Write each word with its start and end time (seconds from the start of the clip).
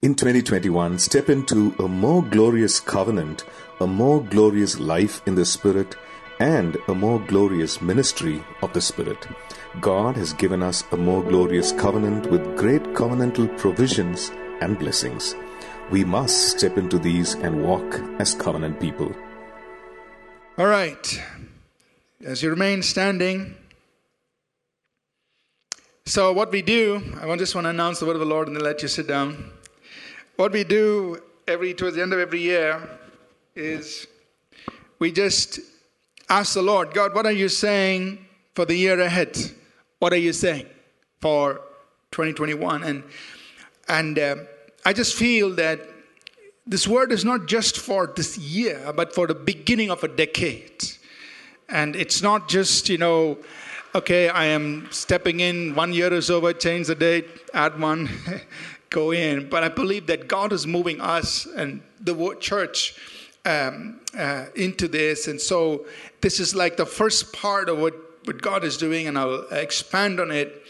In 0.00 0.14
2021, 0.14 0.96
step 1.00 1.28
into 1.28 1.74
a 1.80 1.88
more 1.88 2.22
glorious 2.22 2.78
covenant, 2.78 3.44
a 3.80 3.86
more 3.88 4.22
glorious 4.22 4.78
life 4.78 5.20
in 5.26 5.34
the 5.34 5.44
Spirit, 5.44 5.96
and 6.38 6.76
a 6.86 6.94
more 6.94 7.18
glorious 7.18 7.82
ministry 7.82 8.44
of 8.62 8.72
the 8.74 8.80
Spirit. 8.80 9.26
God 9.80 10.16
has 10.16 10.32
given 10.32 10.62
us 10.62 10.84
a 10.92 10.96
more 10.96 11.24
glorious 11.24 11.72
covenant 11.72 12.30
with 12.30 12.56
great 12.56 12.84
covenantal 12.94 13.58
provisions 13.58 14.30
and 14.60 14.78
blessings. 14.78 15.34
We 15.90 16.04
must 16.04 16.56
step 16.56 16.78
into 16.78 17.00
these 17.00 17.34
and 17.34 17.64
walk 17.64 18.00
as 18.20 18.36
covenant 18.36 18.78
people. 18.78 19.12
All 20.58 20.68
right. 20.68 21.22
As 22.24 22.40
you 22.40 22.50
remain 22.50 22.84
standing, 22.84 23.56
so 26.06 26.32
what 26.32 26.52
we 26.52 26.62
do, 26.62 27.02
I 27.20 27.34
just 27.34 27.56
want 27.56 27.64
to 27.64 27.70
announce 27.70 27.98
the 27.98 28.06
word 28.06 28.14
of 28.14 28.20
the 28.20 28.26
Lord 28.26 28.46
and 28.46 28.56
then 28.56 28.62
let 28.62 28.80
you 28.82 28.86
sit 28.86 29.08
down. 29.08 29.57
What 30.38 30.52
we 30.52 30.62
do 30.62 31.18
every 31.48 31.74
towards 31.74 31.96
the 31.96 32.02
end 32.02 32.12
of 32.12 32.20
every 32.20 32.40
year 32.40 32.88
is 33.56 34.06
we 35.00 35.10
just 35.10 35.58
ask 36.28 36.54
the 36.54 36.62
Lord, 36.62 36.94
God, 36.94 37.12
what 37.12 37.26
are 37.26 37.32
you 37.32 37.48
saying 37.48 38.24
for 38.54 38.64
the 38.64 38.76
year 38.76 39.00
ahead? 39.00 39.36
What 39.98 40.12
are 40.12 40.22
you 40.28 40.32
saying 40.32 40.66
for 41.20 41.54
2021? 42.12 42.84
And 42.84 43.02
and 43.88 44.16
uh, 44.16 44.36
I 44.84 44.92
just 44.92 45.16
feel 45.16 45.56
that 45.56 45.80
this 46.64 46.86
word 46.86 47.10
is 47.10 47.24
not 47.24 47.48
just 47.48 47.76
for 47.76 48.06
this 48.06 48.38
year, 48.38 48.92
but 48.94 49.12
for 49.12 49.26
the 49.26 49.34
beginning 49.34 49.90
of 49.90 50.04
a 50.04 50.08
decade. 50.08 50.84
And 51.68 51.96
it's 51.96 52.22
not 52.22 52.48
just, 52.48 52.88
you 52.88 52.98
know, 52.98 53.38
okay, 53.92 54.28
I 54.28 54.44
am 54.44 54.86
stepping 54.92 55.40
in, 55.40 55.74
one 55.74 55.92
year 55.92 56.12
is 56.12 56.30
over, 56.30 56.52
change 56.52 56.86
the 56.86 56.94
date, 56.94 57.26
add 57.52 57.80
one. 57.80 58.08
go 58.90 59.12
in. 59.12 59.48
But 59.48 59.64
I 59.64 59.68
believe 59.68 60.06
that 60.06 60.28
God 60.28 60.52
is 60.52 60.66
moving 60.66 61.00
us 61.00 61.46
and 61.46 61.82
the 62.00 62.36
church 62.40 62.94
um, 63.44 64.00
uh, 64.16 64.46
into 64.54 64.88
this. 64.88 65.28
And 65.28 65.40
so 65.40 65.86
this 66.20 66.40
is 66.40 66.54
like 66.54 66.76
the 66.76 66.86
first 66.86 67.32
part 67.32 67.68
of 67.68 67.78
what, 67.78 67.94
what 68.24 68.42
God 68.42 68.64
is 68.64 68.76
doing, 68.76 69.06
and 69.06 69.18
I'll 69.18 69.46
expand 69.50 70.20
on 70.20 70.30
it. 70.30 70.62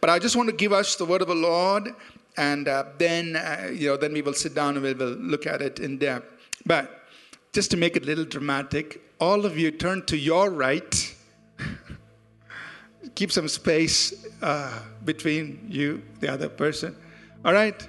But 0.00 0.10
I 0.10 0.18
just 0.18 0.36
want 0.36 0.48
to 0.50 0.54
give 0.54 0.72
us 0.72 0.96
the 0.96 1.04
word 1.04 1.22
of 1.22 1.28
the 1.28 1.34
Lord, 1.34 1.94
and 2.36 2.68
uh, 2.68 2.84
then 2.98 3.36
uh, 3.36 3.70
you 3.72 3.88
know, 3.88 3.96
then 3.96 4.12
we 4.12 4.22
will 4.22 4.34
sit 4.34 4.54
down 4.54 4.74
and 4.76 4.82
we 4.82 4.92
will 4.92 5.14
look 5.14 5.46
at 5.46 5.62
it 5.62 5.78
in 5.78 5.98
depth. 5.98 6.26
But 6.66 7.04
just 7.52 7.70
to 7.70 7.76
make 7.76 7.96
it 7.96 8.02
a 8.02 8.06
little 8.06 8.24
dramatic, 8.24 9.00
all 9.20 9.46
of 9.46 9.56
you 9.56 9.70
turn 9.70 10.04
to 10.06 10.16
your 10.16 10.50
right. 10.50 11.14
Keep 13.14 13.32
some 13.32 13.48
space 13.48 14.26
uh, 14.42 14.80
between 15.04 15.66
you, 15.68 16.02
the 16.20 16.32
other 16.32 16.48
person. 16.48 16.96
All 17.44 17.52
right, 17.52 17.86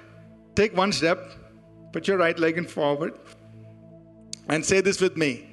take 0.54 0.76
one 0.76 0.92
step, 0.92 1.30
put 1.92 2.06
your 2.06 2.18
right 2.18 2.38
leg 2.38 2.58
in 2.58 2.66
forward, 2.66 3.18
and 4.48 4.64
say 4.64 4.82
this 4.82 5.00
with 5.00 5.16
me. 5.16 5.48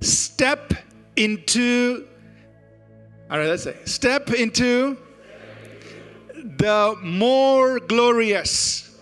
Step 0.00 0.72
into, 1.16 2.06
all 3.30 3.38
right, 3.38 3.48
let's 3.48 3.64
say, 3.64 3.76
step 3.84 4.30
into 4.30 4.96
the 6.34 6.96
more 7.02 7.80
glorious. 7.80 8.96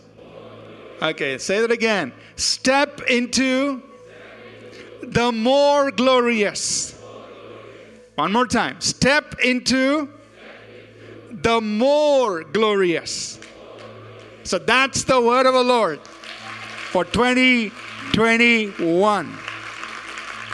Okay, 1.02 1.38
say 1.38 1.60
that 1.60 1.70
again. 1.70 2.12
Step 2.36 3.02
into 3.02 3.82
the 5.02 5.30
more 5.30 5.90
glorious. 5.90 6.98
One 8.16 8.32
more 8.32 8.46
time. 8.46 8.80
Step 8.80 9.36
into 9.44 10.08
the 11.30 11.60
more 11.60 12.42
glorious. 12.42 13.37
So 14.48 14.58
that's 14.58 15.04
the 15.04 15.20
word 15.20 15.44
of 15.44 15.52
the 15.52 15.62
Lord 15.62 16.00
for 16.90 17.04
2021. 17.04 19.38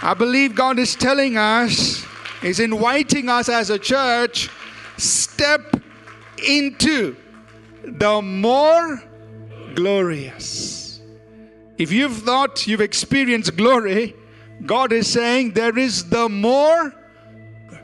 I 0.03 0.15
believe 0.15 0.57
God 0.57 0.81
is 0.81 0.97
telling 0.97 1.37
us, 1.37 2.05
is 2.43 2.59
inviting 2.59 3.29
us 3.29 3.49
as 3.49 3.71
a 3.71 3.79
church, 3.79 4.51
step 4.97 5.77
into 6.45 7.15
the 7.85 8.21
more 8.21 9.01
glorious. 9.77 11.01
If 11.79 11.93
you've 11.93 12.17
thought 12.17 12.67
you've 12.67 12.81
experienced 12.81 13.57
glory, 13.57 14.17
God 14.67 14.93
is 14.93 15.07
saying 15.07 15.53
there 15.53 15.79
is 15.79 16.09
the 16.09 16.29
more. 16.29 16.93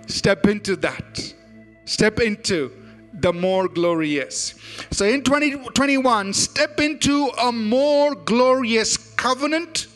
Step 0.09 0.49
into 0.49 0.75
that. 0.75 1.35
Step 1.85 2.19
into 2.19 2.73
the 3.21 3.33
more 3.33 3.69
glorious. 3.69 4.55
So 4.91 5.05
in 5.05 5.23
2021, 5.23 6.33
step 6.33 6.81
into 6.81 7.27
a 7.41 7.53
more 7.53 8.15
glorious 8.15 8.97
covenant, 8.97 9.87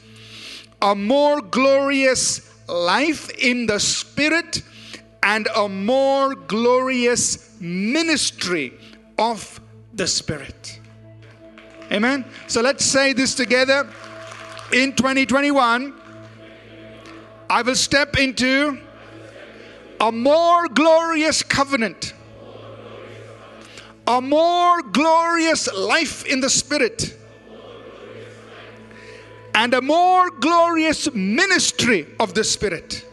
a 0.83 0.95
more 0.95 1.41
glorious 1.41 2.53
life 2.69 3.31
in 3.31 3.67
the 3.67 3.81
Spirit, 3.81 4.63
and 5.23 5.49
a 5.57 5.69
more 5.69 6.35
glorious 6.35 7.59
ministry 7.61 8.75
of 9.19 9.61
the 9.95 10.07
Spirit. 10.07 10.81
Amen. 11.91 12.25
So 12.47 12.61
let's 12.61 12.85
say 12.85 13.13
this 13.13 13.35
together. 13.35 13.89
In 14.73 14.93
2021, 14.95 15.95
I 17.49 17.63
will 17.63 17.75
step 17.75 18.19
into 18.19 18.81
a 20.01 20.11
more 20.11 20.69
glorious 20.69 21.43
covenant 21.43 22.15
a 24.07 24.21
more 24.21 24.83
glorious 24.83 25.73
life 25.73 26.27
in 26.27 26.41
the 26.41 26.51
Spirit, 26.51 27.17
and 29.55 29.73
a 29.73 29.81
more 29.81 30.31
glorious 30.31 31.13
ministry 31.15 32.07
of 32.19 32.35
the 32.35 32.45
Spirit. 32.45 33.07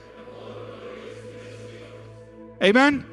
Amen. 2.64 3.06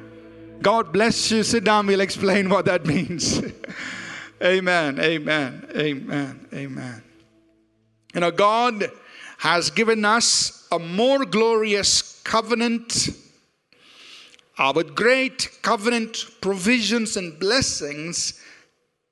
God 0.61 0.91
bless 0.91 1.31
you. 1.31 1.43
Sit 1.43 1.63
down. 1.63 1.87
We'll 1.87 2.01
explain 2.01 2.49
what 2.49 2.65
that 2.65 2.85
means. 2.85 3.41
amen. 4.43 4.99
Amen. 4.99 5.67
Amen. 5.75 6.47
Amen. 6.53 7.03
You 8.13 8.21
know, 8.21 8.31
God 8.31 8.91
has 9.37 9.69
given 9.69 10.03
us 10.05 10.67
a 10.71 10.77
more 10.77 11.23
glorious 11.25 12.21
covenant 12.23 13.09
with 14.75 14.93
great 14.93 15.49
covenant 15.61 16.25
provisions 16.41 17.15
and 17.15 17.39
blessings. 17.39 18.41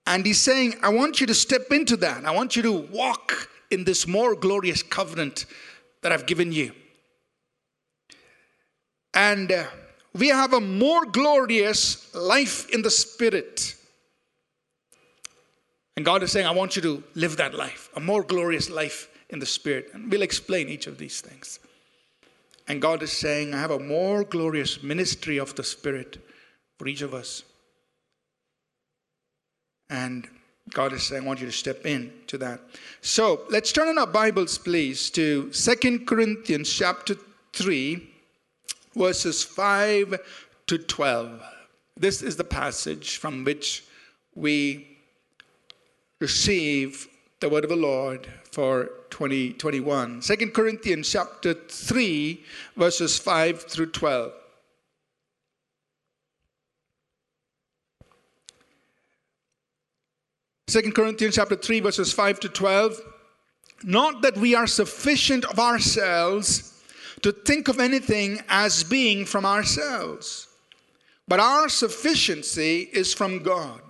And 0.05 0.25
he's 0.25 0.39
saying, 0.39 0.75
I 0.83 0.89
want 0.89 1.21
you 1.21 1.27
to 1.27 1.33
step 1.33 1.71
into 1.71 1.97
that. 1.97 2.25
I 2.25 2.31
want 2.31 2.55
you 2.55 2.61
to 2.63 2.71
walk 2.71 3.49
in 3.71 3.83
this 3.83 4.07
more 4.07 4.35
glorious 4.35 4.83
covenant 4.83 5.45
that 6.01 6.11
I've 6.11 6.25
given 6.25 6.51
you. 6.51 6.73
And 9.13 9.51
uh, 9.51 9.63
we 10.13 10.27
have 10.27 10.53
a 10.53 10.61
more 10.61 11.05
glorious 11.05 12.13
life 12.13 12.69
in 12.69 12.81
the 12.81 12.91
Spirit. 12.91 13.75
And 15.95 16.05
God 16.05 16.23
is 16.23 16.31
saying, 16.31 16.45
I 16.45 16.51
want 16.51 16.75
you 16.75 16.81
to 16.83 17.03
live 17.15 17.37
that 17.37 17.55
life, 17.55 17.89
a 17.95 17.99
more 17.99 18.23
glorious 18.23 18.69
life 18.69 19.09
in 19.29 19.39
the 19.39 19.45
Spirit. 19.45 19.91
And 19.93 20.11
we'll 20.11 20.21
explain 20.21 20.69
each 20.69 20.87
of 20.87 20.97
these 20.97 21.21
things. 21.21 21.59
And 22.67 22.81
God 22.81 23.01
is 23.01 23.13
saying, 23.13 23.53
I 23.53 23.59
have 23.59 23.71
a 23.71 23.79
more 23.79 24.23
glorious 24.23 24.83
ministry 24.83 25.37
of 25.37 25.55
the 25.55 25.63
Spirit 25.63 26.17
for 26.77 26.87
each 26.87 27.01
of 27.01 27.13
us. 27.13 27.43
And 29.89 30.27
God 30.73 30.91
is 30.91 31.03
saying, 31.03 31.23
I 31.23 31.25
want 31.25 31.39
you 31.39 31.45
to 31.45 31.51
step 31.51 31.85
in 31.85 32.11
to 32.27 32.37
that. 32.39 32.59
So 33.01 33.41
let's 33.49 33.71
turn 33.71 33.87
in 33.87 33.97
our 33.97 34.07
Bibles, 34.07 34.57
please, 34.57 35.09
to 35.11 35.51
Second 35.53 36.05
Corinthians 36.05 36.71
chapter 36.71 37.15
3, 37.53 38.05
verses 38.95 39.43
5 39.43 40.19
to 40.67 40.77
12. 40.77 41.41
This 41.95 42.21
is 42.21 42.35
the 42.35 42.43
passage 42.43 43.17
from 43.17 43.45
which 43.45 43.85
we 44.35 44.97
receive 46.19 47.07
the 47.39 47.49
word 47.49 47.63
of 47.63 47.69
the 47.69 47.75
Lord 47.75 48.27
for 48.51 48.85
2021. 49.11 50.21
2 50.21 50.35
Corinthians 50.51 51.11
chapter 51.11 51.53
3, 51.53 52.43
verses 52.75 53.19
5 53.19 53.61
through 53.63 53.91
12. 53.91 54.31
Second 60.69 60.95
Corinthians 60.95 61.35
chapter 61.35 61.55
3 61.55 61.79
verses 61.79 62.11
5 62.11 62.41
to 62.41 62.49
12 62.49 62.99
not 63.83 64.21
that 64.21 64.35
we 64.35 64.53
are 64.53 64.67
sufficient 64.67 65.45
of 65.45 65.59
ourselves 65.59 66.83
to 67.21 67.31
think 67.31 67.69
of 67.69 67.79
anything 67.79 68.41
as 68.49 68.83
being 68.83 69.23
from 69.23 69.45
ourselves 69.45 70.49
but 71.25 71.39
our 71.39 71.69
sufficiency 71.69 72.89
is 72.91 73.13
from 73.13 73.43
God 73.43 73.86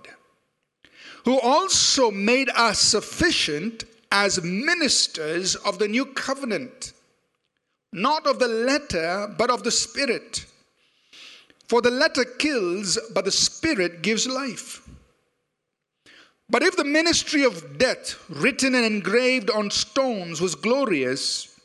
who 1.24 1.40
also 1.40 2.10
made 2.10 2.48
us 2.50 2.78
sufficient 2.80 3.84
as 4.10 4.42
ministers 4.42 5.54
of 5.56 5.78
the 5.78 5.88
new 5.88 6.06
covenant, 6.06 6.92
not 7.92 8.26
of 8.26 8.38
the 8.38 8.48
letter, 8.48 9.34
but 9.36 9.50
of 9.50 9.62
the 9.62 9.70
Spirit. 9.70 10.46
For 11.68 11.82
the 11.82 11.90
letter 11.90 12.24
kills, 12.24 12.98
but 13.12 13.24
the 13.26 13.30
Spirit 13.30 14.02
gives 14.02 14.26
life. 14.26 14.88
But 16.50 16.62
if 16.62 16.76
the 16.76 16.84
ministry 16.84 17.44
of 17.44 17.76
death, 17.76 18.24
written 18.30 18.74
and 18.74 18.84
engraved 18.84 19.50
on 19.50 19.70
stones, 19.70 20.40
was 20.40 20.54
glorious, 20.54 21.60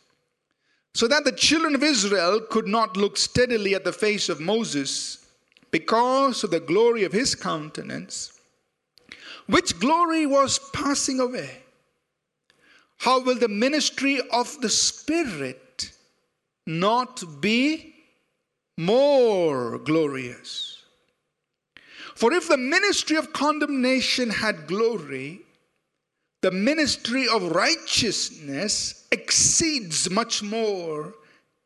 so 0.93 1.07
that 1.07 1.23
the 1.23 1.31
children 1.31 1.73
of 1.73 1.83
Israel 1.83 2.41
could 2.41 2.67
not 2.67 2.97
look 2.97 3.17
steadily 3.17 3.75
at 3.75 3.85
the 3.85 3.93
face 3.93 4.27
of 4.27 4.41
Moses 4.41 5.25
because 5.71 6.43
of 6.43 6.51
the 6.51 6.59
glory 6.59 7.03
of 7.03 7.13
his 7.13 7.33
countenance, 7.33 8.32
which 9.47 9.79
glory 9.79 10.25
was 10.25 10.59
passing 10.73 11.19
away, 11.19 11.49
how 12.97 13.21
will 13.21 13.35
the 13.35 13.49
ministry 13.49 14.21
of 14.31 14.61
the 14.61 14.69
Spirit 14.69 15.91
not 16.65 17.23
be 17.41 17.93
more 18.77 19.77
glorious? 19.79 20.83
For 22.15 22.31
if 22.31 22.47
the 22.47 22.57
ministry 22.57 23.17
of 23.17 23.33
condemnation 23.33 24.29
had 24.29 24.67
glory, 24.67 25.41
the 26.41 26.51
ministry 26.51 27.27
of 27.27 27.51
righteousness 27.51 29.07
exceeds 29.11 30.09
much 30.09 30.43
more 30.43 31.13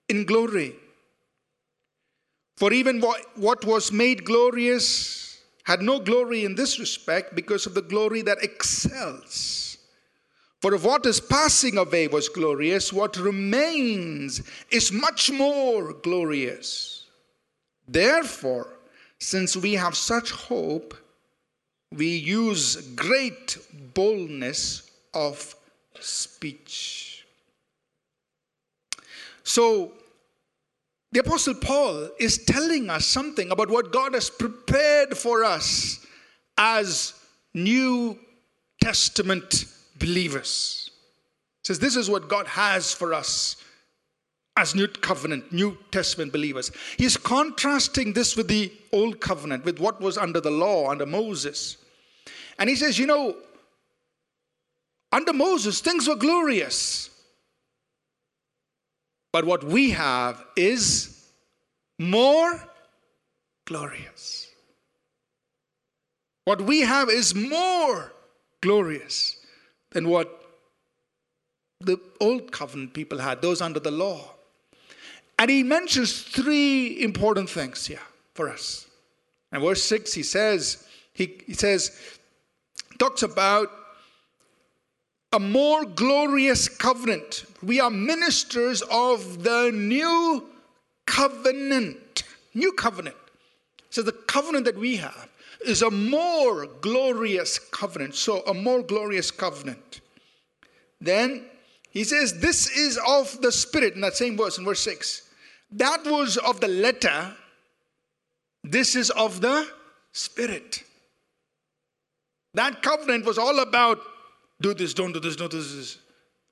in 0.09 0.25
glory. 0.25 0.75
For 2.55 2.73
even 2.73 3.01
what, 3.01 3.65
was 3.65 3.91
made 3.91 4.25
glorious 4.25 5.26
had 5.67 5.81
no 5.81 5.99
glory 5.99 6.45
in 6.45 6.55
this 6.55 6.79
respect 6.79 7.35
because 7.35 7.65
of 7.65 7.73
the 7.73 7.81
glory 7.81 8.21
that 8.21 8.41
excels. 8.41 9.77
For 10.61 10.73
if 10.73 10.85
what 10.85 11.05
is 11.05 11.19
passing 11.19 11.77
away 11.77 12.07
was 12.07 12.29
glorious, 12.29 12.93
what 12.93 13.17
remains 13.17 14.41
is 14.71 14.93
much 14.93 15.29
more 15.29 15.91
glorious. 15.91 17.03
Therefore, 17.85 18.79
since 19.19 19.57
we 19.57 19.73
have 19.73 19.97
such 19.97 20.31
hope, 20.31 20.95
we 21.91 22.15
use 22.15 22.77
great 22.95 23.57
boldness 23.93 24.89
of 25.13 25.53
speech. 25.99 27.25
So, 29.43 29.91
the 31.11 31.19
Apostle 31.19 31.55
Paul 31.55 32.09
is 32.19 32.43
telling 32.45 32.89
us 32.89 33.05
something 33.05 33.51
about 33.51 33.69
what 33.69 33.93
God 33.93 34.13
has 34.13 34.29
prepared 34.29 35.17
for 35.17 35.43
us 35.43 36.05
as 36.57 37.13
New 37.53 38.19
Testament 38.81 39.65
believers. 39.99 40.91
He 41.63 41.67
says, 41.67 41.79
This 41.79 41.95
is 41.95 42.09
what 42.09 42.27
God 42.27 42.47
has 42.47 42.93
for 42.93 43.13
us 43.13 43.55
as 44.57 44.75
New 44.75 44.87
Covenant, 44.87 45.53
New 45.53 45.77
Testament 45.91 46.33
believers. 46.33 46.71
He's 46.97 47.15
contrasting 47.15 48.13
this 48.13 48.35
with 48.35 48.47
the 48.47 48.71
Old 48.91 49.21
Covenant, 49.21 49.63
with 49.63 49.79
what 49.79 50.01
was 50.01 50.17
under 50.17 50.41
the 50.41 50.51
law, 50.51 50.89
under 50.89 51.05
Moses. 51.05 51.77
And 52.59 52.69
he 52.69 52.75
says, 52.75 52.99
You 52.99 53.05
know, 53.05 53.35
under 55.11 55.31
Moses, 55.31 55.79
things 55.79 56.07
were 56.07 56.15
glorious. 56.15 57.09
But 59.37 59.45
what 59.45 59.63
we 59.63 59.91
have 59.91 60.43
is 60.55 61.29
more 61.99 62.59
glorious. 63.65 64.47
What 66.45 66.59
we 66.61 66.79
have 66.79 67.07
is 67.11 67.35
more 67.35 68.13
glorious 68.61 69.37
than 69.91 70.09
what 70.09 70.43
the 71.81 71.99
old 72.19 72.51
covenant 72.51 72.95
people 72.95 73.19
had, 73.19 73.43
those 73.43 73.61
under 73.61 73.79
the 73.79 73.91
law. 73.91 74.33
And 75.37 75.51
he 75.51 75.61
mentions 75.61 76.23
three 76.23 77.03
important 77.03 77.47
things 77.47 77.85
here 77.85 78.07
for 78.33 78.49
us. 78.49 78.87
And 79.51 79.61
verse 79.61 79.83
6, 79.83 80.15
he 80.15 80.23
says, 80.23 80.87
he, 81.13 81.43
he 81.45 81.53
says, 81.53 81.95
talks 82.97 83.21
about 83.21 83.69
a 85.33 85.39
more 85.39 85.85
glorious 85.85 86.69
covenant. 86.69 87.45
We 87.61 87.79
are 87.79 87.89
ministers 87.89 88.81
of 88.89 89.43
the 89.43 89.71
new 89.73 90.49
covenant. 91.05 92.23
New 92.53 92.71
covenant. 92.71 93.15
So 93.89 94.01
the 94.01 94.11
covenant 94.11 94.65
that 94.65 94.77
we 94.77 94.97
have 94.97 95.29
is 95.65 95.81
a 95.81 95.91
more 95.91 96.67
glorious 96.81 97.59
covenant. 97.59 98.15
So, 98.15 98.41
a 98.41 98.53
more 98.53 98.81
glorious 98.83 99.31
covenant. 99.31 100.01
Then 101.01 101.45
he 101.89 102.03
says, 102.03 102.39
This 102.39 102.69
is 102.69 102.99
of 103.07 103.41
the 103.41 103.51
Spirit 103.51 103.95
in 103.95 104.01
that 104.01 104.15
same 104.15 104.37
verse, 104.37 104.57
in 104.57 104.65
verse 104.65 104.81
6. 104.81 105.29
That 105.71 106.05
was 106.05 106.37
of 106.37 106.61
the 106.61 106.67
letter, 106.67 107.33
this 108.63 108.95
is 108.95 109.09
of 109.09 109.41
the 109.41 109.67
Spirit. 110.11 110.83
That 112.53 112.81
covenant 112.81 113.25
was 113.25 113.37
all 113.37 113.59
about 113.59 113.99
do 114.61 114.73
this, 114.73 114.93
don't 114.93 115.11
do 115.11 115.19
this, 115.19 115.35
don't 115.35 115.51
do 115.51 115.61
this. 115.61 115.97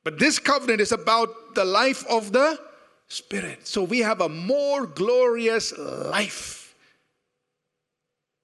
But 0.04 0.20
this 0.20 0.38
covenant 0.40 0.82
is 0.82 0.92
about 0.92 1.56
the 1.56 1.66
life 1.66 2.06
of 2.08 2.32
the 2.32 2.60
Spirit. 3.08 3.68
So 3.68 3.84
we 3.84 4.00
have 4.00 4.22
a 4.22 4.30
more 4.30 4.86
glorious 4.86 5.78
life 5.78 6.76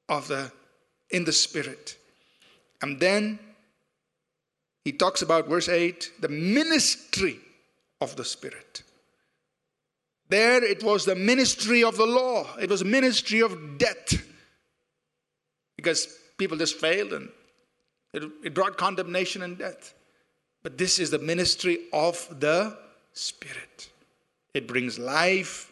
of 0.09 0.27
the 0.27 0.51
in 1.09 1.25
the 1.25 1.33
Spirit. 1.33 1.97
And 2.81 2.99
then 2.99 3.39
he 4.83 4.91
talks 4.91 5.21
about 5.21 5.47
verse 5.47 5.69
8, 5.69 6.13
the 6.19 6.29
ministry 6.29 7.39
of 7.99 8.15
the 8.15 8.25
Spirit. 8.25 8.83
There 10.29 10.63
it 10.63 10.81
was 10.81 11.05
the 11.05 11.15
ministry 11.15 11.83
of 11.83 11.97
the 11.97 12.05
law. 12.05 12.47
It 12.59 12.69
was 12.69 12.83
ministry 12.83 13.41
of 13.41 13.77
death. 13.77 14.25
Because 15.75 16.07
people 16.37 16.57
just 16.57 16.77
failed 16.77 17.13
and 17.13 17.29
it, 18.13 18.23
it 18.43 18.53
brought 18.53 18.77
condemnation 18.77 19.41
and 19.41 19.57
death. 19.57 19.93
But 20.63 20.77
this 20.77 20.99
is 20.99 21.09
the 21.09 21.19
ministry 21.19 21.79
of 21.91 22.27
the 22.39 22.77
Spirit. 23.13 23.89
It 24.53 24.67
brings 24.67 24.99
life, 24.99 25.71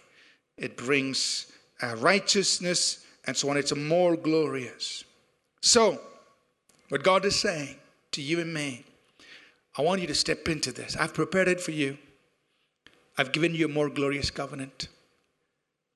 it 0.57 0.77
brings 0.77 1.51
uh, 1.81 1.95
righteousness, 1.97 3.05
and 3.25 3.35
so 3.35 3.49
on. 3.49 3.57
It's 3.57 3.75
more 3.75 4.15
glorious. 4.15 5.03
So, 5.61 5.99
what 6.89 7.03
God 7.03 7.25
is 7.25 7.39
saying 7.39 7.75
to 8.11 8.21
you 8.21 8.39
and 8.39 8.53
me, 8.53 8.85
I 9.77 9.81
want 9.81 10.01
you 10.01 10.07
to 10.07 10.15
step 10.15 10.47
into 10.49 10.71
this. 10.71 10.95
I've 10.97 11.13
prepared 11.13 11.47
it 11.47 11.61
for 11.61 11.71
you. 11.71 11.97
I've 13.17 13.31
given 13.31 13.53
you 13.53 13.65
a 13.65 13.69
more 13.69 13.89
glorious 13.89 14.31
covenant. 14.31 14.87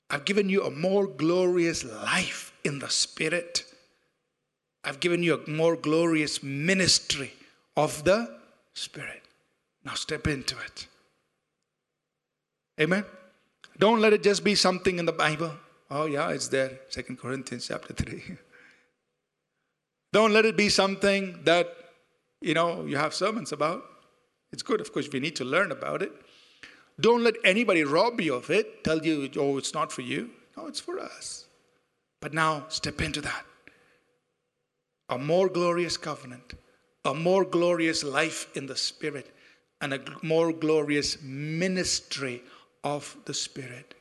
I've 0.10 0.26
given 0.26 0.50
you 0.50 0.64
a 0.64 0.70
more 0.70 1.08
glorious 1.08 1.84
life 1.84 2.54
in 2.64 2.80
the 2.80 2.90
Spirit. 2.90 3.66
I've 4.84 5.00
given 5.00 5.24
you 5.24 5.36
a 5.36 5.50
more 5.50 5.76
glorious 5.76 6.44
ministry 6.44 7.34
of 7.78 8.04
the 8.04 8.40
Spirit. 8.74 9.22
Now 9.86 9.94
step 9.94 10.28
into 10.28 10.56
it. 10.60 10.88
Amen. 12.80 13.06
Don't 13.78 14.02
let 14.02 14.14
it 14.14 14.24
just 14.24 14.44
be 14.44 14.56
something 14.56 15.00
in 15.00 15.06
the 15.06 15.12
Bible. 15.12 15.52
Oh 15.90 16.06
yeah, 16.06 16.30
it's 16.30 16.48
there. 16.48 16.80
Second 16.90 17.20
Corinthians 17.20 17.68
chapter 17.68 17.94
3. 18.04 18.38
Don't 20.12 20.34
let 20.34 20.46
it 20.46 20.58
be 20.58 20.70
something 20.70 21.40
that 21.44 21.68
you 22.42 22.54
know 22.54 22.86
you 22.86 22.98
have 22.98 23.14
sermons 23.14 23.52
about. 23.52 23.84
It's 24.52 24.64
good, 24.64 24.82
of 24.82 24.94
course, 24.94 25.10
we 25.12 25.20
need 25.20 25.36
to 25.38 25.46
learn 25.46 25.72
about 25.72 26.02
it. 26.02 26.12
Don't 27.00 27.24
let 27.24 27.36
anybody 27.44 27.84
rob 27.84 28.22
you 28.22 28.36
of 28.36 28.52
it, 28.52 28.84
tell 28.84 29.04
you, 29.04 29.30
oh, 29.38 29.58
it's 29.58 29.74
not 29.74 29.92
for 29.92 30.02
you. 30.02 30.30
No, 30.56 30.68
it's 30.68 30.80
for 30.80 31.00
us. 31.00 31.48
But 32.22 32.34
now 32.34 32.66
step 32.70 33.02
into 33.02 33.20
that 33.22 33.46
a 35.14 35.18
more 35.18 35.48
glorious 35.48 35.96
covenant, 35.96 36.56
a 37.06 37.14
more 37.14 37.46
glorious 37.46 38.04
life 38.04 38.48
in 38.58 38.66
the 38.66 38.76
Spirit, 38.76 39.30
and 39.80 39.94
a 39.94 40.00
more 40.24 40.52
glorious 40.52 41.22
ministry 41.22 42.42
of 42.84 43.16
the 43.26 43.34
Spirit. 43.34 43.94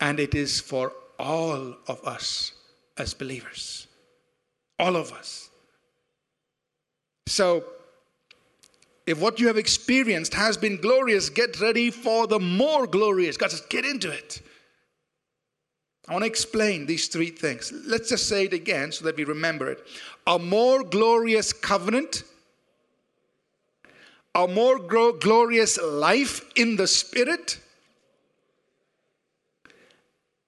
And 0.00 0.18
it 0.18 0.34
is 0.34 0.60
for 0.60 0.92
all 1.16 1.76
of 1.86 2.04
us 2.04 2.52
as 2.98 3.14
believers. 3.14 3.86
All 4.80 4.96
of 4.96 5.12
us. 5.12 5.48
So, 7.28 7.62
if 9.06 9.20
what 9.20 9.38
you 9.38 9.46
have 9.46 9.58
experienced 9.58 10.34
has 10.34 10.56
been 10.56 10.76
glorious, 10.80 11.28
get 11.28 11.60
ready 11.60 11.90
for 11.90 12.26
the 12.26 12.40
more 12.40 12.88
glorious. 12.88 13.36
God 13.36 13.52
says, 13.52 13.60
get 13.68 13.84
into 13.84 14.10
it. 14.10 14.42
I 16.08 16.12
want 16.12 16.22
to 16.22 16.28
explain 16.28 16.86
these 16.86 17.06
three 17.06 17.30
things. 17.30 17.72
Let's 17.86 18.08
just 18.08 18.28
say 18.28 18.46
it 18.46 18.52
again 18.52 18.90
so 18.90 19.04
that 19.04 19.16
we 19.16 19.24
remember 19.24 19.70
it. 19.70 19.86
A 20.26 20.38
more 20.38 20.82
glorious 20.82 21.52
covenant, 21.52 22.24
a 24.34 24.48
more 24.48 24.78
glorious 24.78 25.80
life 25.80 26.44
in 26.56 26.76
the 26.76 26.88
Spirit, 26.88 27.60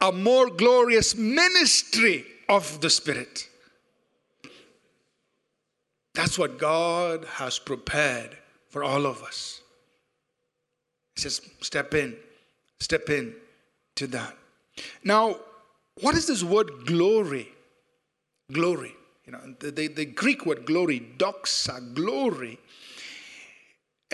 a 0.00 0.10
more 0.10 0.50
glorious 0.50 1.14
ministry 1.14 2.24
of 2.48 2.80
the 2.80 2.90
Spirit. 2.90 3.48
That's 6.14 6.38
what 6.38 6.58
God 6.58 7.24
has 7.24 7.58
prepared 7.58 8.36
for 8.70 8.82
all 8.82 9.06
of 9.06 9.22
us. 9.22 9.60
He 11.14 11.22
says, 11.22 11.40
step 11.60 11.94
in, 11.94 12.16
step 12.80 13.08
in 13.08 13.34
to 13.96 14.08
that. 14.08 14.36
Now, 15.02 15.36
what 16.00 16.14
is 16.14 16.26
this 16.26 16.42
word 16.42 16.86
glory? 16.86 17.48
Glory. 18.52 18.94
You 19.26 19.32
know, 19.32 19.54
the, 19.58 19.70
the, 19.70 19.88
the 19.88 20.04
Greek 20.04 20.44
word 20.44 20.66
glory, 20.66 21.00
doxa, 21.16 21.94
glory, 21.94 22.58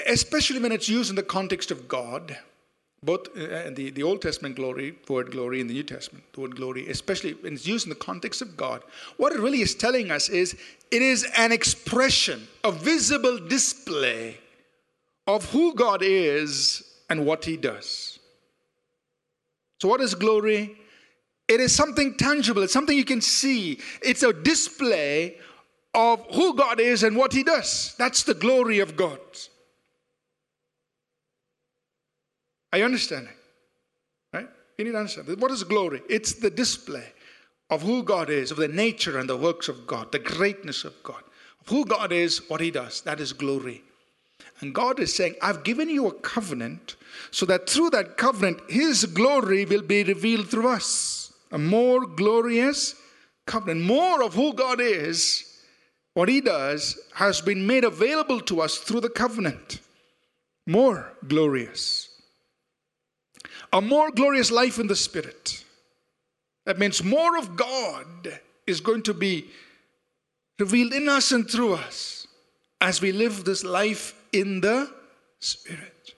especially 0.07 0.61
when 0.61 0.73
it's 0.73 0.88
used 0.88 1.11
in 1.11 1.17
the 1.17 1.23
context 1.23 1.71
of 1.71 1.88
God, 1.88 2.38
both 3.02 3.29
uh, 3.37 3.71
the, 3.71 3.90
the 3.90 4.02
Old 4.02 4.23
Testament 4.23 4.57
glory, 4.57 4.95
the 5.07 5.12
word 5.12 5.33
glory, 5.33 5.61
in 5.61 5.67
the 5.67 5.75
New 5.75 5.83
Testament, 5.83 6.25
the 6.33 6.43
word 6.43 6.55
glory, 6.55 6.88
especially 6.88 7.33
when 7.35 7.55
it's 7.55 7.67
used 7.67 7.87
in 7.87 7.90
the 7.90 7.97
context 7.97 8.40
of 8.40 8.57
God, 8.57 8.83
what 9.17 9.33
it 9.33 9.40
really 9.40 9.62
is 9.62 9.75
telling 9.75 10.11
us 10.11 10.29
is 10.29 10.55
it 10.90 11.02
is 11.02 11.26
an 11.37 11.50
expression, 11.50 12.47
a 12.62 12.71
visible 12.71 13.38
display 13.38 14.38
of 15.26 15.50
who 15.50 15.75
God 15.75 16.02
is 16.02 16.85
and 17.09 17.26
what 17.26 17.45
He 17.45 17.57
does. 17.57 18.19
So, 19.80 19.88
what 19.88 20.00
is 20.00 20.14
glory? 20.14 20.76
It 21.49 21.60
is 21.60 21.75
something 21.75 22.14
tangible, 22.16 22.62
it's 22.62 22.72
something 22.72 22.96
you 22.96 23.04
can 23.04 23.20
see. 23.20 23.80
It's 24.02 24.22
a 24.22 24.32
display 24.32 25.38
of 25.94 26.25
who 26.32 26.54
God 26.54 26.78
is 26.78 27.02
and 27.02 27.16
what 27.16 27.32
He 27.32 27.42
does. 27.42 27.94
That's 27.99 28.22
the 28.22 28.34
glory 28.34 28.78
of 28.78 28.96
God. 28.96 29.18
Are 32.72 32.78
you 32.78 32.84
understanding? 32.84 33.32
Right? 34.32 34.49
You 34.78 34.84
need 34.84 34.92
to 34.92 34.99
understand. 34.99 35.40
What 35.40 35.50
is 35.50 35.64
glory? 35.64 36.02
It's 36.08 36.34
the 36.34 36.50
display 36.50 37.06
of 37.68 37.82
who 37.82 38.02
God 38.02 38.30
is, 38.30 38.50
of 38.50 38.58
the 38.58 38.68
nature 38.68 39.18
and 39.18 39.28
the 39.28 39.37
works 39.37 39.68
of 39.68 39.87
God, 39.87 40.12
the 40.12 40.18
greatness 40.18 40.84
of 40.84 40.94
God, 41.02 41.22
of 41.60 41.68
who 41.68 41.84
God 41.84 42.12
is, 42.12 42.49
what 42.49 42.60
He 42.60 42.70
does. 42.70 43.00
That 43.00 43.18
is 43.18 43.32
glory. 43.32 43.82
And 44.61 44.75
God 44.75 45.00
is 45.00 45.14
saying, 45.14 45.37
I've 45.40 45.64
given 45.64 45.88
you 45.88 46.07
a 46.07 46.14
covenant 46.14 46.97
so 47.31 47.47
that 47.47 47.69
through 47.69 47.90
that 47.90 48.17
covenant, 48.17 48.61
His 48.69 49.05
glory 49.07 49.64
will 49.64 49.83
be 49.83 50.05
revealed 50.05 50.49
through 50.49 50.69
us. 50.69 51.33
A 51.50 51.59
more 51.59 52.07
glorious 52.07 52.95
covenant, 53.47 53.83
more 53.83 54.23
of 54.23 54.35
who 54.35 54.52
God 54.52 54.81
is, 54.81 55.45
what 56.14 56.29
He 56.29 56.40
does, 56.40 56.99
has 57.14 57.40
been 57.40 57.67
made 57.67 57.85
available 57.85 58.40
to 58.43 58.61
us 58.61 58.79
through 58.79 59.00
the 59.00 59.09
covenant. 59.09 59.81
More 60.67 61.12
glorious. 61.26 62.09
A 63.73 63.81
more 63.81 64.11
glorious 64.11 64.50
life 64.50 64.79
in 64.79 64.88
the 64.88 64.97
Spirit. 64.97 65.64
That 66.67 66.79
means 66.79 67.02
more 67.02 67.38
of 67.38 67.57
God 67.57 68.40
is 68.67 68.81
going 68.81 69.02
to 69.05 69.14
be 69.14 69.47
revealed 70.59 70.93
in 70.93 71.09
us 71.09 71.33
and 71.33 71.50
through 71.50 71.75
us 71.75 72.26
as 72.81 73.00
we 73.00 73.12
live 73.12 73.45
this 73.45 73.64
life 73.64 74.14
in 74.32 74.60
the 74.60 74.92
Spirit. 75.38 76.14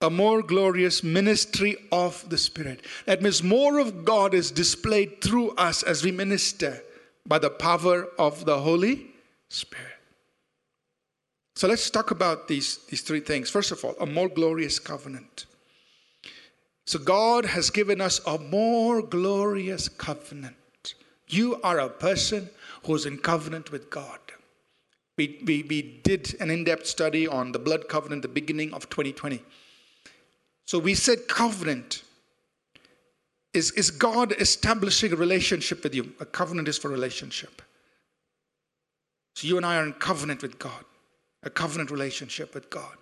A 0.00 0.10
more 0.10 0.42
glorious 0.42 1.02
ministry 1.02 1.76
of 1.92 2.28
the 2.28 2.38
Spirit. 2.38 2.84
That 3.06 3.22
means 3.22 3.42
more 3.42 3.78
of 3.78 4.04
God 4.04 4.34
is 4.34 4.50
displayed 4.50 5.22
through 5.22 5.50
us 5.52 5.82
as 5.82 6.02
we 6.04 6.10
minister 6.10 6.82
by 7.26 7.38
the 7.38 7.50
power 7.50 8.08
of 8.18 8.44
the 8.44 8.58
Holy 8.58 9.06
Spirit. 9.48 9.86
So 11.54 11.68
let's 11.68 11.90
talk 11.90 12.10
about 12.10 12.48
these, 12.48 12.78
these 12.88 13.02
three 13.02 13.20
things. 13.20 13.50
First 13.50 13.70
of 13.70 13.84
all, 13.84 13.94
a 14.00 14.06
more 14.06 14.28
glorious 14.28 14.78
covenant. 14.78 15.46
So 16.86 16.98
God 16.98 17.44
has 17.44 17.70
given 17.70 18.00
us 18.00 18.20
a 18.26 18.38
more 18.38 19.02
glorious 19.02 19.88
covenant. 19.88 20.56
You 21.28 21.60
are 21.62 21.78
a 21.78 21.88
person 21.88 22.50
who's 22.84 23.06
in 23.06 23.18
covenant 23.18 23.70
with 23.70 23.90
God. 23.90 24.18
We, 25.22 25.38
we, 25.44 25.62
we 25.62 25.82
did 26.02 26.34
an 26.40 26.50
in 26.50 26.64
depth 26.64 26.84
study 26.84 27.28
on 27.28 27.52
the 27.52 27.60
blood 27.60 27.88
covenant 27.88 28.24
at 28.24 28.30
the 28.30 28.40
beginning 28.40 28.74
of 28.74 28.90
2020. 28.90 29.40
So 30.64 30.80
we 30.80 30.94
said 30.94 31.28
covenant 31.28 32.02
is, 33.54 33.70
is 33.72 33.92
God 33.92 34.32
establishing 34.40 35.12
a 35.12 35.16
relationship 35.16 35.84
with 35.84 35.94
you. 35.94 36.12
A 36.18 36.24
covenant 36.24 36.66
is 36.66 36.76
for 36.76 36.88
relationship. 36.88 37.62
So 39.36 39.46
you 39.46 39.56
and 39.58 39.64
I 39.64 39.76
are 39.76 39.86
in 39.86 39.92
covenant 39.92 40.42
with 40.42 40.58
God, 40.58 40.84
a 41.44 41.50
covenant 41.50 41.92
relationship 41.92 42.52
with 42.52 42.68
God, 42.68 42.96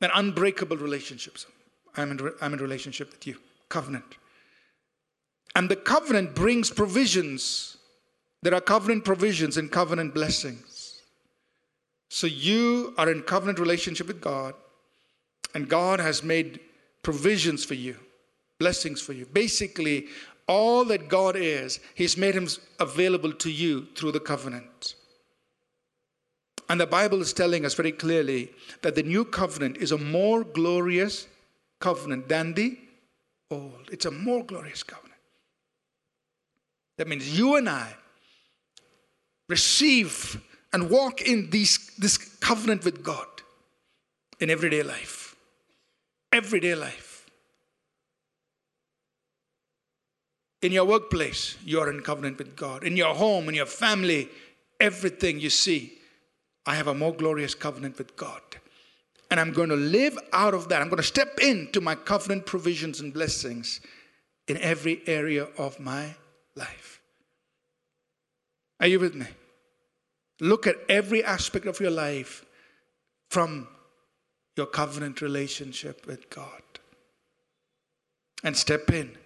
an 0.00 0.10
unbreakable 0.14 0.76
relationship. 0.76 1.38
I'm 1.96 2.12
in, 2.12 2.30
I'm 2.40 2.52
in 2.52 2.60
relationship 2.60 3.10
with 3.10 3.26
you, 3.26 3.38
covenant. 3.68 4.16
And 5.56 5.68
the 5.68 5.74
covenant 5.74 6.36
brings 6.36 6.70
provisions. 6.70 7.78
There 8.42 8.54
are 8.54 8.60
covenant 8.60 9.04
provisions 9.04 9.56
and 9.56 9.72
covenant 9.72 10.14
blessings. 10.14 10.73
So 12.14 12.28
you 12.28 12.94
are 12.96 13.10
in 13.10 13.22
covenant 13.22 13.58
relationship 13.58 14.06
with 14.06 14.20
God, 14.20 14.54
and 15.52 15.68
God 15.68 15.98
has 15.98 16.22
made 16.22 16.60
provisions 17.02 17.64
for 17.64 17.74
you, 17.74 17.96
blessings 18.60 19.00
for 19.00 19.12
you. 19.12 19.26
Basically, 19.26 20.06
all 20.46 20.84
that 20.84 21.08
God 21.08 21.34
is, 21.34 21.80
He's 21.96 22.16
made 22.16 22.36
Him 22.36 22.46
available 22.78 23.32
to 23.32 23.50
you 23.50 23.88
through 23.96 24.12
the 24.12 24.20
covenant. 24.20 24.94
And 26.68 26.80
the 26.80 26.86
Bible 26.86 27.20
is 27.20 27.32
telling 27.32 27.66
us 27.66 27.74
very 27.74 27.90
clearly 27.90 28.52
that 28.82 28.94
the 28.94 29.02
new 29.02 29.24
covenant 29.24 29.78
is 29.78 29.90
a 29.90 29.98
more 29.98 30.44
glorious 30.44 31.26
covenant 31.80 32.28
than 32.28 32.54
the 32.54 32.78
old. 33.50 33.88
It's 33.90 34.06
a 34.06 34.12
more 34.12 34.44
glorious 34.44 34.84
covenant. 34.84 35.18
That 36.96 37.08
means 37.08 37.36
you 37.36 37.56
and 37.56 37.68
I 37.68 37.92
receive 39.48 40.40
and 40.74 40.90
walk 40.90 41.22
in 41.22 41.50
these, 41.50 41.92
this 41.98 42.18
covenant 42.18 42.84
with 42.84 43.04
God 43.04 43.28
in 44.40 44.50
everyday 44.50 44.82
life. 44.82 45.36
Everyday 46.32 46.74
life. 46.74 47.30
In 50.60 50.72
your 50.72 50.84
workplace, 50.84 51.56
you 51.64 51.78
are 51.78 51.88
in 51.90 52.00
covenant 52.00 52.38
with 52.38 52.56
God. 52.56 52.82
In 52.82 52.96
your 52.96 53.14
home, 53.14 53.48
in 53.48 53.54
your 53.54 53.66
family, 53.66 54.28
everything 54.80 55.38
you 55.38 55.48
see, 55.48 55.92
I 56.66 56.74
have 56.74 56.88
a 56.88 56.94
more 56.94 57.14
glorious 57.14 57.54
covenant 57.54 57.96
with 57.96 58.16
God. 58.16 58.42
And 59.30 59.38
I'm 59.38 59.52
going 59.52 59.68
to 59.68 59.76
live 59.76 60.18
out 60.32 60.54
of 60.54 60.68
that. 60.70 60.82
I'm 60.82 60.88
going 60.88 60.96
to 60.96 61.04
step 61.04 61.38
into 61.40 61.80
my 61.80 61.94
covenant 61.94 62.46
provisions 62.46 63.00
and 63.00 63.14
blessings 63.14 63.80
in 64.48 64.56
every 64.56 65.02
area 65.06 65.46
of 65.56 65.78
my 65.78 66.16
life. 66.56 67.00
Are 68.80 68.88
you 68.88 68.98
with 68.98 69.14
me? 69.14 69.26
Look 70.40 70.66
at 70.66 70.76
every 70.88 71.24
aspect 71.24 71.66
of 71.66 71.80
your 71.80 71.90
life 71.90 72.44
from 73.30 73.68
your 74.56 74.66
covenant 74.66 75.20
relationship 75.20 76.06
with 76.06 76.30
God. 76.30 76.62
And 78.42 78.56
step 78.56 78.90
in 78.90 79.16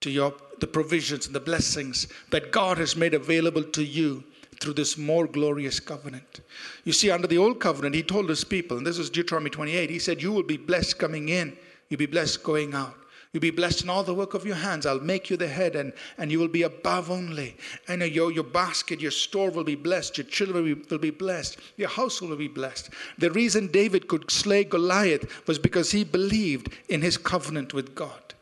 to 0.00 0.10
your 0.10 0.34
the 0.60 0.66
provisions 0.66 1.26
and 1.26 1.34
the 1.34 1.40
blessings 1.40 2.06
that 2.30 2.52
God 2.52 2.78
has 2.78 2.96
made 2.96 3.14
available 3.14 3.62
to 3.62 3.84
you 3.84 4.24
through 4.60 4.74
this 4.74 4.96
more 4.96 5.26
glorious 5.26 5.80
covenant. 5.80 6.40
You 6.84 6.92
see, 6.92 7.10
under 7.10 7.26
the 7.26 7.38
old 7.38 7.60
covenant, 7.60 7.94
he 7.94 8.02
told 8.02 8.28
his 8.28 8.44
people, 8.44 8.78
and 8.78 8.86
this 8.86 8.98
is 8.98 9.10
Deuteronomy 9.10 9.50
28, 9.50 9.90
he 9.90 9.98
said, 9.98 10.22
You 10.22 10.32
will 10.32 10.42
be 10.42 10.56
blessed 10.56 10.98
coming 10.98 11.28
in, 11.28 11.56
you'll 11.88 11.98
be 11.98 12.06
blessed 12.06 12.42
going 12.42 12.74
out. 12.74 12.96
You'll 13.34 13.40
be 13.40 13.50
blessed 13.50 13.82
in 13.82 13.90
all 13.90 14.04
the 14.04 14.14
work 14.14 14.34
of 14.34 14.46
your 14.46 14.54
hands. 14.54 14.86
I'll 14.86 15.00
make 15.00 15.28
you 15.28 15.36
the 15.36 15.48
head, 15.48 15.74
and, 15.74 15.92
and 16.18 16.30
you 16.30 16.38
will 16.38 16.46
be 16.46 16.62
above 16.62 17.10
only. 17.10 17.56
And 17.88 18.00
your, 18.00 18.30
your 18.30 18.44
basket, 18.44 19.00
your 19.00 19.10
store 19.10 19.50
will 19.50 19.64
be 19.64 19.74
blessed. 19.74 20.16
Your 20.16 20.26
children 20.26 20.64
will 20.64 20.74
be, 20.76 20.82
will 20.88 20.98
be 20.98 21.10
blessed. 21.10 21.58
Your 21.76 21.88
household 21.88 22.30
will 22.30 22.38
be 22.38 22.46
blessed. 22.46 22.90
The 23.18 23.32
reason 23.32 23.66
David 23.66 24.06
could 24.06 24.30
slay 24.30 24.62
Goliath 24.62 25.48
was 25.48 25.58
because 25.58 25.90
he 25.90 26.04
believed 26.04 26.72
in 26.88 27.02
his 27.02 27.16
covenant 27.16 27.74
with 27.74 27.96
God. 27.96 28.34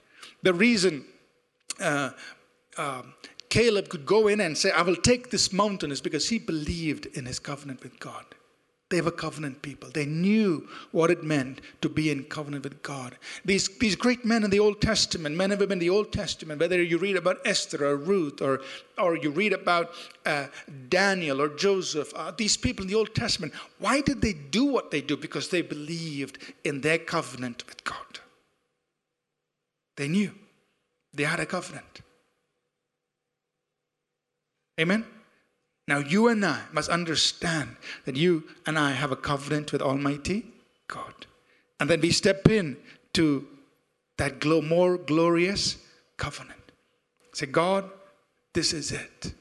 The 0.42 0.52
reason 0.52 1.06
uh, 1.80 2.10
uh, 2.76 3.02
Caleb 3.48 3.88
could 3.88 4.04
go 4.04 4.28
in 4.28 4.42
and 4.42 4.58
say, 4.58 4.72
I 4.72 4.82
will 4.82 4.96
take 4.96 5.30
this 5.30 5.54
mountain 5.54 5.90
is 5.90 6.02
because 6.02 6.28
he 6.28 6.38
believed 6.38 7.06
in 7.06 7.24
his 7.24 7.38
covenant 7.38 7.82
with 7.82 7.98
God. 7.98 8.26
They 8.92 9.00
were 9.00 9.10
covenant 9.10 9.62
people. 9.62 9.88
They 9.88 10.04
knew 10.04 10.68
what 10.90 11.10
it 11.10 11.24
meant 11.24 11.62
to 11.80 11.88
be 11.88 12.10
in 12.10 12.24
covenant 12.24 12.64
with 12.64 12.82
God. 12.82 13.16
These, 13.42 13.78
these 13.78 13.96
great 13.96 14.22
men 14.22 14.44
in 14.44 14.50
the 14.50 14.58
Old 14.58 14.82
Testament, 14.82 15.34
men 15.34 15.50
and 15.50 15.58
women 15.58 15.76
in 15.76 15.78
the 15.78 15.88
Old 15.88 16.12
Testament, 16.12 16.60
whether 16.60 16.82
you 16.82 16.98
read 16.98 17.16
about 17.16 17.38
Esther 17.46 17.86
or 17.86 17.96
Ruth 17.96 18.42
or, 18.42 18.60
or 18.98 19.16
you 19.16 19.30
read 19.30 19.54
about 19.54 19.92
uh, 20.26 20.48
Daniel 20.90 21.40
or 21.40 21.48
Joseph, 21.48 22.12
uh, 22.14 22.32
these 22.36 22.58
people 22.58 22.82
in 22.82 22.90
the 22.90 22.94
Old 22.94 23.14
Testament, 23.14 23.54
why 23.78 24.02
did 24.02 24.20
they 24.20 24.34
do 24.34 24.66
what 24.66 24.90
they 24.90 25.00
do? 25.00 25.16
Because 25.16 25.48
they 25.48 25.62
believed 25.62 26.36
in 26.62 26.82
their 26.82 26.98
covenant 26.98 27.66
with 27.66 27.82
God. 27.84 28.20
They 29.96 30.08
knew 30.08 30.34
they 31.14 31.24
had 31.24 31.40
a 31.40 31.46
covenant. 31.46 32.02
Amen? 34.78 35.06
Now, 35.88 35.98
you 35.98 36.28
and 36.28 36.44
I 36.44 36.62
must 36.72 36.88
understand 36.88 37.76
that 38.04 38.16
you 38.16 38.44
and 38.66 38.78
I 38.78 38.92
have 38.92 39.10
a 39.10 39.16
covenant 39.16 39.72
with 39.72 39.82
Almighty 39.82 40.46
God. 40.88 41.26
And 41.80 41.90
then 41.90 42.00
we 42.00 42.10
step 42.10 42.48
in 42.48 42.76
to 43.14 43.46
that 44.18 44.44
more 44.44 44.98
glorious 44.98 45.78
covenant. 46.16 46.60
Say, 47.32 47.46
God, 47.46 47.90
this 48.52 48.72
is 48.72 48.92
it. 48.92 49.34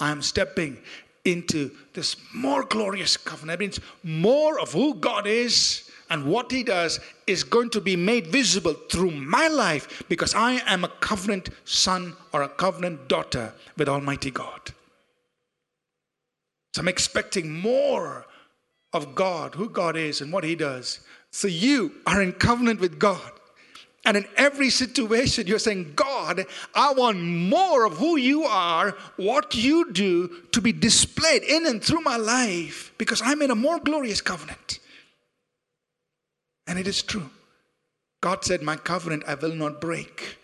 I 0.00 0.10
am 0.10 0.22
stepping 0.22 0.78
into 1.24 1.70
this 1.92 2.16
more 2.34 2.64
glorious 2.64 3.16
covenant. 3.16 3.60
Means 3.60 3.80
more 4.02 4.58
of 4.60 4.72
who 4.72 4.94
God 4.94 5.26
is 5.26 5.90
and 6.08 6.24
what 6.24 6.50
He 6.52 6.62
does 6.62 7.00
is 7.26 7.42
going 7.42 7.70
to 7.70 7.80
be 7.80 7.96
made 7.96 8.28
visible 8.28 8.74
through 8.90 9.10
my 9.10 9.48
life 9.48 10.04
because 10.08 10.34
I 10.34 10.52
am 10.66 10.84
a 10.84 10.88
covenant 10.88 11.50
son 11.64 12.16
or 12.32 12.42
a 12.42 12.48
covenant 12.48 13.08
daughter 13.08 13.52
with 13.76 13.88
Almighty 13.88 14.30
God. 14.30 14.72
So 16.76 16.82
I'm 16.82 16.88
expecting 16.88 17.50
more 17.50 18.26
of 18.92 19.14
God, 19.14 19.54
who 19.54 19.70
God 19.70 19.96
is 19.96 20.20
and 20.20 20.30
what 20.30 20.44
He 20.44 20.54
does. 20.54 21.00
So 21.30 21.48
you 21.48 21.90
are 22.06 22.20
in 22.20 22.34
covenant 22.34 22.80
with 22.80 22.98
God. 22.98 23.32
And 24.04 24.14
in 24.14 24.26
every 24.36 24.68
situation, 24.68 25.46
you're 25.46 25.58
saying, 25.58 25.94
God, 25.96 26.44
I 26.74 26.92
want 26.92 27.22
more 27.22 27.86
of 27.86 27.96
who 27.96 28.18
you 28.18 28.44
are, 28.44 28.94
what 29.16 29.54
you 29.54 29.90
do 29.90 30.42
to 30.52 30.60
be 30.60 30.70
displayed 30.70 31.44
in 31.44 31.64
and 31.64 31.82
through 31.82 32.02
my 32.02 32.18
life 32.18 32.92
because 32.98 33.22
I'm 33.24 33.40
in 33.40 33.50
a 33.50 33.54
more 33.54 33.78
glorious 33.78 34.20
covenant. 34.20 34.78
And 36.66 36.78
it 36.78 36.86
is 36.86 37.02
true. 37.02 37.30
God 38.20 38.44
said, 38.44 38.60
My 38.60 38.76
covenant 38.76 39.24
I 39.26 39.34
will 39.36 39.54
not 39.54 39.80
break. 39.80 40.36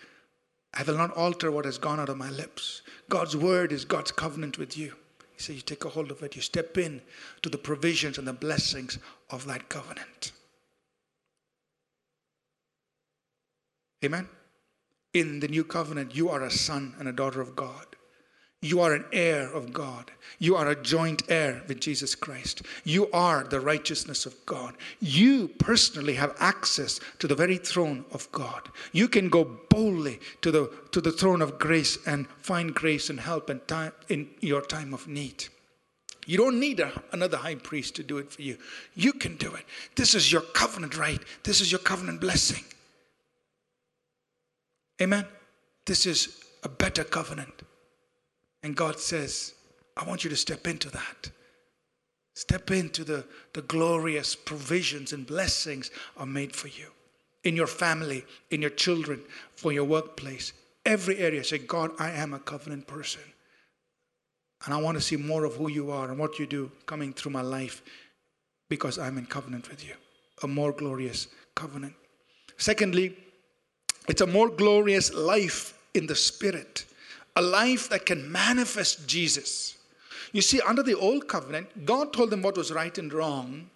I 0.72 0.82
will 0.82 0.96
not 0.96 1.10
alter 1.10 1.50
what 1.50 1.66
has 1.66 1.76
gone 1.76 2.00
out 2.00 2.08
of 2.08 2.16
my 2.16 2.30
lips. 2.30 2.80
God's 3.10 3.36
word 3.36 3.70
is 3.70 3.84
God's 3.84 4.12
covenant 4.12 4.56
with 4.56 4.78
you. 4.78 4.94
He 5.34 5.42
said, 5.42 5.56
You 5.56 5.62
take 5.62 5.84
a 5.84 5.88
hold 5.88 6.10
of 6.10 6.22
it, 6.22 6.36
you 6.36 6.42
step 6.42 6.78
in 6.78 7.02
to 7.42 7.48
the 7.48 7.58
provisions 7.58 8.18
and 8.18 8.26
the 8.26 8.32
blessings 8.32 8.98
of 9.30 9.46
that 9.46 9.68
covenant. 9.68 10.32
Amen. 14.04 14.28
In 15.14 15.40
the 15.40 15.48
new 15.48 15.64
covenant, 15.64 16.14
you 16.14 16.28
are 16.28 16.42
a 16.42 16.50
son 16.50 16.94
and 16.98 17.08
a 17.08 17.12
daughter 17.12 17.40
of 17.40 17.54
God. 17.54 17.86
You 18.62 18.80
are 18.80 18.94
an 18.94 19.04
heir 19.12 19.52
of 19.52 19.72
God. 19.72 20.12
You 20.38 20.54
are 20.54 20.68
a 20.68 20.80
joint 20.80 21.24
heir 21.28 21.62
with 21.66 21.80
Jesus 21.80 22.14
Christ. 22.14 22.62
You 22.84 23.10
are 23.10 23.42
the 23.42 23.58
righteousness 23.58 24.24
of 24.24 24.34
God. 24.46 24.76
You 25.00 25.48
personally 25.48 26.14
have 26.14 26.36
access 26.38 27.00
to 27.18 27.26
the 27.26 27.34
very 27.34 27.58
throne 27.58 28.04
of 28.12 28.30
God. 28.30 28.68
You 28.92 29.08
can 29.08 29.28
go 29.28 29.44
boldly 29.68 30.20
to 30.42 30.52
the, 30.52 30.72
to 30.92 31.00
the 31.00 31.10
throne 31.10 31.42
of 31.42 31.58
grace 31.58 31.98
and 32.06 32.28
find 32.38 32.72
grace 32.72 33.10
and 33.10 33.18
help 33.18 33.50
in, 33.50 33.58
time, 33.66 33.92
in 34.08 34.30
your 34.40 34.62
time 34.62 34.94
of 34.94 35.08
need. 35.08 35.44
You 36.24 36.38
don't 36.38 36.60
need 36.60 36.78
a, 36.78 37.02
another 37.10 37.38
high 37.38 37.56
priest 37.56 37.96
to 37.96 38.04
do 38.04 38.18
it 38.18 38.30
for 38.30 38.42
you. 38.42 38.58
You 38.94 39.12
can 39.12 39.36
do 39.36 39.52
it. 39.54 39.64
This 39.96 40.14
is 40.14 40.30
your 40.30 40.42
covenant 40.42 40.96
right. 40.96 41.20
This 41.42 41.60
is 41.60 41.72
your 41.72 41.80
covenant 41.80 42.20
blessing. 42.20 42.64
Amen. 45.00 45.26
This 45.84 46.06
is 46.06 46.44
a 46.62 46.68
better 46.68 47.02
covenant. 47.02 47.62
And 48.62 48.76
God 48.76 48.98
says, 49.00 49.54
I 49.96 50.04
want 50.04 50.24
you 50.24 50.30
to 50.30 50.36
step 50.36 50.66
into 50.66 50.90
that. 50.90 51.30
Step 52.34 52.70
into 52.70 53.04
the, 53.04 53.24
the 53.52 53.62
glorious 53.62 54.34
provisions 54.34 55.12
and 55.12 55.26
blessings 55.26 55.90
are 56.16 56.26
made 56.26 56.54
for 56.54 56.68
you 56.68 56.86
in 57.44 57.56
your 57.56 57.66
family, 57.66 58.24
in 58.50 58.60
your 58.60 58.70
children, 58.70 59.20
for 59.54 59.72
your 59.72 59.84
workplace. 59.84 60.52
Every 60.86 61.18
area, 61.18 61.44
say, 61.44 61.58
God, 61.58 61.90
I 61.98 62.10
am 62.10 62.34
a 62.34 62.38
covenant 62.38 62.86
person. 62.86 63.22
And 64.64 64.72
I 64.72 64.80
want 64.80 64.96
to 64.96 65.00
see 65.00 65.16
more 65.16 65.44
of 65.44 65.56
who 65.56 65.68
you 65.68 65.90
are 65.90 66.08
and 66.08 66.18
what 66.18 66.38
you 66.38 66.46
do 66.46 66.70
coming 66.86 67.12
through 67.12 67.32
my 67.32 67.42
life 67.42 67.82
because 68.68 68.98
I'm 68.98 69.18
in 69.18 69.26
covenant 69.26 69.68
with 69.68 69.86
you. 69.86 69.94
A 70.42 70.48
more 70.48 70.72
glorious 70.72 71.26
covenant. 71.54 71.94
Secondly, 72.56 73.16
it's 74.08 74.20
a 74.20 74.26
more 74.26 74.48
glorious 74.48 75.12
life 75.12 75.78
in 75.94 76.06
the 76.06 76.14
Spirit, 76.14 76.84
a 77.36 77.42
life 77.42 77.88
that 77.88 78.06
can 78.06 78.30
manifest 78.30 79.06
Jesus. 79.06 79.76
You 80.32 80.42
see, 80.42 80.60
under 80.60 80.82
the 80.82 80.96
old 80.96 81.28
covenant, 81.28 81.84
God 81.84 82.12
told 82.12 82.30
them 82.30 82.42
what 82.42 82.56
was 82.56 82.72
right 82.72 82.96
and 82.96 83.12
wrong, 83.12 83.70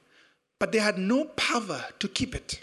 but 0.59 0.73
they 0.73 0.79
had 0.79 0.99
no 0.99 1.25
power 1.25 1.85
to 1.99 2.09
keep 2.09 2.35
it. 2.35 2.61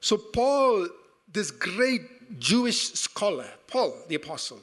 So, 0.00 0.16
Paul, 0.16 0.88
this 1.32 1.50
great 1.50 2.38
Jewish 2.38 2.92
scholar, 2.92 3.48
Paul 3.66 3.94
the 4.08 4.14
apostle, 4.14 4.60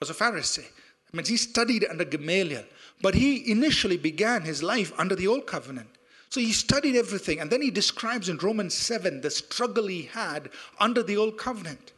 was 0.00 0.10
a 0.10 0.14
Pharisee. 0.14 0.66
I 1.12 1.16
mean, 1.16 1.24
he 1.24 1.36
studied 1.36 1.86
under 1.88 2.04
Gamaliel, 2.04 2.64
but 3.00 3.14
he 3.14 3.50
initially 3.50 3.96
began 3.96 4.42
his 4.42 4.62
life 4.62 4.92
under 4.98 5.14
the 5.14 5.26
old 5.26 5.46
covenant. 5.46 5.88
So 6.30 6.40
he 6.40 6.52
studied 6.52 6.96
everything, 6.96 7.40
and 7.40 7.50
then 7.50 7.62
he 7.62 7.70
describes 7.70 8.28
in 8.28 8.36
Romans 8.38 8.74
7 8.74 9.22
the 9.22 9.30
struggle 9.30 9.86
he 9.86 10.02
had 10.02 10.50
under 10.78 11.02
the 11.02 11.16
old 11.16 11.38
covenant. 11.38 11.92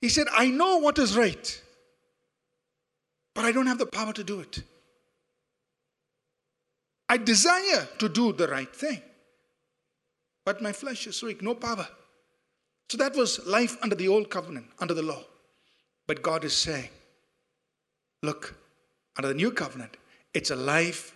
He 0.00 0.08
said, 0.08 0.26
I 0.32 0.48
know 0.48 0.78
what 0.78 0.98
is 0.98 1.16
right, 1.16 1.62
but 3.34 3.44
I 3.44 3.52
don't 3.52 3.66
have 3.66 3.78
the 3.78 3.86
power 3.86 4.12
to 4.12 4.24
do 4.24 4.40
it. 4.40 4.62
I 7.08 7.16
desire 7.16 7.88
to 7.98 8.08
do 8.08 8.32
the 8.32 8.48
right 8.48 8.74
thing, 8.74 9.02
but 10.44 10.62
my 10.62 10.72
flesh 10.72 11.06
is 11.06 11.22
weak, 11.22 11.42
no 11.42 11.54
power. 11.54 11.86
So 12.88 12.98
that 12.98 13.14
was 13.16 13.44
life 13.46 13.76
under 13.82 13.94
the 13.94 14.08
old 14.08 14.30
covenant, 14.30 14.66
under 14.78 14.94
the 14.94 15.02
law. 15.02 15.22
But 16.06 16.22
God 16.22 16.44
is 16.44 16.56
saying, 16.56 16.88
look, 18.22 18.54
under 19.16 19.28
the 19.28 19.34
new 19.34 19.50
covenant, 19.50 19.96
it's 20.32 20.50
a 20.50 20.56
life, 20.56 21.14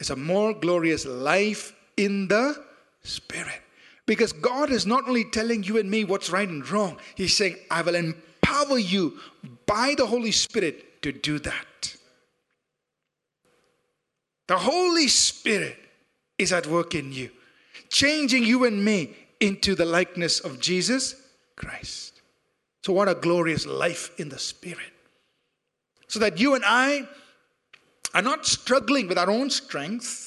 it's 0.00 0.10
a 0.10 0.16
more 0.16 0.52
glorious 0.52 1.06
life 1.06 1.74
in 1.96 2.28
the 2.28 2.62
Spirit. 3.02 3.62
Because 4.04 4.32
God 4.32 4.70
is 4.70 4.86
not 4.86 5.08
only 5.08 5.24
telling 5.24 5.62
you 5.62 5.78
and 5.78 5.90
me 5.90 6.04
what's 6.04 6.30
right 6.30 6.48
and 6.48 6.68
wrong, 6.68 6.98
He's 7.14 7.36
saying, 7.36 7.56
I 7.70 7.82
will 7.82 7.94
empower 7.94 8.78
you 8.78 9.18
by 9.66 9.94
the 9.96 10.06
Holy 10.06 10.32
Spirit 10.32 10.95
to 11.02 11.12
do 11.12 11.38
that. 11.40 11.96
The 14.48 14.58
Holy 14.58 15.08
Spirit 15.08 15.78
is 16.38 16.52
at 16.52 16.66
work 16.66 16.94
in 16.94 17.12
you, 17.12 17.30
changing 17.88 18.44
you 18.44 18.64
and 18.64 18.84
me 18.84 19.16
into 19.40 19.74
the 19.74 19.84
likeness 19.84 20.40
of 20.40 20.60
Jesus 20.60 21.16
Christ. 21.56 22.20
So, 22.84 22.92
what 22.92 23.08
a 23.08 23.14
glorious 23.14 23.66
life 23.66 24.10
in 24.18 24.28
the 24.28 24.38
Spirit. 24.38 24.92
So 26.08 26.20
that 26.20 26.38
you 26.38 26.54
and 26.54 26.64
I 26.64 27.08
are 28.14 28.22
not 28.22 28.46
struggling 28.46 29.08
with 29.08 29.18
our 29.18 29.30
own 29.30 29.50
strength 29.50 30.26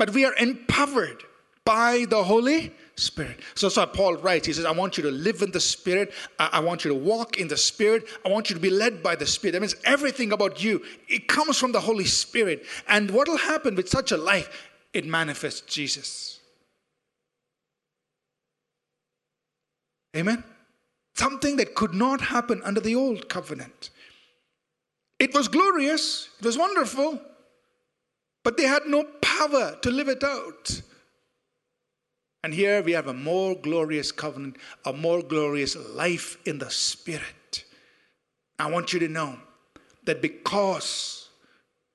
but 0.00 0.14
we 0.14 0.24
are 0.24 0.34
empowered 0.36 1.22
by 1.62 2.06
the 2.08 2.24
Holy 2.24 2.72
Spirit. 3.00 3.40
So 3.54 3.66
that's 3.66 3.76
why 3.76 3.86
Paul 3.86 4.16
writes. 4.16 4.46
He 4.46 4.52
says, 4.52 4.64
I 4.64 4.70
want 4.70 4.96
you 4.96 5.02
to 5.04 5.10
live 5.10 5.42
in 5.42 5.50
the 5.50 5.60
Spirit. 5.60 6.12
I, 6.38 6.60
want 6.60 6.84
you 6.84 6.90
to 6.90 6.94
walk 6.94 7.38
in 7.38 7.48
the 7.48 7.56
Spirit. 7.56 8.06
I 8.24 8.28
want 8.28 8.50
you 8.50 8.54
to 8.54 8.60
be 8.60 8.70
led 8.70 9.02
by 9.02 9.16
the 9.16 9.26
Spirit. 9.26 9.52
That 9.52 9.60
means 9.60 9.76
everything 9.84 10.32
about 10.32 10.62
you, 10.62 10.82
it 11.08 11.26
comes 11.26 11.58
from 11.58 11.72
the 11.72 11.80
Holy 11.80 12.04
Spirit. 12.04 12.64
And 12.88 13.10
what 13.10 13.28
will 13.28 13.38
happen 13.38 13.74
with 13.74 13.88
such 13.88 14.12
a 14.12 14.16
life? 14.16 14.70
It 14.92 15.06
manifests 15.06 15.62
Jesus. 15.62 16.40
Amen? 20.16 20.42
Something 21.14 21.56
that 21.56 21.74
could 21.74 21.94
not 21.94 22.20
happen 22.20 22.60
under 22.64 22.80
the 22.80 22.94
old 22.94 23.28
covenant. 23.28 23.90
It 25.18 25.34
was 25.34 25.48
glorious, 25.48 26.28
it 26.38 26.46
was 26.46 26.56
wonderful, 26.56 27.20
but 28.42 28.56
they 28.56 28.64
had 28.64 28.86
no 28.86 29.04
power 29.20 29.76
to 29.82 29.90
live 29.90 30.08
it 30.08 30.24
out. 30.24 30.80
And 32.42 32.54
here 32.54 32.82
we 32.82 32.92
have 32.92 33.06
a 33.06 33.14
more 33.14 33.54
glorious 33.54 34.12
covenant, 34.12 34.56
a 34.84 34.92
more 34.92 35.22
glorious 35.22 35.76
life 35.76 36.38
in 36.46 36.58
the 36.58 36.70
Spirit. 36.70 37.64
I 38.58 38.70
want 38.70 38.92
you 38.92 39.00
to 39.00 39.08
know 39.08 39.36
that 40.04 40.22
because 40.22 41.28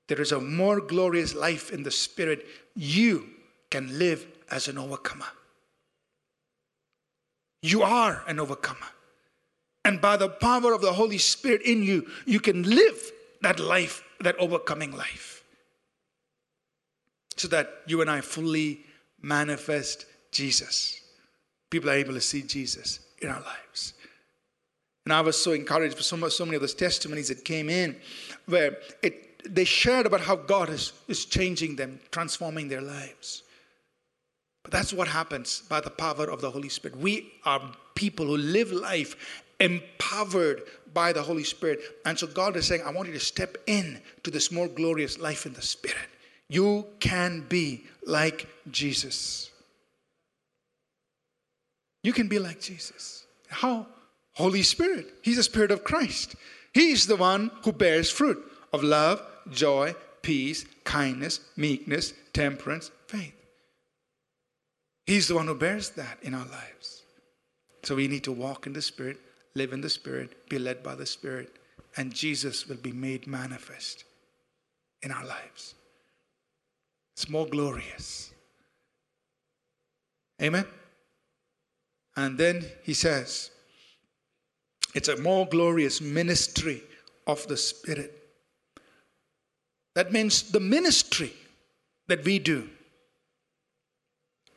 there 0.07 0.21
is 0.21 0.31
a 0.31 0.39
more 0.39 0.79
glorious 0.79 1.33
life 1.33 1.71
in 1.71 1.83
the 1.83 1.91
Spirit, 1.91 2.45
you 2.75 3.27
can 3.71 3.97
live 3.97 4.27
as 4.51 4.67
an 4.67 4.77
overcomer. 4.77 5.25
You 7.61 7.81
are 7.81 8.23
an 8.27 8.39
overcomer. 8.39 8.87
And 9.83 9.99
by 9.99 10.17
the 10.17 10.29
power 10.29 10.73
of 10.73 10.81
the 10.81 10.93
Holy 10.93 11.17
Spirit 11.17 11.61
in 11.63 11.81
you, 11.81 12.07
you 12.25 12.39
can 12.39 12.63
live 12.63 13.11
that 13.41 13.59
life, 13.59 14.03
that 14.19 14.37
overcoming 14.37 14.91
life 14.91 15.43
so 17.37 17.47
that 17.49 17.81
you 17.85 18.01
and 18.01 18.09
I 18.09 18.21
fully 18.21 18.81
manifest 19.21 20.05
Jesus. 20.35 20.99
People 21.69 21.89
are 21.89 21.93
able 21.93 22.13
to 22.13 22.21
see 22.21 22.41
Jesus 22.41 22.99
in 23.21 23.29
our 23.29 23.41
lives. 23.41 23.93
And 25.05 25.13
I 25.13 25.21
was 25.21 25.41
so 25.41 25.53
encouraged 25.53 25.95
for 25.95 26.03
so, 26.03 26.17
much, 26.17 26.33
so 26.33 26.45
many 26.45 26.55
of 26.55 26.61
those 26.61 26.73
testimonies 26.73 27.29
that 27.29 27.45
came 27.45 27.69
in 27.69 27.95
where 28.45 28.77
it, 29.01 29.53
they 29.53 29.63
shared 29.63 30.05
about 30.05 30.21
how 30.21 30.35
God 30.35 30.69
is, 30.69 30.93
is 31.07 31.25
changing 31.25 31.75
them, 31.75 31.99
transforming 32.11 32.67
their 32.67 32.81
lives. 32.81 33.43
But 34.63 34.71
that's 34.71 34.91
what 34.91 35.07
happens 35.07 35.61
by 35.69 35.79
the 35.79 35.91
power 35.91 36.29
of 36.29 36.41
the 36.41 36.51
Holy 36.51 36.69
Spirit. 36.69 36.97
We 36.97 37.31
are 37.45 37.61
people 37.93 38.25
who 38.25 38.37
live 38.37 38.71
life 38.71 39.43
empowered 39.59 40.63
by 40.93 41.13
the 41.13 41.21
Holy 41.21 41.43
Spirit. 41.43 41.79
And 42.03 42.17
so 42.19 42.27
God 42.27 42.55
is 42.57 42.67
saying, 42.67 42.81
I 42.85 42.91
want 42.91 43.07
you 43.07 43.13
to 43.13 43.19
step 43.19 43.57
in 43.67 44.01
to 44.23 44.31
this 44.31 44.51
more 44.51 44.67
glorious 44.67 45.17
life 45.17 45.45
in 45.45 45.53
the 45.53 45.61
Spirit. 45.61 46.09
You 46.49 46.87
can 46.99 47.45
be 47.47 47.85
like 48.05 48.47
Jesus. 48.71 49.51
You 52.05 52.13
can 52.13 52.27
be 52.27 52.37
like 52.37 52.61
Jesus. 52.61 53.25
How? 53.47 53.87
Holy 54.33 54.61
Spirit. 54.61 55.11
He's 55.23 55.37
the 55.37 55.43
Spirit 55.43 55.71
of 55.71 55.83
Christ. 55.83 56.35
He's 56.71 57.07
the 57.07 57.15
one 57.15 57.49
who 57.63 57.71
bears 57.71 58.11
fruit 58.11 58.37
of 58.71 58.83
love, 58.83 59.23
joy, 59.49 59.95
peace, 60.21 60.65
kindness, 60.83 61.39
meekness, 61.57 62.13
temperance, 62.31 62.91
faith. 63.07 63.33
He's 65.07 65.27
the 65.27 65.33
one 65.33 65.47
who 65.47 65.55
bears 65.55 65.89
that 66.01 66.19
in 66.21 66.35
our 66.35 66.45
lives. 66.45 67.01
So 67.81 67.95
we 67.95 68.07
need 68.07 68.25
to 68.25 68.31
walk 68.31 68.67
in 68.67 68.73
the 68.73 68.83
Spirit, 68.83 69.17
live 69.55 69.73
in 69.73 69.81
the 69.81 69.89
Spirit, 69.89 70.47
be 70.47 70.59
led 70.59 70.83
by 70.83 70.93
the 70.93 71.07
Spirit, 71.07 71.55
and 71.97 72.13
Jesus 72.13 72.69
will 72.69 72.77
be 72.77 72.91
made 72.91 73.25
manifest 73.25 74.03
in 75.01 75.09
our 75.09 75.25
lives. 75.25 75.73
It's 77.15 77.27
more 77.27 77.47
glorious. 77.47 78.31
Amen? 80.39 80.67
And 82.15 82.37
then 82.37 82.65
he 82.83 82.93
says, 82.93 83.51
it's 84.93 85.09
a 85.09 85.17
more 85.17 85.45
glorious 85.45 85.99
ministry 85.99 86.81
of 87.27 87.45
the 87.47 87.57
Spirit. 87.57 88.13
That 89.93 90.11
means 90.11 90.51
the 90.51 90.59
ministry 90.59 91.33
that 92.07 92.23
we 92.23 92.39
do. 92.39 92.69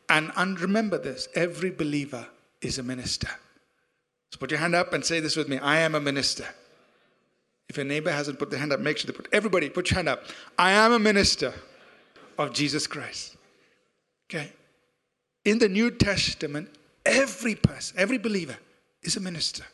And, 0.08 0.58
remember 0.60 0.98
this 0.98 1.28
every 1.34 1.70
believer 1.70 2.26
is 2.62 2.78
a 2.78 2.82
minister. 2.82 3.28
So 4.32 4.38
put 4.38 4.50
your 4.50 4.60
hand 4.60 4.74
up 4.74 4.92
and 4.92 5.04
say 5.04 5.20
this 5.20 5.36
with 5.36 5.48
me 5.48 5.58
I 5.58 5.78
am 5.78 5.94
a 5.94 6.00
minister. 6.00 6.46
If 7.68 7.76
your 7.76 7.84
neighbor 7.84 8.10
hasn't 8.10 8.38
put 8.38 8.50
their 8.50 8.58
hand 8.58 8.72
up, 8.72 8.80
make 8.80 8.96
sure 8.96 9.10
they 9.10 9.16
put. 9.16 9.28
Everybody, 9.32 9.68
put 9.68 9.90
your 9.90 9.96
hand 9.96 10.08
up. 10.08 10.22
I 10.58 10.70
am 10.70 10.92
a 10.92 10.98
minister 10.98 11.52
of 12.38 12.54
Jesus 12.54 12.86
Christ. 12.86 13.36
Okay? 14.30 14.52
In 15.44 15.58
the 15.58 15.68
New 15.68 15.90
Testament, 15.90 16.70
every 17.08 17.54
person, 17.54 17.98
every 17.98 18.18
believer 18.18 18.56
is 19.02 19.16
a 19.16 19.20
minister. 19.20 19.64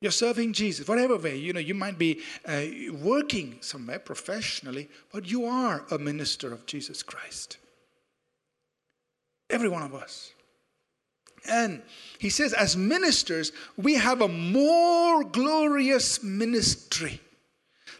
You're 0.00 0.10
serving 0.10 0.52
Jesus, 0.52 0.88
whatever 0.88 1.16
way. 1.16 1.36
You 1.36 1.52
know, 1.52 1.60
you 1.60 1.74
might 1.74 1.96
be 1.96 2.20
uh, 2.44 2.64
working 3.00 3.58
somewhere 3.60 4.00
professionally, 4.00 4.88
but 5.12 5.30
you 5.30 5.44
are 5.44 5.84
a 5.92 5.98
minister 5.98 6.52
of 6.52 6.66
Jesus 6.66 7.04
Christ. 7.04 7.58
Every 9.48 9.68
one 9.68 9.82
of 9.82 9.94
us. 9.94 10.32
And 11.48 11.82
he 12.18 12.30
says, 12.30 12.52
as 12.52 12.76
ministers, 12.76 13.52
we 13.76 13.94
have 13.94 14.22
a 14.22 14.28
more 14.28 15.22
glorious 15.24 16.22
ministry. 16.22 17.20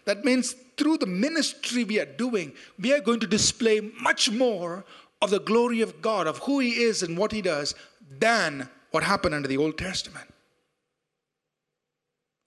That 0.04 0.24
means 0.24 0.56
through 0.76 0.98
the 0.98 1.06
ministry 1.06 1.84
we 1.84 2.00
are 2.00 2.06
doing, 2.06 2.52
we 2.78 2.92
are 2.92 3.00
going 3.00 3.20
to 3.20 3.26
display 3.26 3.80
much 4.00 4.30
more 4.30 4.84
of 5.22 5.30
the 5.30 5.40
glory 5.40 5.80
of 5.80 6.02
God, 6.02 6.26
of 6.26 6.38
who 6.38 6.58
He 6.58 6.82
is 6.82 7.02
and 7.02 7.16
what 7.16 7.32
He 7.32 7.40
does, 7.40 7.74
than 8.18 8.68
what 8.90 9.02
happened 9.02 9.34
under 9.34 9.48
the 9.48 9.56
Old 9.56 9.78
Testament. 9.78 10.28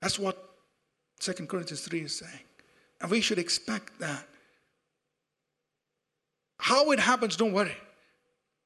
That's 0.02 0.20
what 0.20 0.38
2 1.22 1.34
Corinthians 1.48 1.82
3 1.82 2.02
is 2.02 2.18
saying. 2.18 2.44
And 3.02 3.10
we 3.10 3.22
should 3.22 3.40
expect 3.40 3.98
that. 4.00 4.28
How 6.60 6.92
it 6.92 7.00
happens, 7.00 7.36
don't 7.36 7.54
worry. 7.54 7.76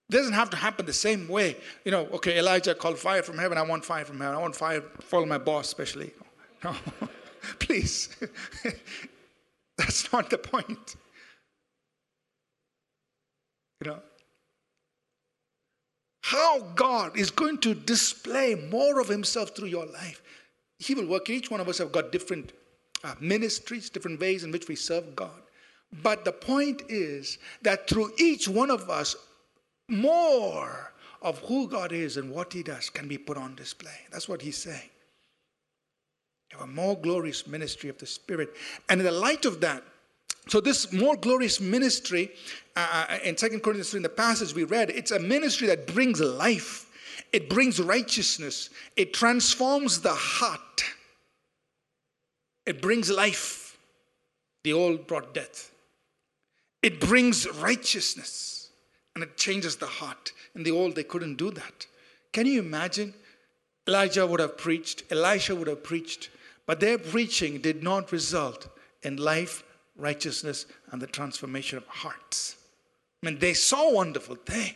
It 0.10 0.12
doesn't 0.12 0.34
have 0.34 0.50
to 0.50 0.58
happen 0.58 0.86
the 0.86 0.93
same 0.93 1.28
way. 1.28 1.56
You 1.86 1.91
know, 1.91 2.08
okay, 2.13 2.39
Elijah 2.39 2.74
called 2.74 2.98
fire 2.98 3.22
from 3.22 3.38
heaven. 3.38 3.58
I 3.58 3.62
want 3.62 3.86
fire 3.86 4.06
from 4.06 4.19
heaven. 4.19 4.36
I 4.36 4.39
want 4.39 4.56
fire, 4.56 4.82
follow 5.02 5.26
my 5.26 5.38
boss, 5.38 5.67
especially. 5.67 6.12
No, 6.62 6.76
please. 7.60 8.17
That's 9.78 10.12
not 10.12 10.30
the 10.30 10.38
point. 10.38 10.98
You 13.84 13.92
know, 13.92 14.00
how 16.22 16.60
God 16.76 17.18
is 17.18 17.32
going 17.32 17.60
to 17.60 17.74
display 17.74 18.56
more 18.70 19.00
of 19.00 19.08
Himself 19.08 19.56
through 19.56 19.70
your 19.70 19.86
life. 19.86 20.22
He 20.78 20.94
will 20.94 21.08
work. 21.08 21.30
Each 21.30 21.50
one 21.50 21.60
of 21.60 21.68
us 21.68 21.78
have 21.80 21.92
got 21.92 22.12
different 22.12 22.52
uh, 23.04 23.15
ministries, 23.20 23.89
different 23.89 24.20
ways 24.20 24.44
in 24.44 24.52
which 24.52 24.68
we 24.68 24.76
serve 24.76 25.15
God. 25.15 25.42
But 26.04 26.26
the 26.26 26.32
point 26.32 26.84
is 26.88 27.39
that 27.62 27.89
through 27.89 28.12
each 28.20 28.48
one 28.48 28.70
of 28.70 28.89
us, 28.89 29.15
more 29.88 30.94
of 31.22 31.39
who 31.39 31.68
God 31.68 31.92
is 31.92 32.18
and 32.18 32.32
what 32.32 32.54
He 32.54 32.63
does 32.63 32.89
can 32.89 33.08
be 33.08 33.18
put 33.18 33.38
on 33.38 33.56
display. 33.56 33.98
That's 34.12 34.30
what 34.30 34.42
He's 34.42 34.58
saying. 34.58 34.89
You 36.52 36.60
have 36.60 36.70
a 36.70 36.72
more 36.72 36.98
glorious 36.98 37.48
ministry 37.48 37.89
of 37.89 37.98
the 37.98 38.06
Spirit. 38.06 38.50
And 38.89 39.00
in 39.00 39.06
the 39.06 39.12
light 39.12 39.46
of 39.46 39.62
that, 39.62 39.84
so 40.48 40.60
this 40.60 40.92
more 40.92 41.15
glorious 41.15 41.60
ministry 41.60 42.32
uh, 42.76 43.06
uh 43.10 43.18
in 43.24 43.38
Second 43.38 43.62
Corinthians 43.62 43.92
3, 43.92 43.98
in 44.00 44.04
the 44.04 44.10
passage 44.10 44.54
we 44.54 44.63
read, 44.63 44.89
it's 44.89 45.12
a 45.12 45.20
ministry 45.20 45.68
that 45.68 45.88
brings 45.88 46.20
life. 46.20 46.86
It 47.32 47.50
brings 47.50 47.80
righteousness. 47.80 48.70
It 48.96 49.13
transforms 49.13 50.02
the 50.02 50.13
heart. 50.13 50.84
It 52.65 52.82
brings 52.82 53.10
life. 53.10 53.78
The 54.63 54.74
old 54.74 55.08
brought 55.08 55.34
death. 55.34 55.72
It 56.82 57.00
brings 57.00 57.48
righteousness 57.60 58.70
and 59.15 59.24
it 59.24 59.38
changes 59.38 59.76
the 59.76 59.86
heart. 59.86 60.32
In 60.56 60.63
the 60.63 60.72
old, 60.72 60.96
they 60.96 61.04
couldn't 61.04 61.36
do 61.36 61.52
that. 61.52 61.86
Can 62.32 62.46
you 62.46 62.60
imagine? 62.60 63.13
Elijah 63.88 64.26
would 64.26 64.39
have 64.39 64.58
preached, 64.58 65.04
Elisha 65.10 65.56
would 65.56 65.68
have 65.68 65.84
preached, 65.84 66.30
but 66.68 66.80
their 66.80 67.00
preaching 67.00 67.60
did 67.60 67.82
not 67.82 68.12
result 68.12 68.68
in 69.02 69.18
life, 69.18 69.63
righteousness, 70.00 70.66
and 70.92 71.02
the 71.02 71.08
transformation 71.08 71.78
of 71.78 71.86
hearts. 71.88 72.56
I 73.22 73.28
mean, 73.28 73.40
they 73.40 73.54
saw 73.54 73.92
wonderful 73.92 74.36
things. 74.36 74.76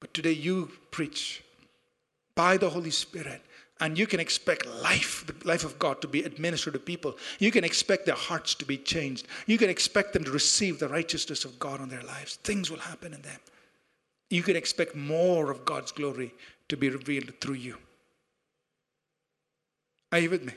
But 0.00 0.14
today 0.14 0.32
you 0.32 0.70
preach 0.90 1.42
by 2.34 2.56
the 2.56 2.70
Holy 2.70 2.90
Spirit 2.90 3.42
and 3.80 3.98
you 3.98 4.06
can 4.06 4.20
expect 4.20 4.66
life, 4.66 5.24
the 5.26 5.48
life 5.48 5.64
of 5.64 5.78
God, 5.78 6.00
to 6.02 6.08
be 6.08 6.22
administered 6.22 6.72
to 6.72 6.78
people. 6.80 7.16
You 7.38 7.50
can 7.50 7.64
expect 7.64 8.06
their 8.06 8.14
hearts 8.14 8.54
to 8.56 8.64
be 8.64 8.76
changed. 8.76 9.26
You 9.46 9.58
can 9.58 9.70
expect 9.70 10.12
them 10.12 10.24
to 10.24 10.30
receive 10.30 10.78
the 10.78 10.88
righteousness 10.88 11.44
of 11.44 11.58
God 11.58 11.80
on 11.80 11.88
their 11.88 12.02
lives. 12.02 12.36
Things 12.36 12.70
will 12.70 12.78
happen 12.78 13.14
in 13.14 13.22
them. 13.22 13.40
You 14.30 14.42
can 14.42 14.56
expect 14.56 14.94
more 14.94 15.50
of 15.50 15.64
God's 15.64 15.92
glory 15.92 16.34
to 16.68 16.76
be 16.76 16.90
revealed 16.90 17.32
through 17.40 17.54
you. 17.54 17.76
Are 20.12 20.18
you 20.18 20.30
with 20.30 20.44
me? 20.44 20.54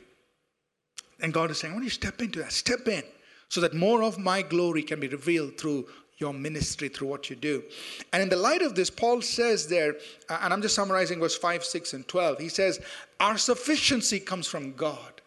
And 1.21 1.33
God 1.33 1.51
is 1.51 1.59
saying, 1.59 1.73
I 1.73 1.75
want 1.75 1.85
you 1.85 1.89
to 1.89 1.95
step 1.95 2.21
into 2.21 2.39
that. 2.39 2.51
Step 2.51 2.87
in 2.87 3.03
so 3.49 3.61
that 3.61 3.73
more 3.73 4.03
of 4.03 4.17
my 4.17 4.41
glory 4.41 4.81
can 4.81 4.99
be 4.99 5.07
revealed 5.07 5.57
through 5.57 5.87
your 6.21 6.33
ministry 6.33 6.87
through 6.87 7.07
what 7.07 7.29
you 7.29 7.35
do. 7.35 7.63
And 8.13 8.21
in 8.21 8.29
the 8.29 8.37
light 8.37 8.61
of 8.61 8.75
this, 8.75 8.89
Paul 8.89 9.21
says 9.21 9.67
there, 9.67 9.95
uh, 10.29 10.37
and 10.41 10.53
I'm 10.53 10.61
just 10.61 10.75
summarizing 10.75 11.19
verse 11.19 11.35
5, 11.35 11.65
6, 11.65 11.93
and 11.93 12.07
12, 12.07 12.39
he 12.39 12.47
says, 12.47 12.79
Our 13.19 13.37
sufficiency 13.37 14.19
comes 14.19 14.47
from 14.47 14.73
God. 14.73 15.21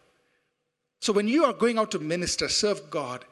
So 1.01 1.13
when 1.13 1.27
you 1.27 1.43
are 1.43 1.53
going 1.53 1.77
out 1.77 1.91
to 1.91 1.99
minister, 1.99 2.47
serve 2.47 2.89
God, 2.89 3.25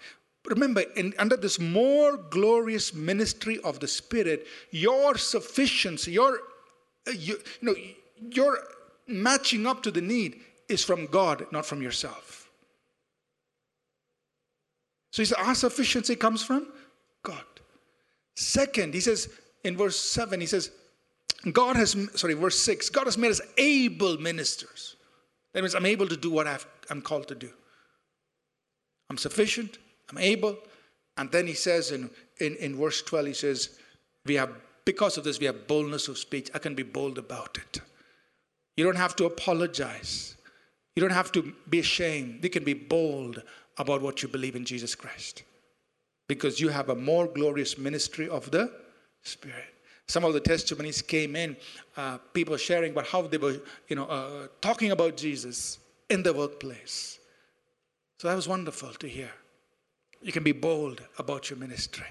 remember, 0.46 0.82
in, 0.96 1.14
under 1.18 1.38
this 1.38 1.60
more 1.60 2.18
glorious 2.18 2.94
ministry 2.94 3.60
of 3.64 3.80
the 3.80 3.88
Spirit, 3.88 4.46
your 4.70 5.18
sufficiency, 5.18 6.12
your, 6.12 6.40
uh, 7.08 7.12
you, 7.12 7.40
you 7.62 7.68
know, 7.68 7.76
your 8.30 8.60
matching 9.08 9.66
up 9.66 9.82
to 9.84 9.92
the 9.92 10.02
need 10.02 10.42
is 10.70 10.84
from 10.84 11.08
God, 11.08 11.48
not 11.52 11.66
from 11.66 11.82
yourself. 11.82 12.43
So 15.14 15.22
he 15.22 15.28
said, 15.28 15.38
Our 15.38 15.54
sufficiency 15.54 16.16
comes 16.16 16.44
from 16.44 16.66
God. 17.22 17.44
Second, 18.36 18.96
he 18.96 19.00
says 19.00 19.30
in 19.64 19.78
verse 19.78 20.00
7, 20.00 20.42
he 20.42 20.48
says, 20.48 20.72
God 21.52 21.76
has, 21.76 21.96
sorry, 22.16 22.34
verse 22.34 22.60
6, 22.62 22.90
God 22.90 23.06
has 23.06 23.16
made 23.16 23.30
us 23.30 23.40
able 23.60 24.18
ministers. 24.18 24.96
That 25.54 25.62
means 25.62 25.76
I'm 25.76 25.86
able 25.86 26.08
to 26.08 26.18
do 26.18 26.32
what 26.32 26.48
i 26.48 26.58
am 26.90 27.04
called 27.04 27.28
to 27.28 27.36
do. 27.36 27.52
I'm 29.12 29.20
sufficient, 29.20 29.78
I'm 30.10 30.18
able. 30.18 30.58
And 31.16 31.32
then 31.32 31.46
he 31.46 31.54
says 31.54 31.92
in, 31.92 32.10
in, 32.40 32.56
in 32.56 32.76
verse 32.76 33.04
12, 33.04 33.28
he 33.28 33.34
says, 33.34 33.78
we 34.26 34.34
have, 34.34 34.50
because 34.84 35.20
of 35.20 35.26
this, 35.26 35.40
we 35.40 35.46
have 35.46 35.68
boldness 35.68 36.08
of 36.08 36.18
speech. 36.18 36.50
I 36.56 36.58
can 36.58 36.74
be 36.74 36.82
bold 36.82 37.20
about 37.20 37.60
it. 37.60 37.82
You 38.76 38.84
don't 38.84 38.98
have 38.98 39.16
to 39.18 39.26
apologize. 39.26 40.38
You 40.96 41.02
don't 41.02 41.12
have 41.12 41.32
to 41.34 41.54
be 41.70 41.80
ashamed. 41.80 42.44
You 42.44 42.50
can 42.50 42.64
be 42.64 42.74
bold 42.74 43.44
about 43.78 44.02
what 44.02 44.22
you 44.22 44.30
believe 44.30 44.56
in 44.56 44.66
Jesus 44.66 44.96
Christ 44.96 45.44
because 46.28 46.60
you 46.60 46.70
have 46.70 46.90
a 46.90 46.96
more 46.96 47.28
glorious 47.28 47.78
ministry 47.78 48.30
of 48.30 48.50
the 48.52 48.72
Spirit. 49.24 49.66
Some 50.08 50.26
of 50.26 50.34
the 50.34 50.40
testimonies 50.40 51.02
came 51.02 51.36
in, 51.36 51.56
uh, 51.96 52.18
people 52.34 52.58
sharing 52.58 52.92
about 52.92 53.08
how 53.08 53.22
they 53.22 53.38
were, 53.38 53.58
you 53.88 53.96
know, 53.96 54.06
uh, 54.06 54.48
talking 54.62 54.92
about 54.92 55.16
Jesus 55.16 55.80
in 56.10 56.24
the 56.24 56.34
workplace. 56.34 57.20
So 58.20 58.28
that 58.28 58.36
was 58.36 58.48
wonderful 58.48 58.90
to 58.90 59.08
hear. 59.08 59.32
You 60.22 60.32
can 60.32 60.44
be 60.44 60.52
bold 60.52 61.02
about 61.18 61.50
your 61.50 61.60
ministry 61.60 62.08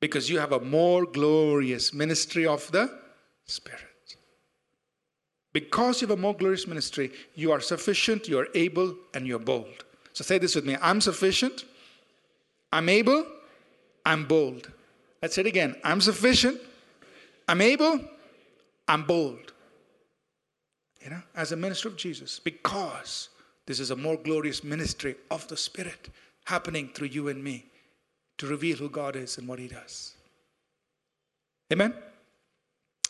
because 0.00 0.28
you 0.28 0.38
have 0.38 0.52
a 0.52 0.60
more 0.60 1.04
glorious 1.06 1.92
ministry 1.94 2.46
of 2.46 2.70
the 2.72 2.90
Spirit. 3.46 3.91
Because 5.52 6.00
you 6.00 6.08
have 6.08 6.18
a 6.18 6.20
more 6.20 6.34
glorious 6.34 6.66
ministry, 6.66 7.12
you 7.34 7.52
are 7.52 7.60
sufficient, 7.60 8.28
you 8.28 8.38
are 8.38 8.48
able, 8.54 8.96
and 9.14 9.26
you're 9.26 9.38
bold. 9.38 9.84
So 10.12 10.24
say 10.24 10.38
this 10.38 10.54
with 10.54 10.64
me 10.64 10.76
I'm 10.80 11.00
sufficient, 11.00 11.64
I'm 12.70 12.88
able, 12.88 13.26
I'm 14.04 14.26
bold. 14.26 14.70
Let's 15.20 15.34
say 15.34 15.42
it 15.42 15.46
again. 15.46 15.76
I'm 15.84 16.00
sufficient, 16.00 16.60
I'm 17.48 17.60
able, 17.60 18.00
I'm 18.88 19.04
bold. 19.04 19.52
You 21.02 21.10
know, 21.10 21.22
as 21.34 21.52
a 21.52 21.56
minister 21.56 21.88
of 21.88 21.96
Jesus, 21.96 22.38
because 22.38 23.28
this 23.66 23.80
is 23.80 23.90
a 23.90 23.96
more 23.96 24.16
glorious 24.16 24.64
ministry 24.64 25.16
of 25.30 25.46
the 25.48 25.56
Spirit 25.56 26.08
happening 26.44 26.90
through 26.94 27.08
you 27.08 27.28
and 27.28 27.42
me 27.42 27.66
to 28.38 28.46
reveal 28.46 28.76
who 28.76 28.88
God 28.88 29.16
is 29.16 29.38
and 29.38 29.46
what 29.46 29.58
He 29.58 29.68
does. 29.68 30.14
Amen? 31.72 31.94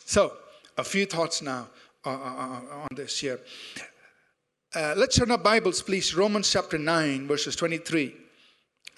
So, 0.05 0.33
a 0.77 0.83
few 0.83 1.05
thoughts 1.05 1.41
now 1.41 1.67
on 2.05 2.87
this 2.95 3.19
here. 3.19 3.39
Uh, 4.75 4.93
let's 4.97 5.15
turn 5.17 5.31
our 5.31 5.37
Bibles, 5.37 5.81
please. 5.81 6.15
Romans 6.15 6.51
chapter 6.51 6.77
9, 6.77 7.27
verses 7.27 7.55
23. 7.55 8.15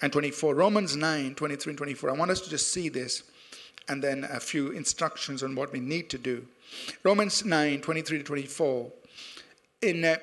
and 0.02 0.12
24. 0.12 0.54
Romans 0.54 0.96
9, 0.96 1.34
23 1.34 1.70
and 1.70 1.78
24. 1.78 2.10
I 2.10 2.12
want 2.14 2.30
us 2.30 2.40
to 2.42 2.50
just 2.50 2.72
see 2.72 2.88
this 2.88 3.22
and 3.88 4.02
then 4.02 4.24
a 4.24 4.40
few 4.40 4.72
instructions 4.72 5.42
on 5.42 5.54
what 5.54 5.72
we 5.72 5.80
need 5.80 6.10
to 6.10 6.18
do. 6.18 6.46
Romans 7.02 7.44
9, 7.44 7.80
23 7.80 8.18
to 8.18 8.24
24. 8.24 8.92
In, 9.82 10.04
uh, 10.04 10.16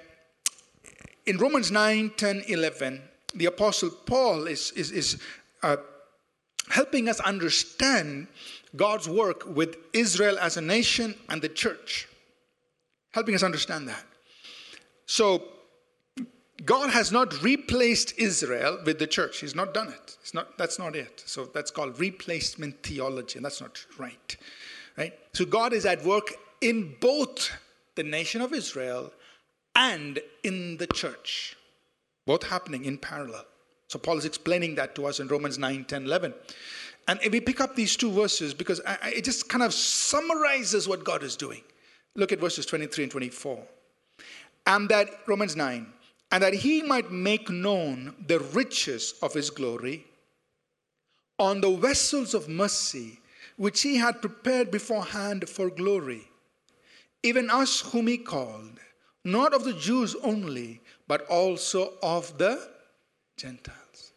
in 1.26 1.38
Romans 1.38 1.72
9, 1.72 2.12
10, 2.17 2.43
11, 2.48 3.02
the 3.36 3.46
Apostle 3.46 3.89
Paul 3.89 4.48
is, 4.48 4.72
is, 4.72 4.91
is 4.91 5.22
uh, 5.63 5.78
helping 6.69 7.08
us 7.08 7.19
understand 7.22 8.28
God's 8.76 9.08
work 9.08 9.46
with 9.48 9.78
Israel 9.93 10.38
as 10.39 10.58
a 10.58 10.62
nation 10.62 11.15
and 11.30 11.41
the 11.41 11.50
church. 11.50 12.08
Helping 13.13 13.36
us 13.36 13.43
understand 13.43 13.88
that. 13.88 14.04
So, 15.06 15.43
God 16.65 16.91
has 16.91 17.12
not 17.12 17.41
replaced 17.43 18.13
Israel 18.17 18.80
with 18.86 18.99
the 18.99 19.08
church. 19.08 19.39
He's 19.39 19.56
not 19.56 19.73
done 19.73 19.89
it. 19.89 20.17
It's 20.21 20.34
not, 20.34 20.58
that's 20.58 20.80
not 20.80 20.95
it. 20.95 21.23
So 21.26 21.45
that's 21.45 21.71
called 21.71 21.99
replacement 21.99 22.82
theology, 22.84 23.38
and 23.38 23.45
that's 23.45 23.60
not 23.60 23.86
right. 23.97 24.38
Right? 24.97 25.13
So 25.34 25.45
God 25.45 25.73
is 25.73 25.86
at 25.86 26.04
work 26.06 26.34
in 26.62 26.95
both 27.02 27.52
the 27.95 28.04
nation 28.04 28.41
of 28.41 28.54
Israel 28.54 29.12
and 29.76 30.19
in 30.43 30.78
the 30.78 30.88
church, 30.88 31.58
both 32.26 32.43
happening 32.43 32.86
in 32.86 32.97
parallel. 32.97 33.45
So 33.88 33.99
Paul 33.99 34.17
is 34.17 34.26
explaining 34.26 34.76
that 34.76 34.95
to 34.95 35.06
us 35.06 35.19
in 35.19 35.28
Romans 35.28 35.58
9, 35.58 35.86
10, 35.86 36.06
11. 36.06 36.34
And 37.08 37.19
if 37.21 37.32
we 37.32 37.41
pick 37.41 37.60
up 37.60 37.76
these 37.76 37.97
two 37.97 38.12
verses, 38.12 38.54
because 38.54 38.80
it 39.04 39.26
just 39.26 39.49
kind 39.49 39.63
of 39.63 39.73
summarizes 39.73 40.88
what 40.88 41.04
God 41.04 41.23
is 41.23 41.36
doing. 41.36 41.62
Look 42.15 42.32
at 42.32 42.39
verses 42.39 42.65
23 42.65 43.06
and 43.06 43.12
24. 43.12 43.60
And 44.67 44.89
that, 44.89 45.10
Romans 45.28 45.56
9, 45.56 45.86
and 46.32 46.43
that 46.43 46.54
he 46.54 46.82
might 46.82 47.12
make 47.12 47.49
known 47.49 48.15
the 48.28 48.39
riches 48.39 49.15
of 49.21 49.34
his 49.34 49.49
glory 49.49 50.06
on 51.39 51.62
the 51.62 51.76
vessels 51.76 52.34
of 52.34 52.47
mercy 52.47 53.19
which 53.58 53.82
he 53.82 53.97
had 53.97 54.21
prepared 54.21 54.71
beforehand 54.71 55.47
for 55.47 55.69
glory, 55.69 56.28
even 57.21 57.49
us 57.49 57.82
whom 57.82 58.08
he 58.08 58.17
called, 58.17 58.80
not 59.23 59.54
of 59.54 59.63
the 59.63 59.73
Jews 59.73 60.15
only, 60.23 60.82
but 61.08 61.26
also 61.28 61.93
of 62.02 62.38
the 62.38 62.69
Gentiles. 63.38 64.13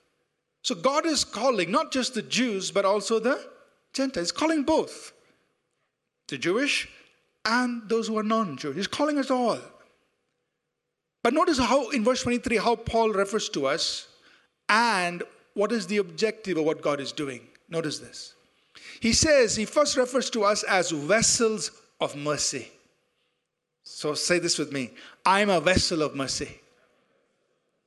So 0.62 0.74
God 0.74 1.06
is 1.06 1.24
calling 1.24 1.70
not 1.70 1.92
just 1.92 2.14
the 2.14 2.22
Jews, 2.22 2.70
but 2.70 2.84
also 2.84 3.18
the 3.18 3.46
Gentiles. 3.92 4.28
He's 4.28 4.32
calling 4.32 4.64
both 4.64 5.12
the 6.28 6.38
Jewish 6.38 6.88
and 7.46 7.88
those 7.88 8.08
who 8.08 8.18
are 8.18 8.22
non 8.22 8.56
Jewish. 8.56 8.76
He's 8.76 8.86
calling 8.86 9.18
us 9.18 9.30
all. 9.30 9.58
But 11.22 11.32
notice 11.32 11.58
how 11.58 11.90
in 11.90 12.04
verse 12.04 12.22
23 12.22 12.56
how 12.58 12.76
Paul 12.76 13.10
refers 13.10 13.48
to 13.50 13.66
us 13.66 14.08
and 14.68 15.22
what 15.54 15.72
is 15.72 15.86
the 15.86 15.96
objective 15.98 16.58
of 16.58 16.64
what 16.64 16.82
God 16.82 17.00
is 17.00 17.12
doing. 17.12 17.40
Notice 17.68 17.98
this. 17.98 18.34
He 19.00 19.12
says 19.12 19.56
he 19.56 19.64
first 19.64 19.96
refers 19.96 20.30
to 20.30 20.44
us 20.44 20.62
as 20.64 20.90
vessels 20.90 21.70
of 22.00 22.14
mercy. 22.16 22.68
So 23.82 24.14
say 24.14 24.38
this 24.38 24.58
with 24.58 24.72
me 24.72 24.90
I'm 25.24 25.50
a 25.50 25.60
vessel 25.60 26.02
of 26.02 26.14
mercy. 26.14 26.60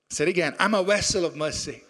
Say 0.09 0.23
it 0.23 0.29
again 0.29 0.55
I'm 0.59 0.73
a 0.73 0.83
vessel 0.83 1.25
of 1.25 1.35
mercy. 1.35 1.83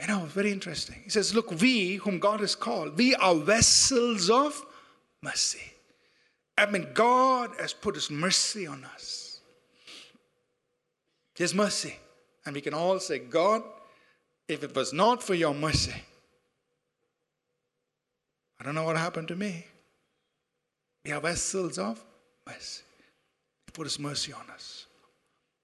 You 0.00 0.08
know, 0.08 0.24
very 0.26 0.50
interesting. 0.52 1.00
He 1.04 1.10
says, 1.10 1.34
Look, 1.34 1.50
we 1.60 1.96
whom 1.96 2.18
God 2.18 2.40
has 2.40 2.54
called, 2.54 2.98
we 2.98 3.14
are 3.14 3.34
vessels 3.34 4.28
of 4.28 4.62
mercy. 5.22 5.73
I 6.56 6.66
mean, 6.66 6.88
God 6.94 7.50
has 7.58 7.72
put 7.72 7.94
His 7.94 8.10
mercy 8.10 8.66
on 8.66 8.84
us. 8.84 9.40
His 11.34 11.54
mercy. 11.54 11.96
And 12.46 12.54
we 12.54 12.60
can 12.60 12.74
all 12.74 13.00
say, 13.00 13.18
God, 13.18 13.62
if 14.48 14.62
it 14.62 14.74
was 14.74 14.92
not 14.92 15.22
for 15.22 15.34
your 15.34 15.54
mercy, 15.54 15.94
I 18.60 18.64
don't 18.64 18.74
know 18.74 18.84
what 18.84 18.96
happened 18.96 19.28
to 19.28 19.36
me. 19.36 19.66
We 21.04 21.12
are 21.12 21.20
vessels 21.20 21.78
of 21.78 22.02
mercy. 22.46 22.82
He 23.66 23.72
put 23.72 23.84
His 23.86 23.98
mercy 23.98 24.32
on 24.32 24.48
us. 24.50 24.86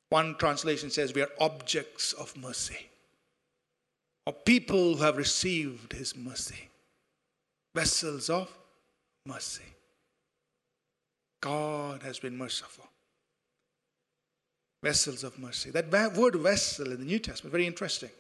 One 0.09 0.35
translation 0.39 0.91
says 0.91 1.15
we 1.15 1.23
are 1.23 1.31
objects 1.39 2.13
of 2.15 2.37
mercy, 2.37 2.89
or 4.27 4.33
people 4.33 4.97
who 4.97 5.03
have 5.05 5.17
received 5.17 5.93
His 5.93 6.17
mercy. 6.17 6.69
Vessels 7.75 8.29
of 8.29 8.51
mercy. 9.25 9.63
God 11.41 12.03
has 12.03 12.19
been 12.19 12.37
merciful 12.37 12.87
vessels 14.83 15.25
of 15.25 15.39
mercy. 15.39 15.71
That 15.71 16.17
word 16.17 16.37
vessel 16.37 16.93
in 16.93 17.01
the 17.01 17.05
New 17.05 17.19
Testament, 17.19 17.53
very 17.53 17.67
interesting. 17.67 18.11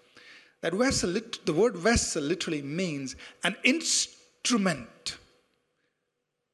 That 0.60 0.74
vessel, 0.74 1.14
the 1.44 1.52
word 1.52 1.76
vessel 1.76 2.22
literally 2.22 2.60
means 2.60 3.16
an 3.44 3.56
instrument, 3.64 5.16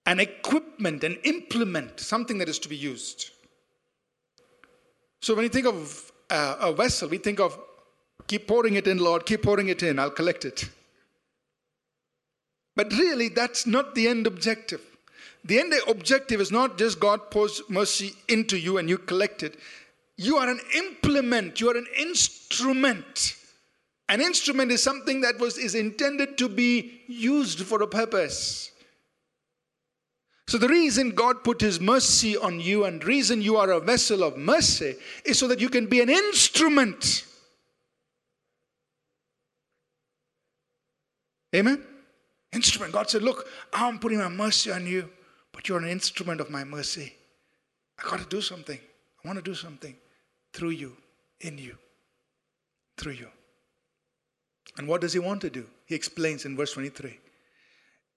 an 0.06 0.20
equipment, 0.20 1.02
an 1.02 1.18
implement, 1.24 1.98
something 1.98 2.38
that 2.38 2.48
is 2.48 2.60
to 2.60 2.68
be 2.68 2.76
used. 2.76 3.30
So 5.20 5.34
when 5.34 5.42
you 5.42 5.48
think 5.48 5.66
of 5.66 6.12
uh, 6.30 6.56
a 6.60 6.72
vessel, 6.72 7.08
we 7.08 7.18
think 7.18 7.40
of 7.40 7.58
keep 8.28 8.46
pouring 8.46 8.74
it 8.74 8.86
in, 8.86 8.98
Lord, 8.98 9.26
keep 9.26 9.42
pouring 9.42 9.68
it 9.68 9.82
in, 9.82 9.98
I'll 9.98 10.10
collect 10.10 10.44
it. 10.44 10.68
But 12.76 12.92
really, 12.92 13.28
that's 13.28 13.66
not 13.66 13.94
the 13.94 14.06
end 14.06 14.26
objective. 14.26 14.82
The 15.46 15.60
end 15.60 15.72
objective 15.86 16.40
is 16.40 16.50
not 16.50 16.76
just 16.76 16.98
God 16.98 17.30
pours 17.30 17.62
mercy 17.68 18.14
into 18.26 18.58
you 18.58 18.78
and 18.78 18.88
you 18.88 18.98
collect 18.98 19.44
it. 19.44 19.56
You 20.16 20.38
are 20.38 20.48
an 20.48 20.60
implement, 20.74 21.60
you 21.60 21.70
are 21.70 21.76
an 21.76 21.86
instrument. 21.96 23.36
An 24.08 24.20
instrument 24.20 24.72
is 24.72 24.82
something 24.82 25.20
that 25.20 25.38
was 25.38 25.56
is 25.56 25.74
intended 25.74 26.36
to 26.38 26.48
be 26.48 27.02
used 27.06 27.60
for 27.60 27.80
a 27.82 27.86
purpose. 27.86 28.72
So 30.48 30.58
the 30.58 30.68
reason 30.68 31.10
God 31.10 31.44
put 31.44 31.60
his 31.60 31.80
mercy 31.80 32.36
on 32.36 32.60
you 32.60 32.84
and 32.84 33.04
reason 33.04 33.42
you 33.42 33.56
are 33.56 33.70
a 33.70 33.80
vessel 33.80 34.22
of 34.22 34.36
mercy 34.36 34.96
is 35.24 35.38
so 35.38 35.48
that 35.48 35.60
you 35.60 35.68
can 35.68 35.86
be 35.86 36.00
an 36.00 36.08
instrument. 36.08 37.24
Amen. 41.54 41.84
Instrument. 42.52 42.92
God 42.92 43.10
said, 43.10 43.22
"Look, 43.22 43.48
I'm 43.72 43.98
putting 43.98 44.18
my 44.18 44.28
mercy 44.28 44.70
on 44.70 44.86
you, 44.86 45.10
but 45.56 45.70
you're 45.70 45.78
an 45.78 45.88
instrument 45.88 46.38
of 46.38 46.50
my 46.50 46.62
mercy. 46.64 47.14
I 47.98 48.10
got 48.10 48.20
to 48.20 48.26
do 48.26 48.42
something. 48.42 48.78
I 48.78 49.26
want 49.26 49.38
to 49.38 49.42
do 49.42 49.54
something 49.54 49.96
through 50.52 50.70
you, 50.70 50.94
in 51.40 51.56
you, 51.56 51.78
through 52.98 53.14
you. 53.14 53.28
And 54.76 54.86
what 54.86 55.00
does 55.00 55.14
he 55.14 55.18
want 55.18 55.40
to 55.40 55.50
do? 55.50 55.66
He 55.86 55.94
explains 55.94 56.44
in 56.44 56.58
verse 56.58 56.72
23 56.74 57.18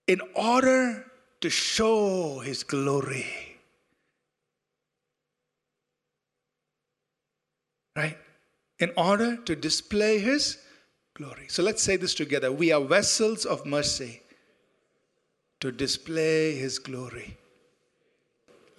in 0.08 0.19
order 0.36 1.06
to 1.39 1.49
show 1.49 2.39
his 2.39 2.63
glory. 2.63 3.25
Right? 7.95 8.17
In 8.80 8.91
order 8.97 9.38
to 9.38 9.56
display 9.56 10.19
his 10.19 10.58
glory. 11.13 11.45
So 11.47 11.63
let's 11.63 11.82
say 11.82 11.95
this 11.95 12.13
together. 12.13 12.52
We 12.52 12.73
are 12.73 12.82
vessels 12.82 13.45
of 13.45 13.65
mercy 13.65 14.23
to 15.60 15.72
display 15.72 16.56
his 16.56 16.80
glory. 16.80 17.38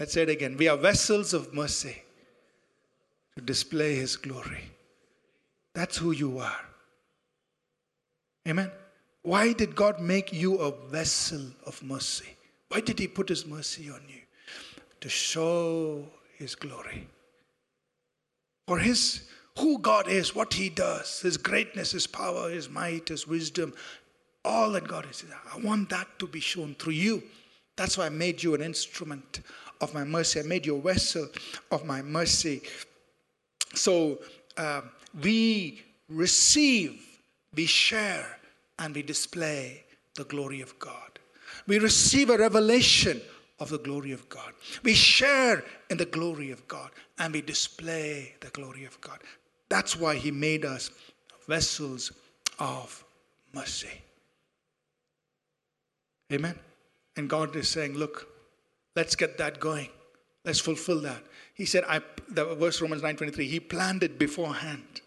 Let's 0.01 0.15
say 0.15 0.23
it 0.23 0.31
again. 0.31 0.57
We 0.57 0.67
are 0.67 0.79
vessels 0.79 1.35
of 1.35 1.53
mercy 1.53 2.03
to 3.37 3.43
display 3.43 3.97
His 3.97 4.17
glory. 4.17 4.65
That's 5.75 5.99
who 5.99 6.13
you 6.13 6.39
are. 6.39 6.61
Amen. 8.49 8.71
Why 9.23 9.53
did 9.53 9.77
God 9.77 10.01
make 10.01 10.33
you 10.33 10.57
a 10.57 10.73
vessel 10.89 11.43
of 11.67 11.83
mercy? 11.83 12.37
Why 12.69 12.81
did 12.81 12.99
He 12.99 13.09
put 13.09 13.29
His 13.29 13.47
mercy 13.47 13.91
on 13.91 14.01
you? 14.09 14.23
To 15.01 15.09
show 15.11 16.07
His 16.39 16.55
glory. 16.55 17.07
For 18.67 18.79
His 18.79 19.29
who 19.59 19.79
God 19.79 20.09
is, 20.09 20.35
what 20.35 20.55
He 20.55 20.71
does, 20.71 21.21
His 21.21 21.37
greatness, 21.37 21.93
His 21.93 22.07
power, 22.07 22.49
His 22.49 22.71
might, 22.71 23.09
His 23.09 23.27
wisdom, 23.27 23.75
all 24.45 24.73
that 24.73 24.87
God 24.87 25.07
is. 25.11 25.25
I 25.53 25.59
want 25.59 25.91
that 25.91 26.19
to 26.19 26.27
be 26.27 26.41
shown 26.41 26.75
through 26.75 26.95
you. 26.95 27.23
That's 27.77 27.99
why 27.99 28.07
I 28.07 28.11
made 28.11 28.43
you 28.43 28.55
an 28.55 28.63
instrument 28.63 29.41
of 29.81 29.95
my 29.95 30.05
mercy. 30.05 30.41
I 30.41 30.43
made 30.43 30.67
you 30.67 30.77
a 30.77 30.81
vessel 30.81 31.29
of 31.71 31.85
my 31.85 32.03
mercy. 32.03 32.63
So 33.75 34.19
uh, 34.57 34.83
we 35.23 35.83
receive, 36.09 37.01
we 37.55 37.67
share, 37.67 38.39
and 38.79 38.95
we 38.95 39.03
display 39.03 39.85
the 40.15 40.25
glory 40.25 40.61
of 40.61 40.79
God. 40.79 41.19
We 41.67 41.79
receive 41.79 42.31
a 42.31 42.39
revelation 42.39 43.21
of 43.61 43.69
the 43.69 43.79
glory 43.79 44.13
of 44.13 44.29
God. 44.29 44.53
We 44.83 44.95
share 44.95 45.63
in 45.91 45.99
the 45.99 46.07
glory 46.07 46.51
of 46.51 46.67
God 46.67 46.91
and 47.19 47.33
we 47.35 47.43
display 47.43 48.35
the 48.41 48.49
glory 48.49 48.85
of 48.85 49.01
God. 49.01 49.19
That's 49.69 49.97
why 49.97 50.17
He 50.17 50.31
made 50.31 50.65
us 50.65 50.91
vessels 51.47 52.13
of 52.59 53.05
mercy. 53.53 54.03
Amen. 56.33 56.59
And 57.17 57.29
God 57.29 57.57
is 57.57 57.69
saying, 57.69 57.95
look, 57.95 58.29
let's 58.95 59.17
get 59.17 59.39
that 59.39 59.61
going. 59.61 59.89
Let's 60.45 60.61
fulfill 60.61 61.01
that. 61.03 61.23
He 61.55 61.67
said, 61.67 61.85
I, 61.89 62.01
the 62.29 62.55
verse 62.55 62.81
Romans 62.81 63.03
9.23, 63.03 63.47
he 63.47 63.61
planned 63.61 64.03
it 64.03 64.19
beforehand. 64.19 65.03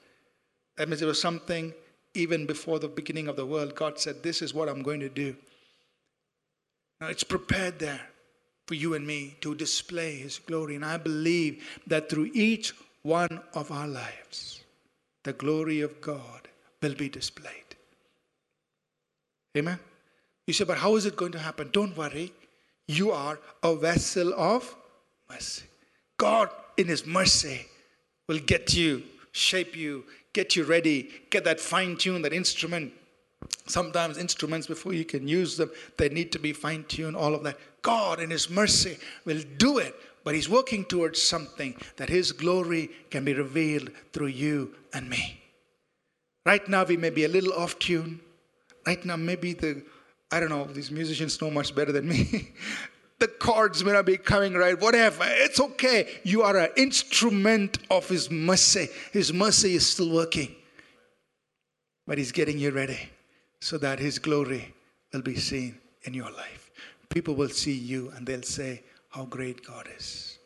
That 0.77 0.89
means 0.89 1.01
it 1.01 1.05
was 1.05 1.21
something 1.21 1.73
even 2.13 2.45
before 2.45 2.79
the 2.79 2.87
beginning 2.87 3.27
of 3.27 3.35
the 3.35 3.45
world. 3.45 3.75
God 3.75 3.99
said, 3.99 4.21
This 4.21 4.41
is 4.41 4.53
what 4.53 4.69
I'm 4.69 4.83
going 4.83 4.99
to 4.99 5.09
do. 5.09 5.35
Now 7.01 7.07
it's 7.07 7.23
prepared 7.23 7.79
there 7.79 8.01
for 8.67 8.75
you 8.75 8.93
and 8.93 9.05
me 9.05 9.35
to 9.41 9.55
display 9.55 10.15
His 10.15 10.39
glory. 10.39 10.75
And 10.75 10.85
I 10.85 10.97
believe 10.97 11.63
that 11.87 12.09
through 12.09 12.31
each 12.33 12.73
one 13.01 13.41
of 13.53 13.71
our 13.71 13.87
lives, 13.87 14.63
the 15.23 15.33
glory 15.33 15.81
of 15.81 15.99
God 16.01 16.47
will 16.81 16.95
be 16.95 17.09
displayed. 17.09 17.75
Amen. 19.57 19.79
You 20.47 20.53
say, 20.53 20.65
but 20.65 20.77
how 20.77 20.95
is 20.95 21.05
it 21.05 21.15
going 21.15 21.31
to 21.33 21.39
happen? 21.39 21.69
Don't 21.71 21.95
worry. 21.95 22.33
You 22.87 23.11
are 23.11 23.39
a 23.61 23.75
vessel 23.75 24.33
of 24.33 24.75
mercy. 25.29 25.65
God, 26.17 26.49
in 26.77 26.87
His 26.87 27.05
mercy, 27.05 27.65
will 28.27 28.39
get 28.39 28.73
you, 28.73 29.03
shape 29.31 29.75
you, 29.75 30.03
get 30.33 30.55
you 30.55 30.63
ready, 30.63 31.09
get 31.29 31.43
that 31.45 31.59
fine 31.59 31.95
tune, 31.95 32.21
that 32.23 32.33
instrument. 32.33 32.91
Sometimes 33.67 34.17
instruments, 34.17 34.67
before 34.67 34.93
you 34.93 35.05
can 35.05 35.27
use 35.27 35.57
them, 35.57 35.71
they 35.97 36.09
need 36.09 36.31
to 36.33 36.39
be 36.39 36.53
fine 36.53 36.83
tuned, 36.85 37.15
all 37.15 37.33
of 37.33 37.43
that. 37.43 37.57
God, 37.81 38.19
in 38.19 38.29
His 38.29 38.49
mercy, 38.49 38.97
will 39.25 39.41
do 39.57 39.77
it, 39.77 39.95
but 40.23 40.35
He's 40.35 40.49
working 40.49 40.83
towards 40.85 41.21
something 41.21 41.75
that 41.97 42.09
His 42.09 42.31
glory 42.31 42.89
can 43.09 43.23
be 43.23 43.33
revealed 43.33 43.91
through 44.11 44.27
you 44.27 44.75
and 44.93 45.09
me. 45.09 45.41
Right 46.45 46.67
now, 46.67 46.83
we 46.83 46.97
may 46.97 47.09
be 47.09 47.23
a 47.23 47.29
little 47.29 47.53
off 47.53 47.79
tune. 47.79 48.19
Right 48.85 49.03
now, 49.05 49.15
maybe 49.15 49.53
the, 49.53 49.81
I 50.33 50.39
don't 50.39 50.49
know, 50.49 50.65
these 50.65 50.89
musicians 50.89 51.39
know 51.39 51.51
much 51.51 51.75
better 51.75 51.91
than 51.91 52.07
me. 52.07 52.49
the 53.19 53.27
chords 53.27 53.83
may 53.83 53.91
not 53.91 54.07
be 54.07 54.17
coming 54.17 54.55
right, 54.55 54.81
whatever. 54.81 55.23
It's 55.27 55.59
okay. 55.59 56.09
You 56.23 56.41
are 56.41 56.57
an 56.57 56.71
instrument 56.75 57.77
of 57.91 58.09
His 58.09 58.31
mercy. 58.31 58.87
His 59.11 59.31
mercy 59.31 59.75
is 59.75 59.85
still 59.85 60.09
working. 60.09 60.55
But 62.07 62.17
He's 62.17 62.31
getting 62.31 62.57
you 62.57 62.71
ready 62.71 62.97
so 63.61 63.77
that 63.77 63.99
His 63.99 64.17
glory 64.17 64.73
will 65.13 65.21
be 65.21 65.35
seen 65.35 65.77
in 66.01 66.15
your 66.15 66.31
life. 66.31 66.71
People 67.09 67.35
will 67.35 67.49
see 67.49 67.77
you 67.77 68.11
and 68.15 68.25
they'll 68.25 68.41
say, 68.41 68.81
How 69.09 69.25
great 69.25 69.63
God 69.63 69.87
is. 69.95 70.39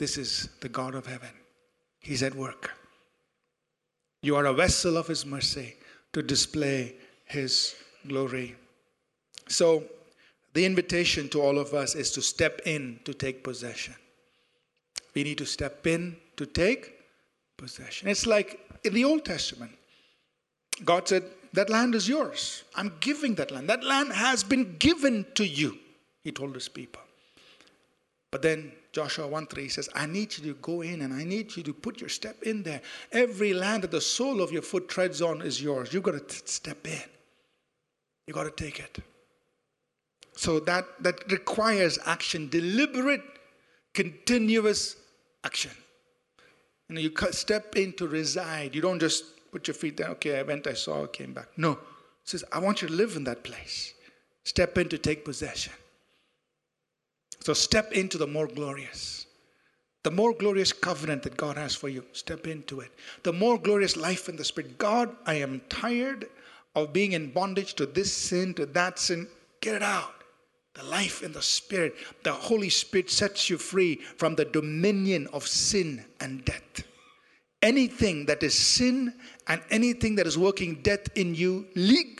This 0.00 0.18
is 0.18 0.48
the 0.60 0.68
God 0.68 0.96
of 0.96 1.06
heaven. 1.06 1.30
He's 2.00 2.24
at 2.24 2.34
work. 2.34 2.72
You 4.20 4.34
are 4.34 4.46
a 4.46 4.52
vessel 4.52 4.96
of 4.96 5.06
His 5.06 5.24
mercy 5.24 5.76
to 6.12 6.24
display 6.24 6.96
His 7.24 7.76
glory. 8.06 8.56
So, 9.48 9.84
the 10.54 10.64
invitation 10.66 11.28
to 11.30 11.40
all 11.40 11.58
of 11.58 11.72
us 11.72 11.94
is 11.94 12.10
to 12.12 12.22
step 12.22 12.60
in 12.66 13.00
to 13.04 13.14
take 13.14 13.42
possession. 13.42 13.94
We 15.14 15.24
need 15.24 15.38
to 15.38 15.46
step 15.46 15.86
in 15.86 16.16
to 16.36 16.46
take 16.46 16.98
possession. 17.56 18.08
It's 18.08 18.26
like 18.26 18.60
in 18.84 18.92
the 18.94 19.04
Old 19.04 19.24
Testament, 19.24 19.72
God 20.84 21.08
said, 21.08 21.24
That 21.52 21.70
land 21.70 21.94
is 21.94 22.08
yours. 22.08 22.64
I'm 22.74 22.92
giving 23.00 23.34
that 23.36 23.50
land. 23.50 23.68
That 23.68 23.84
land 23.84 24.12
has 24.12 24.42
been 24.44 24.76
given 24.78 25.26
to 25.34 25.46
you, 25.46 25.78
he 26.22 26.32
told 26.32 26.54
his 26.54 26.68
people. 26.68 27.00
But 28.30 28.42
then 28.42 28.72
Joshua 28.92 29.26
1 29.26 29.46
3 29.46 29.68
says, 29.68 29.88
I 29.94 30.06
need 30.06 30.36
you 30.36 30.52
to 30.52 30.58
go 30.60 30.80
in 30.80 31.02
and 31.02 31.12
I 31.12 31.24
need 31.24 31.54
you 31.56 31.62
to 31.62 31.72
put 31.72 32.00
your 32.00 32.08
step 32.08 32.42
in 32.42 32.62
there. 32.62 32.80
Every 33.12 33.52
land 33.54 33.84
that 33.84 33.90
the 33.90 34.00
sole 34.00 34.40
of 34.40 34.50
your 34.50 34.62
foot 34.62 34.88
treads 34.88 35.22
on 35.22 35.42
is 35.42 35.62
yours. 35.62 35.92
You've 35.92 36.02
got 36.02 36.28
to 36.28 36.46
step 36.46 36.86
in, 36.86 37.02
you've 38.26 38.34
got 38.34 38.44
to 38.44 38.50
take 38.50 38.78
it. 38.78 38.98
So 40.34 40.60
that, 40.60 40.86
that 41.00 41.30
requires 41.30 41.98
action, 42.06 42.48
deliberate, 42.48 43.22
continuous 43.94 44.96
action. 45.44 45.72
You 46.88 46.94
know, 46.94 47.00
you 47.00 47.12
step 47.32 47.76
in 47.76 47.92
to 47.94 48.06
reside. 48.06 48.74
You 48.74 48.82
don't 48.82 48.98
just 48.98 49.24
put 49.52 49.66
your 49.68 49.74
feet 49.74 49.98
down, 49.98 50.10
okay, 50.12 50.38
I 50.38 50.42
went, 50.42 50.66
I 50.66 50.72
saw, 50.72 51.04
I 51.04 51.06
came 51.06 51.34
back. 51.34 51.48
No. 51.56 51.72
It 51.72 51.78
says, 52.24 52.44
I 52.50 52.58
want 52.58 52.80
you 52.80 52.88
to 52.88 52.94
live 52.94 53.16
in 53.16 53.24
that 53.24 53.44
place. 53.44 53.92
Step 54.44 54.78
in 54.78 54.88
to 54.88 54.98
take 54.98 55.24
possession. 55.24 55.72
So 57.40 57.52
step 57.52 57.92
into 57.92 58.16
the 58.18 58.26
more 58.26 58.46
glorious. 58.46 59.26
The 60.04 60.10
more 60.10 60.32
glorious 60.32 60.72
covenant 60.72 61.22
that 61.24 61.36
God 61.36 61.56
has 61.56 61.74
for 61.74 61.88
you, 61.88 62.04
step 62.12 62.46
into 62.46 62.80
it. 62.80 62.90
The 63.22 63.32
more 63.32 63.58
glorious 63.58 63.96
life 63.96 64.28
in 64.28 64.36
the 64.36 64.44
Spirit. 64.44 64.78
God, 64.78 65.14
I 65.26 65.34
am 65.34 65.60
tired 65.68 66.28
of 66.74 66.92
being 66.92 67.12
in 67.12 67.30
bondage 67.32 67.74
to 67.74 67.86
this 67.86 68.12
sin, 68.12 68.54
to 68.54 68.66
that 68.66 68.98
sin. 68.98 69.28
Get 69.60 69.76
it 69.76 69.82
out 69.82 70.22
the 70.74 70.84
life 70.84 71.22
in 71.22 71.32
the 71.32 71.42
Spirit. 71.42 71.94
The 72.22 72.32
Holy 72.32 72.70
Spirit 72.70 73.10
sets 73.10 73.50
you 73.50 73.58
free 73.58 73.96
from 74.16 74.34
the 74.34 74.44
dominion 74.44 75.28
of 75.32 75.46
sin 75.46 76.04
and 76.20 76.44
death. 76.44 76.84
Anything 77.60 78.26
that 78.26 78.42
is 78.42 78.58
sin 78.58 79.14
and 79.46 79.62
anything 79.70 80.16
that 80.16 80.26
is 80.26 80.36
working 80.36 80.80
death 80.82 81.06
in 81.16 81.34
you, 81.34 81.66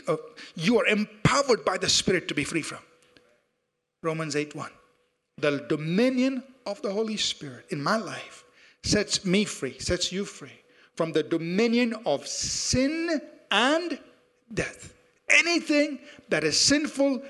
uh, 0.07 0.17
you 0.55 0.79
are 0.79 0.87
empowered 0.87 1.65
by 1.65 1.79
the 1.79 1.89
Spirit 1.89 2.29
to 2.29 2.35
be 2.35 2.45
free 2.45 2.63
from. 2.63 2.79
Romans 4.03 4.37
8 4.37 4.55
1. 4.55 4.71
The 5.39 5.65
dominion 5.69 6.45
of 6.67 6.81
the 6.83 6.93
Holy 6.93 7.17
Spirit 7.17 7.67
in 7.71 7.83
my 7.83 7.97
life 7.97 8.45
sets 8.85 9.25
me 9.25 9.45
free, 9.45 9.79
sets 9.79 10.13
you 10.13 10.25
free 10.25 10.53
from 10.95 11.13
the 11.13 11.23
dominion 11.23 11.95
of 12.05 12.27
sin 12.27 13.21
and 13.51 13.99
death. 14.53 14.95
Anything 15.29 15.99
that 16.29 16.45
is 16.45 16.61
sinful 16.61 17.23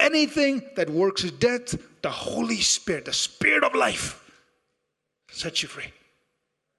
anything 0.00 0.62
that 0.76 0.90
works 0.90 1.22
death, 1.22 1.76
the 2.02 2.10
Holy 2.10 2.60
Spirit, 2.60 3.04
the 3.04 3.12
Spirit 3.12 3.62
of 3.62 3.74
life, 3.74 4.24
sets 5.30 5.62
you 5.62 5.68
free. 5.68 5.92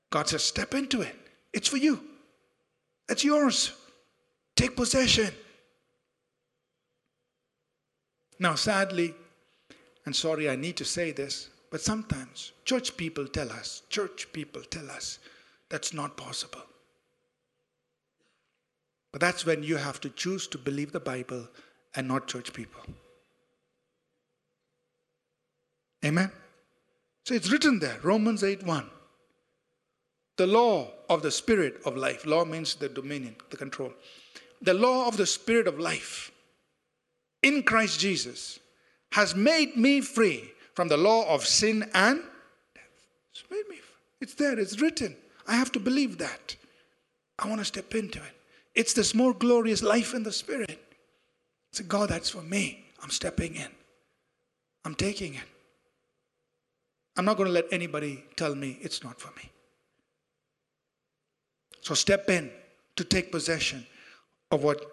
God 0.10 0.28
says, 0.28 0.44
step 0.44 0.74
into 0.74 1.02
it. 1.02 1.16
It's 1.54 1.70
for 1.70 1.78
you. 1.78 2.02
It's 3.08 3.24
yours. 3.24 3.72
Take 4.56 4.76
possession. 4.76 5.32
Now, 8.40 8.56
sadly, 8.56 9.14
and 10.06 10.16
sorry 10.16 10.50
I 10.50 10.56
need 10.56 10.76
to 10.78 10.86
say 10.86 11.12
this, 11.12 11.50
but 11.70 11.80
sometimes 11.80 12.52
church 12.66 12.98
people 12.98 13.28
tell 13.28 13.50
us, 13.52 13.84
church 13.90 14.28
people 14.34 14.62
tell 14.64 14.90
us 14.90 15.20
that's 15.70 15.94
not 15.94 16.18
possible. 16.18 16.62
But 19.12 19.22
that's 19.22 19.46
when 19.46 19.64
you 19.64 19.78
have 19.78 20.00
to 20.02 20.10
choose 20.10 20.48
to 20.48 20.58
believe 20.58 20.92
the 20.92 21.00
Bible 21.00 21.48
and 21.96 22.08
not 22.08 22.28
church 22.28 22.54
people. 22.54 22.82
Amen? 26.04 26.32
So 27.26 27.36
it's 27.36 27.52
written 27.52 27.80
there, 27.80 27.98
Romans 28.02 28.44
8 28.44 28.64
1. 28.64 28.90
The 30.38 30.48
law 30.48 30.90
of 31.10 31.22
the 31.22 31.32
spirit 31.32 31.82
of 31.86 31.98
life. 31.98 32.26
Law 32.26 32.46
means 32.46 32.76
the 32.76 32.90
dominion, 32.90 33.36
the 33.50 33.58
control. 33.58 33.94
The 34.62 34.74
law 34.74 35.08
of 35.08 35.18
the 35.18 35.26
spirit 35.26 35.68
of 35.68 35.80
life 35.80 36.32
in 37.44 37.64
Christ 37.64 38.00
Jesus 38.00 38.60
has 39.12 39.36
made 39.36 39.76
me 39.76 40.02
free 40.02 40.52
from 40.74 40.88
the 40.88 40.98
law 40.98 41.28
of 41.34 41.46
sin 41.46 41.84
and 41.94 42.22
death. 42.74 42.84
It's 43.32 43.44
made 43.52 43.68
me. 43.70 43.78
It's 44.22 44.36
there, 44.36 44.58
it's 44.58 44.80
written. 44.80 45.16
I 45.48 45.56
have 45.56 45.72
to 45.74 45.80
believe 45.80 46.18
that. 46.20 46.56
I 47.38 47.48
want 47.48 47.60
to 47.60 47.66
step 47.66 47.94
into 47.94 48.20
it. 48.20 48.41
It's 48.74 48.94
this 48.94 49.14
more 49.14 49.34
glorious 49.34 49.84
life 49.84 50.14
in 50.14 50.24
the 50.24 50.32
spirit. 50.32 50.80
Say, 51.74 51.84
God, 51.84 52.10
that's 52.10 52.30
for 52.30 52.42
me. 52.42 52.86
I'm 53.02 53.10
stepping 53.10 53.56
in. 53.56 53.68
I'm 54.86 54.96
taking 54.96 55.36
it. 55.36 55.44
I'm 57.18 57.26
not 57.26 57.38
going 57.38 57.48
to 57.48 57.54
let 57.54 57.66
anybody 57.72 58.24
tell 58.36 58.56
me 58.56 58.78
it's 58.82 59.04
not 59.04 59.20
for 59.20 59.32
me. 59.36 59.50
So 61.82 61.94
step 61.94 62.30
in 62.30 62.52
to 62.96 63.04
take 63.04 63.32
possession 63.32 63.86
of 64.52 64.64
what 64.64 64.86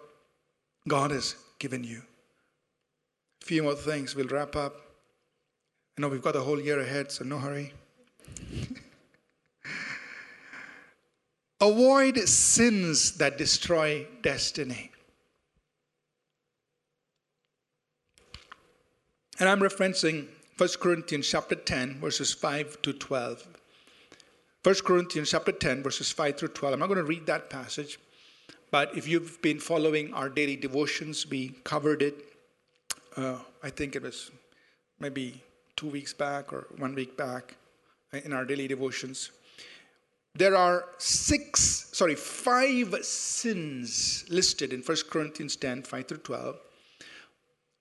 God 0.87 1.11
has 1.11 1.35
given 1.59 1.83
you. 1.83 2.01
A 3.41 3.45
few 3.45 3.63
more 3.63 3.75
things, 3.75 4.15
we'll 4.15 4.27
wrap 4.27 4.55
up. 4.55 4.75
I 5.97 6.01
know 6.01 6.09
we've 6.09 6.21
got 6.21 6.33
the 6.33 6.41
whole 6.41 6.59
year 6.59 6.79
ahead, 6.79 7.11
so 7.11 7.23
no 7.23 7.37
hurry. 7.37 7.73
Avoid 11.61 12.17
sins 12.29 13.17
that 13.17 13.37
destroy 13.37 14.07
destiny. 14.21 14.91
And 19.39 19.49
I'm 19.49 19.59
referencing 19.59 20.27
1 20.57 20.69
Corinthians 20.79 21.29
chapter 21.29 21.55
10, 21.55 21.99
verses 21.99 22.33
5 22.33 22.81
to 22.81 22.93
12. 22.93 23.47
1 24.63 24.75
Corinthians 24.85 25.31
chapter 25.31 25.51
10, 25.51 25.83
verses 25.83 26.11
5 26.11 26.37
through 26.37 26.49
12. 26.49 26.73
I'm 26.73 26.79
not 26.79 26.87
going 26.87 26.97
to 26.97 27.03
read 27.03 27.25
that 27.25 27.49
passage, 27.49 27.99
but 28.71 28.95
if 28.97 29.07
you've 29.07 29.41
been 29.41 29.59
following 29.59 30.13
our 30.13 30.29
daily 30.29 30.55
devotions, 30.57 31.27
we 31.29 31.49
covered 31.63 32.01
it. 32.01 32.15
Uh, 33.15 33.37
I 33.63 33.69
think 33.69 33.95
it 33.95 34.01
was 34.01 34.31
maybe 34.99 35.41
two 35.75 35.87
weeks 35.87 36.13
back 36.13 36.53
or 36.53 36.67
one 36.77 36.93
week 36.95 37.17
back 37.17 37.55
in 38.11 38.33
our 38.33 38.45
daily 38.45 38.67
devotions. 38.67 39.31
There 40.35 40.55
are 40.55 40.85
six, 40.97 41.89
sorry, 41.91 42.15
five 42.15 43.03
sins 43.03 44.25
listed 44.29 44.73
in 44.73 44.81
1 44.81 44.97
Corinthians 45.09 45.55
10, 45.55 45.83
5 45.83 46.07
through 46.07 46.17
12 46.19 46.59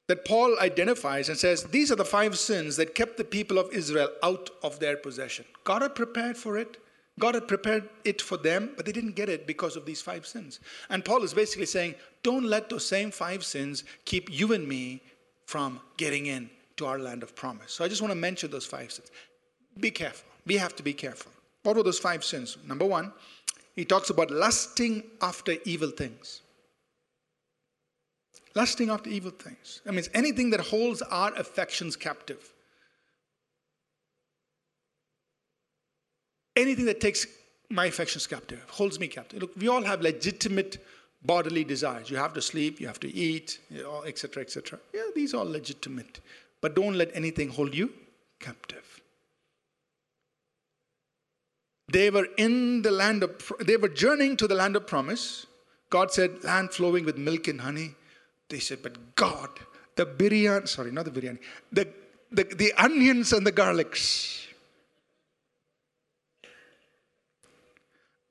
that 0.08 0.24
Paul 0.24 0.58
identifies 0.58 1.28
and 1.28 1.38
says 1.38 1.64
these 1.64 1.92
are 1.92 1.96
the 1.96 2.04
five 2.04 2.38
sins 2.38 2.76
that 2.76 2.94
kept 2.94 3.18
the 3.18 3.24
people 3.24 3.58
of 3.58 3.72
Israel 3.72 4.08
out 4.22 4.50
of 4.62 4.80
their 4.80 4.96
possession. 4.96 5.44
God 5.64 5.82
had 5.82 5.94
prepared 5.94 6.36
for 6.36 6.56
it, 6.56 6.78
God 7.18 7.34
had 7.34 7.46
prepared 7.46 7.88
it 8.04 8.22
for 8.22 8.36
them, 8.36 8.70
but 8.76 8.86
they 8.86 8.92
didn't 8.92 9.16
get 9.16 9.28
it 9.28 9.46
because 9.46 9.76
of 9.76 9.84
these 9.84 10.00
five 10.00 10.26
sins. 10.26 10.60
And 10.88 11.04
Paul 11.04 11.24
is 11.24 11.34
basically 11.34 11.66
saying, 11.66 11.94
don't 12.22 12.44
let 12.44 12.70
those 12.70 12.86
same 12.86 13.10
five 13.10 13.44
sins 13.44 13.84
keep 14.04 14.30
you 14.32 14.54
and 14.54 14.66
me 14.66 15.02
from 15.44 15.80
getting 15.96 16.26
in 16.26 16.48
to 16.76 16.86
our 16.86 16.98
land 16.98 17.22
of 17.22 17.34
promise. 17.34 17.72
So 17.72 17.84
I 17.84 17.88
just 17.88 18.00
want 18.00 18.12
to 18.12 18.18
mention 18.18 18.50
those 18.50 18.66
five 18.66 18.92
sins. 18.92 19.10
Be 19.78 19.90
careful. 19.90 20.28
We 20.46 20.56
have 20.56 20.74
to 20.76 20.82
be 20.82 20.94
careful. 20.94 21.32
What 21.68 21.76
were 21.76 21.82
those 21.82 21.98
five 21.98 22.24
sins? 22.24 22.56
Number 22.66 22.86
one, 22.86 23.12
he 23.76 23.84
talks 23.84 24.08
about 24.08 24.30
lusting 24.30 25.02
after 25.20 25.56
evil 25.66 25.90
things. 25.90 26.40
Lusting 28.54 28.88
after 28.88 29.10
evil 29.10 29.32
things. 29.32 29.82
That 29.84 29.92
means 29.92 30.08
anything 30.14 30.48
that 30.52 30.60
holds 30.60 31.02
our 31.02 31.34
affections 31.34 31.94
captive. 31.94 32.54
Anything 36.56 36.86
that 36.86 37.02
takes 37.02 37.26
my 37.68 37.84
affections 37.84 38.26
captive, 38.26 38.64
holds 38.70 38.98
me 38.98 39.06
captive. 39.06 39.42
Look, 39.42 39.54
we 39.54 39.68
all 39.68 39.82
have 39.82 40.00
legitimate 40.00 40.82
bodily 41.22 41.64
desires. 41.64 42.08
You 42.08 42.16
have 42.16 42.32
to 42.32 42.40
sleep, 42.40 42.80
you 42.80 42.86
have 42.86 43.00
to 43.00 43.14
eat, 43.14 43.58
etc., 44.06 44.42
etc. 44.42 44.78
Yeah, 44.94 45.02
these 45.14 45.34
are 45.34 45.44
legitimate. 45.44 46.20
But 46.62 46.74
don't 46.74 46.94
let 46.94 47.10
anything 47.14 47.50
hold 47.50 47.74
you 47.74 47.92
captive. 48.40 49.02
They 51.90 52.10
were 52.10 52.28
in 52.36 52.82
the 52.82 52.90
land 52.90 53.22
of, 53.22 53.52
they 53.60 53.76
were 53.76 53.88
journeying 53.88 54.36
to 54.38 54.46
the 54.46 54.54
land 54.54 54.76
of 54.76 54.86
promise. 54.86 55.46
God 55.90 56.12
said, 56.12 56.44
land 56.44 56.72
flowing 56.72 57.04
with 57.04 57.16
milk 57.16 57.48
and 57.48 57.60
honey. 57.60 57.94
They 58.48 58.58
said, 58.58 58.82
but 58.82 59.14
God, 59.14 59.48
the 59.96 60.04
biryani, 60.04 60.68
sorry, 60.68 60.92
not 60.92 61.06
the 61.06 61.10
biryani, 61.10 61.38
the, 61.72 61.88
the, 62.30 62.44
the 62.44 62.72
onions 62.74 63.32
and 63.32 63.46
the 63.46 63.52
garlics. 63.52 64.46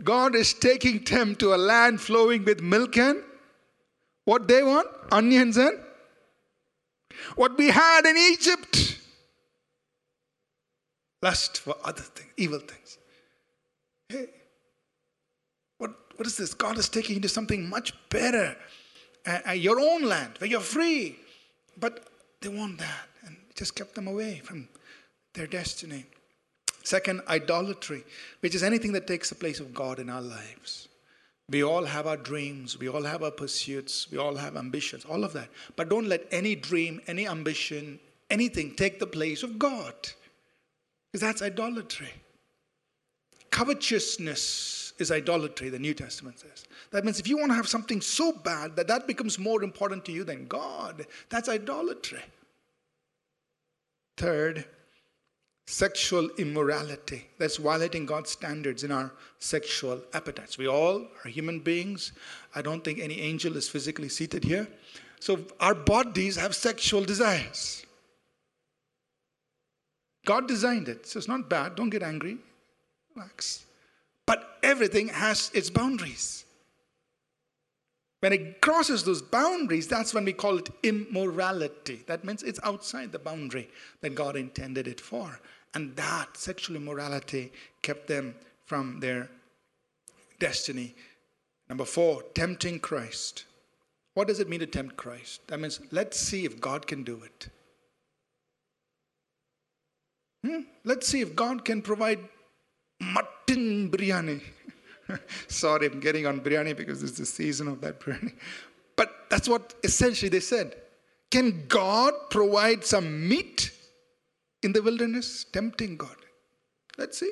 God 0.04 0.36
is 0.36 0.54
taking 0.54 1.04
them 1.04 1.36
to 1.38 1.56
a 1.56 1.58
land 1.58 2.00
flowing 2.00 2.46
with 2.46 2.62
milk 2.62 2.98
and 2.98 3.24
what 4.26 4.48
they 4.48 4.62
want? 4.62 4.88
Onions 5.12 5.58
and 5.58 5.80
what 7.36 7.58
we 7.58 7.70
had 7.70 8.06
in 8.06 8.16
Egypt. 8.18 9.00
Lust 11.22 11.60
for 11.60 11.76
other 11.84 12.02
things, 12.02 12.30
evil 12.38 12.60
things. 12.60 12.98
Hey, 14.10 14.28
what, 15.78 15.92
what 16.16 16.28
is 16.28 16.38
this? 16.38 16.54
God 16.54 16.78
is 16.78 16.90
taking 16.90 17.16
you 17.16 17.22
to 17.22 17.30
something 17.30 17.70
much 17.70 17.94
better 18.10 18.56
uh, 19.28 19.52
your 19.52 19.80
own 19.80 20.04
land 20.04 20.34
where 20.38 20.50
you're 20.50 20.60
free. 20.60 21.18
But 21.80 22.08
they 22.42 22.50
want 22.50 22.80
that 22.80 23.08
and 23.26 23.36
it 23.50 23.56
just 23.56 23.76
kept 23.76 23.96
them 23.96 24.08
away 24.08 24.42
from 24.44 24.68
their 25.34 25.48
destiny. 25.48 26.06
Second, 26.84 27.22
idolatry, 27.28 28.04
which 28.40 28.56
is 28.56 28.64
anything 28.64 28.94
that 28.94 29.08
takes 29.08 29.30
the 29.30 29.36
place 29.36 29.60
of 29.60 29.74
God 29.74 30.00
in 30.00 30.10
our 30.10 30.22
lives. 30.22 30.88
We 31.50 31.64
all 31.64 31.86
have 31.86 32.08
our 32.08 32.18
dreams, 32.18 32.78
we 32.78 32.90
all 32.90 33.04
have 33.04 33.24
our 33.24 33.32
pursuits, 33.32 34.10
we 34.12 34.18
all 34.18 34.36
have 34.36 34.58
ambitions, 34.58 35.06
all 35.06 35.24
of 35.24 35.34
that. 35.34 35.50
But 35.76 35.90
don't 35.90 36.08
let 36.08 36.26
any 36.32 36.56
dream, 36.56 37.02
any 37.08 37.28
ambition, 37.28 38.00
anything 38.30 38.76
take 38.76 39.00
the 39.00 39.08
place 39.08 39.44
of 39.44 39.58
God. 39.60 39.94
Because 41.12 41.22
that's 41.22 41.42
idolatry. 41.42 42.14
Covetousness 43.58 44.94
is 45.00 45.12
idolatry, 45.12 45.70
the 45.70 45.80
New 45.80 45.96
Testament 45.96 46.38
says. 46.40 46.66
That 46.92 47.04
means 47.04 47.20
if 47.20 47.28
you 47.28 47.40
want 47.40 47.50
to 47.50 47.56
have 47.56 47.68
something 47.68 48.02
so 48.02 48.32
bad 48.32 48.76
that 48.76 48.88
that 48.88 49.08
becomes 49.08 49.40
more 49.40 49.64
important 49.64 50.06
to 50.06 50.12
you 50.12 50.24
than 50.24 50.46
God, 50.46 51.08
that's 51.30 51.50
idolatry. 51.50 52.22
Third, 54.16 54.64
sexual 55.66 56.30
immorality. 56.38 57.26
That's 57.40 57.58
violating 57.58 58.06
God's 58.06 58.30
standards 58.30 58.84
in 58.84 58.92
our 58.92 59.12
sexual 59.40 60.02
appetites. 60.14 60.60
We 60.60 60.68
all 60.68 61.08
are 61.26 61.30
human 61.32 61.60
beings. 61.60 62.12
I 62.54 62.62
don't 62.62 62.84
think 62.84 63.00
any 63.00 63.20
angel 63.22 63.58
is 63.58 63.68
physically 63.68 64.10
seated 64.10 64.44
here. 64.44 64.68
So 65.20 65.40
our 65.60 65.74
bodies 65.74 66.36
have 66.36 66.54
sexual 66.54 67.04
desires. 67.04 67.88
God 70.28 70.48
designed 70.48 70.90
it, 70.90 71.08
so 71.08 71.18
it's 71.18 71.28
not 71.28 71.50
bad. 71.50 71.76
Don't 71.76 71.90
get 71.90 72.04
angry. 72.04 72.38
But 74.26 74.58
everything 74.64 75.08
has 75.10 75.52
its 75.54 75.70
boundaries. 75.70 76.46
When 78.20 78.34
it 78.34 78.62
crosses 78.62 79.04
those 79.04 79.22
boundaries, 79.22 79.88
that's 79.88 80.14
when 80.14 80.26
we 80.26 80.34
call 80.34 80.58
it 80.58 80.70
immorality. 80.84 82.04
That 82.08 82.24
means 82.24 82.42
it's 82.42 82.60
outside 82.64 83.12
the 83.12 83.20
boundary 83.20 83.70
that 84.02 84.16
God 84.16 84.36
intended 84.36 84.88
it 84.88 85.00
for. 85.00 85.40
And 85.74 85.96
that 85.96 86.36
sexual 86.36 86.76
immorality 86.76 87.52
kept 87.84 88.08
them 88.08 88.36
from 88.66 89.00
their 89.00 89.30
destiny. 90.40 90.96
Number 91.70 91.86
four, 91.86 92.24
tempting 92.34 92.80
Christ. 92.80 93.46
What 94.16 94.28
does 94.28 94.40
it 94.40 94.50
mean 94.50 94.62
to 94.62 94.66
tempt 94.66 94.98
Christ? 94.98 95.48
That 95.48 95.60
means 95.60 95.80
let's 95.92 96.20
see 96.20 96.44
if 96.44 96.60
God 96.60 96.88
can 96.88 97.04
do 97.04 97.22
it. 97.24 97.50
Hmm? 100.44 100.62
Let's 100.84 101.08
see 101.08 101.22
if 101.22 101.36
God 101.36 101.66
can 101.66 101.84
provide 101.84 102.20
mutton 103.48 103.90
biryani. 103.90 104.42
Sorry, 105.48 105.88
I'm 105.88 106.00
getting 106.00 106.26
on 106.26 106.42
biryani 106.42 106.76
because 106.76 107.04
it's 107.04 107.18
the 107.18 107.26
season 107.26 107.68
of 107.68 107.82
that 107.82 108.00
biryani. 108.00 108.34
But 108.96 109.30
that's 109.30 109.48
what 109.48 109.76
essentially 109.84 110.30
they 110.30 110.40
said. 110.40 110.76
Can 111.30 111.66
God 111.68 112.14
provide 112.30 112.86
some 112.86 113.28
meat 113.28 113.72
in 114.64 114.74
the 114.74 114.82
wilderness? 114.82 115.46
Tempting 115.52 115.98
God. 115.98 116.16
Let's 116.98 117.18
see. 117.20 117.32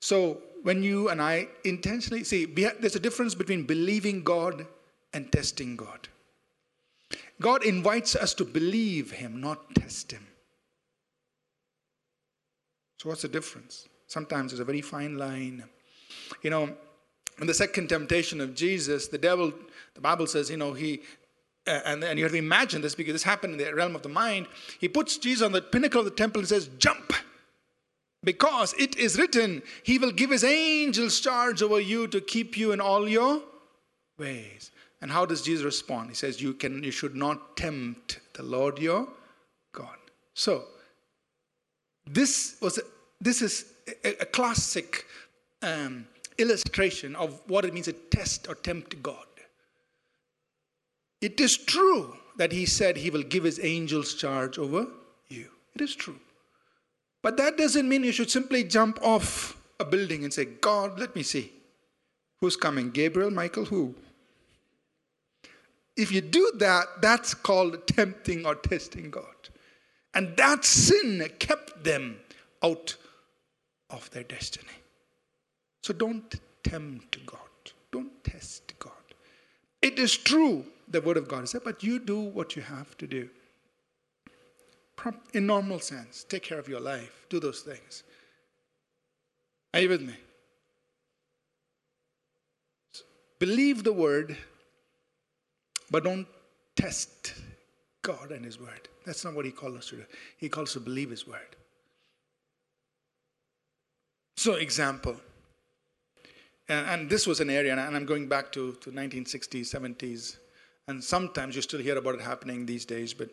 So, 0.00 0.42
when 0.62 0.82
you 0.82 1.08
and 1.08 1.20
I 1.20 1.48
intentionally 1.64 2.24
see, 2.24 2.44
there's 2.44 2.94
a 2.94 3.00
difference 3.00 3.34
between 3.34 3.64
believing 3.64 4.22
God 4.22 4.66
and 5.14 5.32
testing 5.32 5.76
God. 5.76 6.08
God 7.40 7.64
invites 7.64 8.14
us 8.14 8.34
to 8.34 8.44
believe 8.44 9.10
Him, 9.10 9.40
not 9.40 9.74
test 9.74 10.12
Him. 10.12 10.26
So, 13.04 13.10
what's 13.10 13.20
the 13.20 13.28
difference? 13.28 13.86
Sometimes 14.06 14.50
there's 14.50 14.60
a 14.60 14.64
very 14.64 14.80
fine 14.80 15.18
line. 15.18 15.62
You 16.40 16.48
know, 16.48 16.74
in 17.38 17.46
the 17.46 17.52
second 17.52 17.88
temptation 17.88 18.40
of 18.40 18.54
Jesus, 18.54 19.08
the 19.08 19.18
devil, 19.18 19.52
the 19.92 20.00
Bible 20.00 20.26
says, 20.26 20.50
you 20.50 20.56
know, 20.56 20.72
he, 20.72 21.02
uh, 21.66 21.80
and, 21.84 22.02
and 22.02 22.18
you 22.18 22.24
have 22.24 22.32
to 22.32 22.38
imagine 22.38 22.80
this 22.80 22.94
because 22.94 23.12
this 23.12 23.22
happened 23.22 23.52
in 23.52 23.58
the 23.58 23.74
realm 23.74 23.94
of 23.94 24.00
the 24.00 24.08
mind. 24.08 24.46
He 24.80 24.88
puts 24.88 25.18
Jesus 25.18 25.44
on 25.44 25.52
the 25.52 25.60
pinnacle 25.60 25.98
of 25.98 26.06
the 26.06 26.12
temple 26.12 26.40
and 26.40 26.48
says, 26.48 26.70
Jump! 26.78 27.12
Because 28.22 28.72
it 28.78 28.96
is 28.96 29.18
written, 29.18 29.62
He 29.82 29.98
will 29.98 30.12
give 30.12 30.30
His 30.30 30.42
angels 30.42 31.20
charge 31.20 31.60
over 31.60 31.80
you 31.80 32.06
to 32.08 32.22
keep 32.22 32.56
you 32.56 32.72
in 32.72 32.80
all 32.80 33.06
your 33.06 33.42
ways. 34.18 34.70
And 35.02 35.10
how 35.10 35.26
does 35.26 35.42
Jesus 35.42 35.62
respond? 35.62 36.08
He 36.08 36.14
says, 36.14 36.40
You, 36.40 36.54
can, 36.54 36.82
you 36.82 36.90
should 36.90 37.16
not 37.16 37.58
tempt 37.58 38.20
the 38.32 38.44
Lord 38.44 38.78
your 38.78 39.08
God. 39.72 39.98
So, 40.32 40.64
this 42.06 42.56
was 42.60 42.78
this 43.20 43.42
is 43.42 43.66
a, 44.04 44.22
a 44.22 44.26
classic 44.26 45.06
um, 45.62 46.06
illustration 46.38 47.16
of 47.16 47.40
what 47.46 47.64
it 47.64 47.72
means 47.72 47.86
to 47.86 47.92
test 47.92 48.48
or 48.48 48.54
tempt 48.54 49.02
God. 49.02 49.16
It 51.20 51.40
is 51.40 51.56
true 51.56 52.16
that 52.36 52.52
he 52.52 52.66
said 52.66 52.96
he 52.96 53.10
will 53.10 53.22
give 53.22 53.44
his 53.44 53.60
angels 53.62 54.14
charge 54.14 54.58
over 54.58 54.86
you. 55.28 55.48
It 55.74 55.80
is 55.80 55.94
true. 55.94 56.18
But 57.22 57.36
that 57.38 57.56
doesn't 57.56 57.88
mean 57.88 58.04
you 58.04 58.12
should 58.12 58.30
simply 58.30 58.64
jump 58.64 58.98
off 59.02 59.56
a 59.80 59.84
building 59.84 60.24
and 60.24 60.32
say, 60.32 60.44
God, 60.44 60.98
let 60.98 61.16
me 61.16 61.22
see. 61.22 61.50
Who's 62.40 62.56
coming? 62.56 62.90
Gabriel, 62.90 63.30
Michael, 63.30 63.64
who? 63.64 63.94
If 65.96 66.12
you 66.12 66.20
do 66.20 66.52
that, 66.56 67.00
that's 67.00 67.32
called 67.32 67.86
tempting 67.86 68.44
or 68.44 68.54
testing 68.56 69.10
God. 69.10 69.24
And 70.12 70.36
that 70.36 70.64
sin 70.64 71.26
kept 71.38 71.84
them 71.84 72.18
out 72.62 72.96
of 73.94 74.10
their 74.10 74.24
destiny. 74.24 74.76
So 75.82 75.94
don't 75.94 76.34
tempt 76.62 77.24
God. 77.24 77.38
Don't 77.92 78.24
test 78.24 78.72
God. 78.78 78.92
It 79.80 79.98
is 79.98 80.16
true, 80.16 80.64
the 80.88 81.00
word 81.00 81.16
of 81.16 81.28
God 81.28 81.48
said, 81.48 81.62
but 81.64 81.82
you 81.82 81.98
do 81.98 82.18
what 82.20 82.56
you 82.56 82.62
have 82.62 82.96
to 82.98 83.06
do. 83.06 83.28
In 85.34 85.46
normal 85.46 85.80
sense, 85.80 86.24
take 86.24 86.42
care 86.42 86.58
of 86.58 86.68
your 86.68 86.80
life, 86.80 87.26
do 87.28 87.38
those 87.38 87.60
things. 87.60 88.02
Are 89.74 89.80
you 89.80 89.88
with 89.88 90.02
me? 90.02 90.14
Believe 93.38 93.84
the 93.84 93.92
word, 93.92 94.36
but 95.90 96.04
don't 96.04 96.26
test 96.76 97.34
God 98.00 98.30
and 98.30 98.44
His 98.44 98.58
word. 98.58 98.88
That's 99.04 99.24
not 99.24 99.34
what 99.34 99.44
He 99.44 99.50
calls 99.50 99.76
us 99.76 99.88
to 99.88 99.96
do. 99.96 100.04
He 100.38 100.48
calls 100.48 100.68
us 100.68 100.72
to 100.74 100.80
believe 100.80 101.10
His 101.10 101.26
word. 101.26 101.56
So, 104.44 104.56
example, 104.56 105.16
and, 106.68 106.86
and 106.86 107.08
this 107.08 107.26
was 107.26 107.40
an 107.40 107.48
area, 107.48 107.72
and 107.72 107.96
I'm 107.96 108.04
going 108.04 108.28
back 108.28 108.52
to, 108.52 108.72
to 108.82 108.92
1960s, 108.92 109.74
70s, 109.74 110.36
and 110.86 111.02
sometimes 111.02 111.56
you 111.56 111.62
still 111.62 111.80
hear 111.80 111.96
about 111.96 112.16
it 112.16 112.20
happening 112.20 112.66
these 112.66 112.84
days, 112.84 113.14
but 113.14 113.30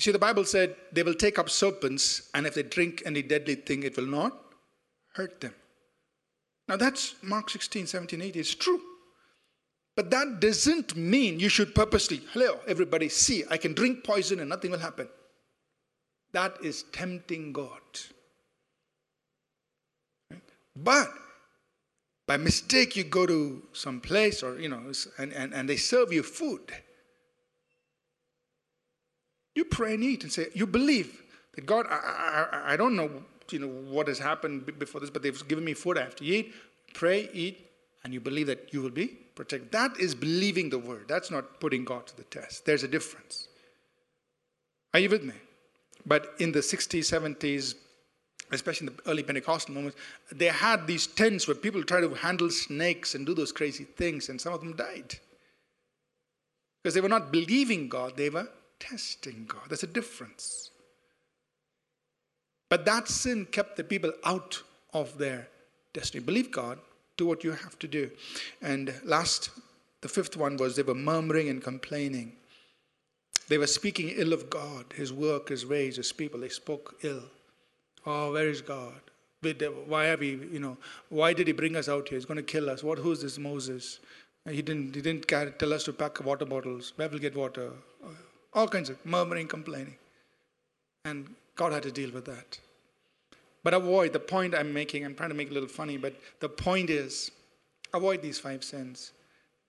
See, 0.00 0.12
the 0.12 0.18
Bible 0.18 0.44
said 0.44 0.76
they 0.92 1.02
will 1.02 1.12
take 1.12 1.38
up 1.38 1.50
serpents, 1.50 2.30
and 2.32 2.46
if 2.46 2.54
they 2.54 2.62
drink 2.62 3.02
any 3.04 3.20
deadly 3.20 3.56
thing, 3.56 3.82
it 3.82 3.98
will 3.98 4.06
not 4.06 4.32
hurt 5.12 5.42
them. 5.42 5.54
Now 6.66 6.78
that's 6.78 7.14
Mark 7.22 7.50
16, 7.50 7.86
17, 7.86 8.22
18. 8.22 8.40
It's 8.40 8.54
true. 8.54 8.80
But 9.94 10.10
that 10.10 10.40
doesn't 10.40 10.96
mean 10.96 11.38
you 11.38 11.50
should 11.50 11.74
purposely, 11.74 12.22
hello, 12.32 12.60
everybody, 12.66 13.10
see, 13.10 13.44
I 13.50 13.58
can 13.58 13.74
drink 13.74 14.04
poison 14.04 14.40
and 14.40 14.48
nothing 14.48 14.70
will 14.70 14.78
happen. 14.78 15.08
That 16.32 16.56
is 16.62 16.84
tempting 16.92 17.52
God. 17.52 17.82
But 20.82 21.08
by 22.26 22.36
mistake, 22.36 22.94
you 22.94 23.04
go 23.04 23.26
to 23.26 23.62
some 23.72 24.00
place 24.00 24.42
or, 24.42 24.60
you 24.60 24.68
know, 24.68 24.92
and, 25.18 25.32
and, 25.32 25.52
and 25.52 25.68
they 25.68 25.76
serve 25.76 26.12
you 26.12 26.22
food. 26.22 26.60
You 29.54 29.64
pray 29.64 29.94
and 29.94 30.04
eat 30.04 30.22
and 30.22 30.32
say, 30.32 30.48
you 30.54 30.66
believe 30.66 31.22
that 31.54 31.66
God, 31.66 31.86
I, 31.90 32.46
I, 32.52 32.72
I 32.74 32.76
don't 32.76 32.94
know, 32.94 33.10
you 33.50 33.58
know, 33.58 33.66
what 33.66 34.06
has 34.08 34.18
happened 34.18 34.78
before 34.78 35.00
this, 35.00 35.10
but 35.10 35.22
they've 35.22 35.48
given 35.48 35.64
me 35.64 35.74
food 35.74 35.98
I 35.98 36.02
have 36.02 36.16
to 36.16 36.24
eat. 36.24 36.54
Pray, 36.94 37.28
eat, 37.32 37.66
and 38.04 38.14
you 38.14 38.20
believe 38.20 38.46
that 38.46 38.72
you 38.72 38.82
will 38.82 38.90
be 38.90 39.06
protected. 39.34 39.72
That 39.72 39.98
is 39.98 40.14
believing 40.14 40.70
the 40.70 40.78
word. 40.78 41.06
That's 41.08 41.30
not 41.30 41.60
putting 41.60 41.84
God 41.84 42.06
to 42.06 42.16
the 42.16 42.24
test. 42.24 42.66
There's 42.66 42.84
a 42.84 42.88
difference. 42.88 43.48
Are 44.94 45.00
you 45.00 45.08
with 45.08 45.24
me? 45.24 45.34
But 46.06 46.34
in 46.38 46.52
the 46.52 46.60
60s, 46.60 47.00
70s, 47.00 47.74
especially 48.52 48.88
in 48.88 48.94
the 48.94 49.10
early 49.10 49.22
Pentecostal 49.22 49.74
moments, 49.74 49.96
they 50.32 50.46
had 50.46 50.86
these 50.86 51.06
tents 51.06 51.46
where 51.46 51.54
people 51.54 51.82
tried 51.82 52.00
to 52.02 52.14
handle 52.14 52.50
snakes 52.50 53.14
and 53.14 53.26
do 53.26 53.34
those 53.34 53.52
crazy 53.52 53.84
things, 53.84 54.28
and 54.28 54.40
some 54.40 54.52
of 54.52 54.60
them 54.60 54.74
died. 54.76 55.16
Because 56.82 56.94
they 56.94 57.00
were 57.00 57.08
not 57.08 57.32
believing 57.32 57.88
God, 57.88 58.16
they 58.16 58.30
were 58.30 58.48
testing 58.78 59.44
God. 59.46 59.62
There's 59.68 59.82
a 59.82 59.88
difference. 59.88 60.70
But 62.68 62.84
that 62.84 63.08
sin 63.08 63.46
kept 63.46 63.76
the 63.76 63.84
people 63.84 64.12
out 64.24 64.62
of 64.92 65.18
their 65.18 65.48
destiny. 65.92 66.22
Believe 66.22 66.50
God, 66.50 66.78
do 67.16 67.26
what 67.26 67.44
you 67.44 67.50
have 67.50 67.78
to 67.80 67.88
do. 67.88 68.10
And 68.62 68.94
last, 69.04 69.50
the 70.00 70.08
fifth 70.08 70.36
one 70.36 70.56
was 70.56 70.76
they 70.76 70.82
were 70.82 70.94
murmuring 70.94 71.48
and 71.48 71.62
complaining. 71.62 72.32
They 73.48 73.58
were 73.58 73.66
speaking 73.66 74.10
ill 74.10 74.32
of 74.32 74.50
God, 74.50 74.84
His 74.94 75.12
work, 75.12 75.48
His 75.48 75.66
ways, 75.66 75.96
His 75.96 76.12
people. 76.12 76.40
They 76.40 76.50
spoke 76.50 76.96
ill. 77.02 77.22
Oh, 78.10 78.32
where 78.32 78.48
is 78.48 78.62
God? 78.62 79.00
Why 79.86 80.04
have 80.06 80.20
we, 80.20 80.30
you 80.50 80.60
know, 80.60 80.78
why 81.10 81.34
did 81.34 81.46
He 81.46 81.52
bring 81.52 81.76
us 81.76 81.88
out 81.88 82.08
here? 82.08 82.16
He's 82.16 82.24
going 82.24 82.38
to 82.38 82.42
kill 82.42 82.70
us. 82.70 82.82
What? 82.82 82.98
Who's 82.98 83.20
this 83.20 83.38
Moses? 83.38 84.00
He 84.48 84.62
didn't, 84.62 84.94
he 84.94 85.02
didn't 85.02 85.28
tell 85.28 85.72
us 85.74 85.84
to 85.84 85.92
pack 85.92 86.24
water 86.24 86.46
bottles. 86.46 86.94
Where 86.96 87.08
will 87.08 87.18
get 87.18 87.36
water? 87.36 87.70
All 88.54 88.66
kinds 88.66 88.88
of 88.88 89.04
murmuring, 89.04 89.46
complaining. 89.46 89.96
And 91.04 91.34
God 91.54 91.72
had 91.72 91.82
to 91.82 91.92
deal 91.92 92.10
with 92.10 92.24
that. 92.24 92.58
But 93.62 93.74
avoid 93.74 94.14
the 94.14 94.20
point 94.20 94.54
I'm 94.54 94.72
making. 94.72 95.04
I'm 95.04 95.14
trying 95.14 95.28
to 95.28 95.34
make 95.34 95.48
it 95.48 95.50
a 95.50 95.54
little 95.54 95.68
funny, 95.68 95.98
but 95.98 96.14
the 96.40 96.48
point 96.48 96.88
is 96.88 97.30
avoid 97.92 98.22
these 98.22 98.38
five 98.38 98.64
sins 98.64 99.12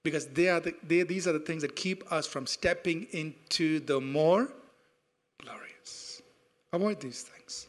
because 0.04 0.28
they 0.28 0.48
are 0.48 0.62
the, 0.62 0.74
they, 0.88 1.04
these 1.04 1.28
are 1.28 1.34
the 1.34 1.40
things 1.40 1.62
that 1.64 1.76
keep 1.76 2.10
us 2.12 2.26
from 2.26 2.48
stepping 2.48 3.08
into 3.12 3.82
the 3.82 4.00
more 4.00 4.50
glorious. 5.44 6.22
Avoid 6.72 7.02
these 7.02 7.24
things. 7.24 7.69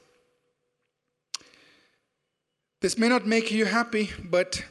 This 2.80 2.96
may 2.96 3.08
not 3.08 3.26
make 3.26 3.50
you 3.50 3.66
happy, 3.66 4.10
but 4.24 4.64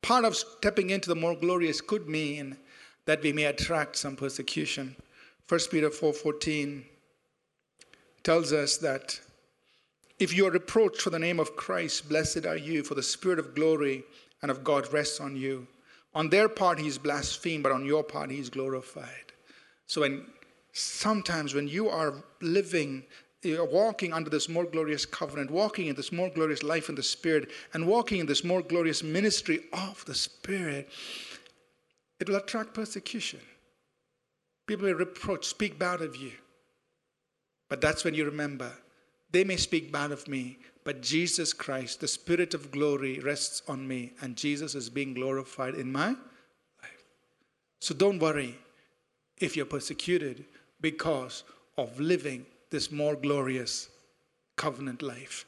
part 0.00 0.24
of 0.24 0.34
stepping 0.34 0.88
into 0.88 1.10
the 1.10 1.14
more 1.14 1.36
glorious 1.36 1.82
could 1.82 2.08
mean 2.08 2.56
that 3.04 3.22
we 3.22 3.32
may 3.32 3.44
attract 3.44 3.96
some 3.96 4.16
persecution. 4.16 4.96
1 5.48 5.60
Peter 5.70 5.90
4:14 5.90 6.86
tells 8.22 8.54
us 8.54 8.78
that 8.78 9.20
if 10.18 10.32
you 10.32 10.46
are 10.46 10.50
reproached 10.50 11.02
for 11.02 11.10
the 11.10 11.18
name 11.18 11.38
of 11.38 11.54
Christ, 11.54 12.08
blessed 12.08 12.46
are 12.46 12.56
you, 12.56 12.82
for 12.82 12.94
the 12.94 13.02
spirit 13.02 13.38
of 13.38 13.54
glory 13.54 14.04
and 14.40 14.50
of 14.50 14.64
God 14.64 14.90
rests 14.90 15.20
on 15.20 15.36
you. 15.36 15.66
On 16.14 16.30
their 16.30 16.48
part 16.48 16.78
he 16.78 16.86
is 16.86 16.96
blasphemed, 16.96 17.62
but 17.62 17.72
on 17.72 17.84
your 17.84 18.02
part 18.02 18.30
he 18.30 18.38
is 18.38 18.48
glorified. 18.48 19.32
So 19.86 20.00
when 20.00 20.24
sometimes 20.72 21.52
when 21.52 21.68
you 21.68 21.90
are 21.90 22.24
living 22.40 23.04
walking 23.44 24.12
under 24.12 24.30
this 24.30 24.48
more 24.48 24.64
glorious 24.64 25.04
covenant, 25.04 25.50
walking 25.50 25.88
in 25.88 25.96
this 25.96 26.12
more 26.12 26.30
glorious 26.30 26.62
life 26.62 26.88
in 26.88 26.94
the 26.94 27.02
Spirit, 27.02 27.50
and 27.74 27.86
walking 27.86 28.20
in 28.20 28.26
this 28.26 28.44
more 28.44 28.62
glorious 28.62 29.02
ministry 29.02 29.64
of 29.72 30.04
the 30.06 30.14
Spirit, 30.14 30.88
it 32.20 32.28
will 32.28 32.36
attract 32.36 32.74
persecution. 32.74 33.40
People 34.66 34.86
will 34.86 34.94
reproach, 34.94 35.46
speak 35.46 35.78
bad 35.78 36.02
of 36.02 36.14
you. 36.16 36.32
But 37.68 37.80
that's 37.80 38.04
when 38.04 38.14
you 38.14 38.24
remember 38.24 38.72
they 39.32 39.44
may 39.44 39.56
speak 39.56 39.90
bad 39.90 40.12
of 40.12 40.28
me, 40.28 40.58
but 40.84 41.00
Jesus 41.00 41.54
Christ, 41.54 42.00
the 42.00 42.08
Spirit 42.08 42.52
of 42.52 42.70
glory, 42.70 43.18
rests 43.18 43.62
on 43.66 43.88
me, 43.88 44.12
and 44.20 44.36
Jesus 44.36 44.74
is 44.74 44.90
being 44.90 45.14
glorified 45.14 45.74
in 45.74 45.90
my 45.90 46.08
life. 46.08 47.04
So 47.80 47.94
don't 47.94 48.18
worry 48.18 48.58
if 49.38 49.56
you're 49.56 49.64
persecuted 49.64 50.44
because 50.82 51.44
of 51.78 51.98
living 51.98 52.44
this 52.72 52.90
more 52.90 53.14
glorious 53.14 53.88
covenant 54.56 55.02
life 55.02 55.44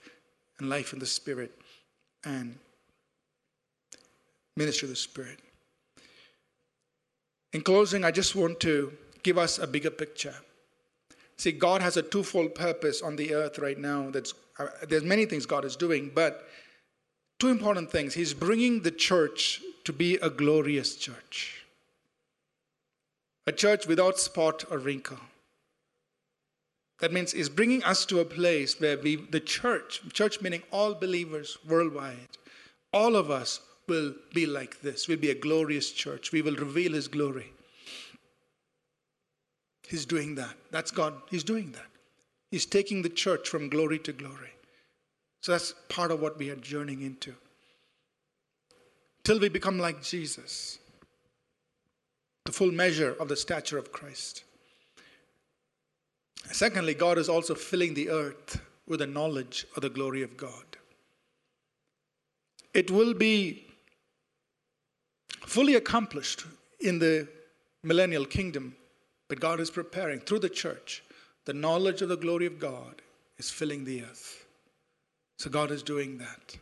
and 0.58 0.68
life 0.68 0.92
in 0.92 1.00
the 1.00 1.06
Spirit 1.06 1.52
and 2.24 2.56
ministry 4.56 4.86
of 4.86 4.90
the 4.90 4.96
Spirit. 4.96 5.40
In 7.52 7.62
closing, 7.62 8.04
I 8.04 8.10
just 8.10 8.36
want 8.36 8.60
to 8.60 8.92
give 9.22 9.38
us 9.38 9.58
a 9.58 9.66
bigger 9.66 9.90
picture. 9.90 10.34
See, 11.36 11.52
God 11.52 11.82
has 11.82 11.96
a 11.96 12.02
twofold 12.02 12.54
purpose 12.54 13.02
on 13.02 13.16
the 13.16 13.34
earth 13.34 13.58
right 13.58 13.78
now. 13.78 14.10
That's 14.10 14.34
uh, 14.58 14.66
there's 14.88 15.02
many 15.02 15.26
things 15.26 15.46
God 15.46 15.64
is 15.64 15.74
doing, 15.74 16.12
but 16.14 16.46
two 17.40 17.48
important 17.48 17.90
things. 17.90 18.14
He's 18.14 18.34
bringing 18.34 18.82
the 18.82 18.92
church 18.92 19.60
to 19.84 19.92
be 19.92 20.16
a 20.16 20.30
glorious 20.30 20.96
church, 20.96 21.64
a 23.46 23.52
church 23.52 23.86
without 23.88 24.18
spot 24.18 24.64
or 24.70 24.78
wrinkle. 24.78 25.18
That 27.00 27.12
means 27.12 27.32
He's 27.32 27.48
bringing 27.48 27.82
us 27.84 28.04
to 28.06 28.20
a 28.20 28.24
place 28.24 28.80
where 28.80 28.98
we, 28.98 29.16
the 29.16 29.40
church, 29.40 30.00
church 30.12 30.40
meaning 30.40 30.62
all 30.70 30.94
believers 30.94 31.58
worldwide, 31.68 32.38
all 32.92 33.16
of 33.16 33.30
us 33.30 33.60
will 33.88 34.14
be 34.32 34.46
like 34.46 34.80
this. 34.80 35.08
We'll 35.08 35.18
be 35.18 35.30
a 35.30 35.34
glorious 35.34 35.90
church. 35.90 36.32
We 36.32 36.42
will 36.42 36.56
reveal 36.56 36.92
His 36.92 37.08
glory. 37.08 37.52
He's 39.86 40.06
doing 40.06 40.34
that. 40.36 40.54
That's 40.70 40.90
God. 40.90 41.14
He's 41.30 41.44
doing 41.44 41.72
that. 41.72 41.86
He's 42.50 42.66
taking 42.66 43.02
the 43.02 43.08
church 43.08 43.48
from 43.48 43.68
glory 43.68 43.98
to 44.00 44.12
glory. 44.12 44.52
So 45.40 45.52
that's 45.52 45.74
part 45.88 46.10
of 46.10 46.20
what 46.20 46.38
we 46.38 46.50
are 46.50 46.56
journeying 46.56 47.02
into. 47.02 47.34
Till 49.24 49.40
we 49.40 49.48
become 49.48 49.78
like 49.78 50.02
Jesus, 50.02 50.78
the 52.44 52.52
full 52.52 52.70
measure 52.70 53.16
of 53.18 53.28
the 53.28 53.36
stature 53.36 53.78
of 53.78 53.92
Christ. 53.92 54.44
Secondly, 56.52 56.94
God 56.94 57.18
is 57.18 57.28
also 57.28 57.54
filling 57.54 57.94
the 57.94 58.10
earth 58.10 58.60
with 58.86 59.00
the 59.00 59.06
knowledge 59.06 59.66
of 59.76 59.82
the 59.82 59.90
glory 59.90 60.22
of 60.22 60.36
God. 60.36 60.76
It 62.72 62.90
will 62.90 63.14
be 63.14 63.66
fully 65.46 65.74
accomplished 65.74 66.44
in 66.80 66.98
the 66.98 67.28
millennial 67.82 68.26
kingdom 68.26 68.76
but 69.28 69.40
God 69.40 69.60
is 69.60 69.70
preparing 69.70 70.20
through 70.20 70.40
the 70.40 70.48
church. 70.48 71.02
The 71.46 71.54
knowledge 71.54 72.02
of 72.02 72.08
the 72.08 72.16
glory 72.16 72.46
of 72.46 72.58
God 72.58 73.02
is 73.38 73.50
filling 73.50 73.84
the 73.84 74.02
earth. 74.02 74.46
So 75.38 75.50
God 75.50 75.70
is 75.70 75.82
doing 75.82 76.18
that. 76.18 76.56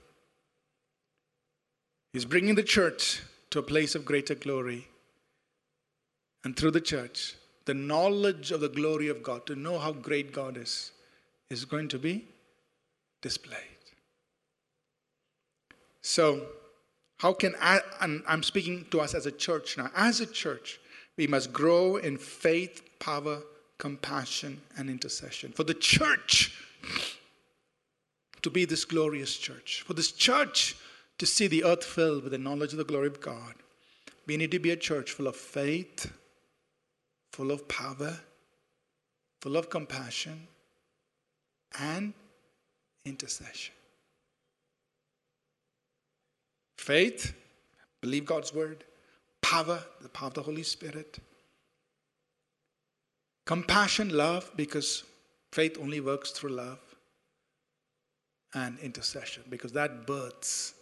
He's 2.12 2.24
bringing 2.24 2.54
the 2.54 2.62
church 2.62 3.22
to 3.50 3.58
a 3.58 3.62
place 3.62 3.94
of 3.94 4.04
greater 4.04 4.34
glory. 4.34 4.88
And 6.44 6.56
through 6.56 6.72
the 6.72 6.80
church, 6.80 7.34
the 7.64 7.74
knowledge 7.74 8.50
of 8.50 8.60
the 8.60 8.68
glory 8.68 9.08
of 9.08 9.22
God, 9.22 9.46
to 9.46 9.54
know 9.54 9.78
how 9.78 9.92
great 9.92 10.32
God 10.32 10.56
is, 10.56 10.92
is 11.50 11.64
going 11.64 11.88
to 11.88 11.98
be 11.98 12.24
displayed. 13.20 13.58
So, 16.00 16.46
how 17.18 17.32
can 17.32 17.54
I, 17.60 17.80
and 18.00 18.22
I'm 18.26 18.42
speaking 18.42 18.86
to 18.90 19.00
us 19.00 19.14
as 19.14 19.26
a 19.26 19.30
church 19.30 19.78
now, 19.78 19.90
as 19.94 20.20
a 20.20 20.26
church, 20.26 20.80
we 21.16 21.28
must 21.28 21.52
grow 21.52 21.96
in 21.96 22.18
faith, 22.18 22.82
power, 22.98 23.42
compassion, 23.78 24.60
and 24.76 24.90
intercession. 24.90 25.52
For 25.52 25.64
the 25.64 25.74
church 25.74 26.52
to 28.42 28.50
be 28.50 28.64
this 28.64 28.84
glorious 28.84 29.36
church, 29.36 29.82
for 29.86 29.94
this 29.94 30.10
church 30.10 30.76
to 31.18 31.26
see 31.26 31.46
the 31.46 31.64
earth 31.64 31.84
filled 31.84 32.24
with 32.24 32.32
the 32.32 32.38
knowledge 32.38 32.72
of 32.72 32.78
the 32.78 32.84
glory 32.84 33.06
of 33.06 33.20
God, 33.20 33.54
we 34.26 34.36
need 34.36 34.50
to 34.50 34.58
be 34.58 34.70
a 34.70 34.76
church 34.76 35.12
full 35.12 35.28
of 35.28 35.36
faith, 35.36 36.12
full 37.32 37.50
of 37.50 37.66
power, 37.66 38.16
full 39.40 39.56
of 39.56 39.68
compassion, 39.68 40.46
and 41.80 42.12
intercession. 43.04 43.74
Faith, 46.78 47.34
believe 48.00 48.26
God's 48.26 48.54
word 48.54 48.84
power, 49.40 49.80
the 50.00 50.08
power 50.08 50.28
of 50.28 50.34
the 50.34 50.42
Holy 50.42 50.62
Spirit. 50.62 51.18
Compassion, 53.44 54.08
love, 54.10 54.50
because 54.56 55.04
Faith 55.52 55.76
only 55.78 56.00
works 56.00 56.30
through 56.30 56.50
love 56.50 56.78
and 58.54 58.78
intercession 58.78 59.42
because 59.50 59.72
that 59.72 60.06
births 60.06 60.74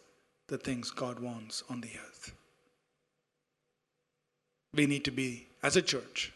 the 0.47 0.59
things 0.59 0.91
God 0.91 1.19
wants 1.19 1.65
on 1.69 1.81
the 1.81 1.91
earth. 2.07 2.33
We 4.75 4.87
need 4.87 5.05
to 5.07 5.11
be, 5.11 5.49
as 5.63 5.77
a 5.77 5.83
church, 5.83 6.33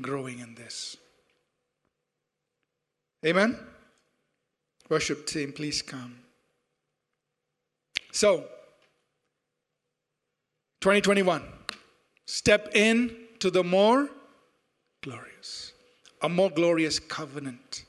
growing 0.00 0.40
in 0.40 0.54
this. 0.54 0.96
Amen? 3.24 3.58
Worship 4.88 5.26
team, 5.26 5.52
please 5.52 5.82
come. 5.82 6.16
So, 8.12 8.44
2021, 10.80 11.42
step 12.26 12.70
in 12.74 13.16
to 13.38 13.50
the 13.50 13.62
more 13.62 14.08
glorious, 15.02 15.72
a 16.22 16.28
more 16.28 16.50
glorious 16.50 16.98
covenant, 16.98 17.84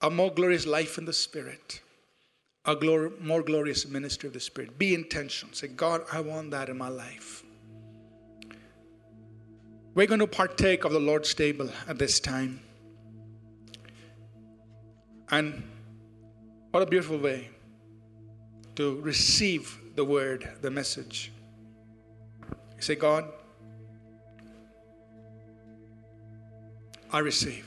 a 0.00 0.10
more 0.10 0.30
glorious 0.30 0.66
life 0.66 0.98
in 0.98 1.04
the 1.04 1.12
Spirit, 1.12 1.80
a 2.64 2.76
glor- 2.76 3.18
more 3.20 3.42
glorious 3.42 3.86
ministry 3.88 4.26
of 4.26 4.32
the 4.32 4.40
Spirit. 4.40 4.78
Be 4.78 4.94
intentional. 4.94 5.54
Say, 5.54 5.68
God, 5.68 6.02
I 6.12 6.20
want 6.20 6.50
that 6.50 6.68
in 6.68 6.78
my 6.78 6.88
life. 6.88 7.43
We're 9.94 10.08
going 10.08 10.20
to 10.20 10.26
partake 10.26 10.84
of 10.84 10.92
the 10.92 10.98
Lord's 10.98 11.32
table 11.34 11.70
at 11.88 11.98
this 11.98 12.18
time. 12.18 12.60
And 15.30 15.62
what 16.72 16.82
a 16.82 16.86
beautiful 16.86 17.18
way 17.18 17.48
to 18.74 19.00
receive 19.00 19.78
the 19.94 20.04
word, 20.04 20.50
the 20.62 20.70
message. 20.70 21.32
You 22.50 22.82
say, 22.82 22.96
God, 22.96 23.24
I 27.12 27.20
receive 27.20 27.64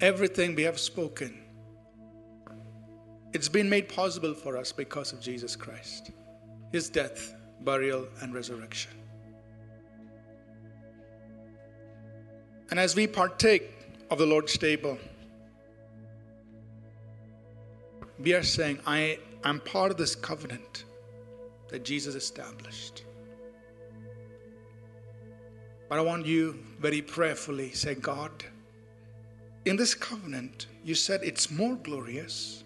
everything 0.00 0.54
we 0.54 0.62
have 0.62 0.80
spoken. 0.80 1.42
It's 3.34 3.50
been 3.50 3.68
made 3.68 3.90
possible 3.90 4.32
for 4.32 4.56
us 4.56 4.72
because 4.72 5.12
of 5.12 5.20
Jesus 5.20 5.54
Christ, 5.54 6.10
his 6.72 6.88
death, 6.88 7.34
burial, 7.60 8.08
and 8.22 8.32
resurrection. 8.32 8.92
And 12.70 12.78
as 12.78 12.94
we 12.94 13.06
partake 13.06 13.72
of 14.10 14.18
the 14.18 14.26
Lord's 14.26 14.56
table, 14.56 14.96
we 18.18 18.32
are 18.34 18.42
saying, 18.42 18.78
I 18.86 19.18
am 19.44 19.60
part 19.60 19.90
of 19.90 19.96
this 19.96 20.14
covenant 20.14 20.84
that 21.68 21.84
Jesus 21.84 22.14
established. 22.14 23.04
But 25.88 25.98
I 25.98 26.02
want 26.02 26.26
you 26.26 26.62
very 26.78 27.02
prayerfully 27.02 27.72
say, 27.72 27.96
God, 27.96 28.30
in 29.64 29.76
this 29.76 29.94
covenant, 29.94 30.68
you 30.84 30.94
said 30.94 31.20
it's 31.24 31.50
more 31.50 31.74
glorious. 31.76 32.62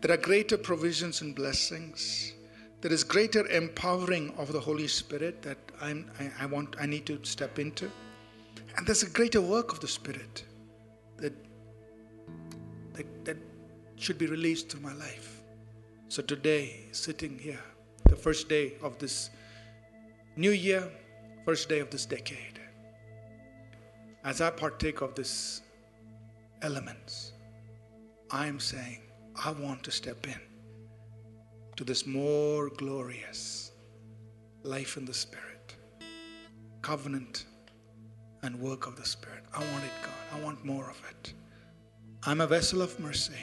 There 0.00 0.12
are 0.12 0.16
greater 0.16 0.58
provisions 0.58 1.20
and 1.20 1.34
blessings. 1.34 2.32
There 2.80 2.92
is 2.92 3.04
greater 3.04 3.46
empowering 3.46 4.34
of 4.36 4.52
the 4.52 4.60
Holy 4.60 4.88
Spirit 4.88 5.40
that 5.42 5.58
I'm, 5.80 6.10
I, 6.18 6.30
I 6.40 6.46
want, 6.46 6.74
I 6.80 6.86
need 6.86 7.06
to 7.06 7.18
step 7.22 7.58
into. 7.58 7.90
And 8.76 8.86
there's 8.86 9.02
a 9.02 9.10
greater 9.10 9.40
work 9.40 9.72
of 9.72 9.80
the 9.80 9.88
Spirit 9.88 10.44
that, 11.18 11.32
that, 12.94 13.24
that 13.24 13.36
should 13.96 14.18
be 14.18 14.26
released 14.26 14.68
through 14.68 14.80
my 14.80 14.92
life. 14.94 15.42
So 16.08 16.22
today, 16.22 16.86
sitting 16.92 17.38
here, 17.38 17.62
the 18.08 18.16
first 18.16 18.48
day 18.48 18.74
of 18.82 18.98
this 18.98 19.30
new 20.36 20.50
year, 20.50 20.90
first 21.44 21.68
day 21.68 21.80
of 21.80 21.90
this 21.90 22.06
decade, 22.06 22.60
as 24.24 24.40
I 24.40 24.50
partake 24.50 25.00
of 25.02 25.14
these 25.14 25.62
elements, 26.62 27.32
I 28.30 28.46
am 28.46 28.58
saying, 28.58 29.00
I 29.36 29.52
want 29.52 29.82
to 29.84 29.90
step 29.90 30.26
in 30.26 30.40
to 31.76 31.84
this 31.84 32.06
more 32.06 32.70
glorious 32.70 33.72
life 34.62 34.96
in 34.96 35.04
the 35.04 35.14
Spirit, 35.14 35.74
covenant 36.82 37.46
and 38.44 38.60
work 38.60 38.86
of 38.86 38.94
the 38.94 39.06
Spirit. 39.06 39.42
I 39.54 39.60
want 39.72 39.84
it, 39.84 39.90
God. 40.02 40.38
I 40.38 40.44
want 40.44 40.62
more 40.64 40.90
of 40.90 41.02
it. 41.10 41.32
I'm 42.24 42.42
a 42.42 42.46
vessel 42.46 42.82
of 42.82 42.98
mercy 43.00 43.42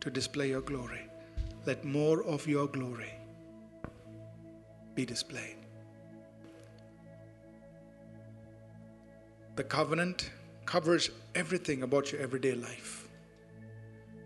to 0.00 0.08
display 0.08 0.50
your 0.50 0.60
glory. 0.60 1.00
Let 1.66 1.84
more 1.84 2.22
of 2.22 2.46
your 2.46 2.68
glory 2.68 3.12
be 4.94 5.04
displayed. 5.04 5.56
The 9.56 9.64
covenant 9.64 10.30
covers 10.64 11.10
everything 11.34 11.82
about 11.82 12.12
your 12.12 12.20
everyday 12.20 12.54
life. 12.54 13.08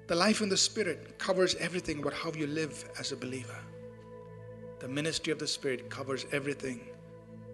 The 0.07 0.14
life 0.14 0.43
in 0.43 0.51
the 0.51 0.57
Spirit 0.59 1.18
covers 1.18 1.55
everything 1.55 2.01
about 2.01 2.12
how 2.12 2.31
you 2.33 2.47
live 2.47 2.85
as 2.99 3.12
a 3.12 3.16
believer. 3.16 3.59
The 4.81 4.89
ministry 4.89 5.33
of 5.33 5.39
the 5.39 5.47
Spirit 5.47 5.89
covers 5.89 6.27
everything 6.31 6.81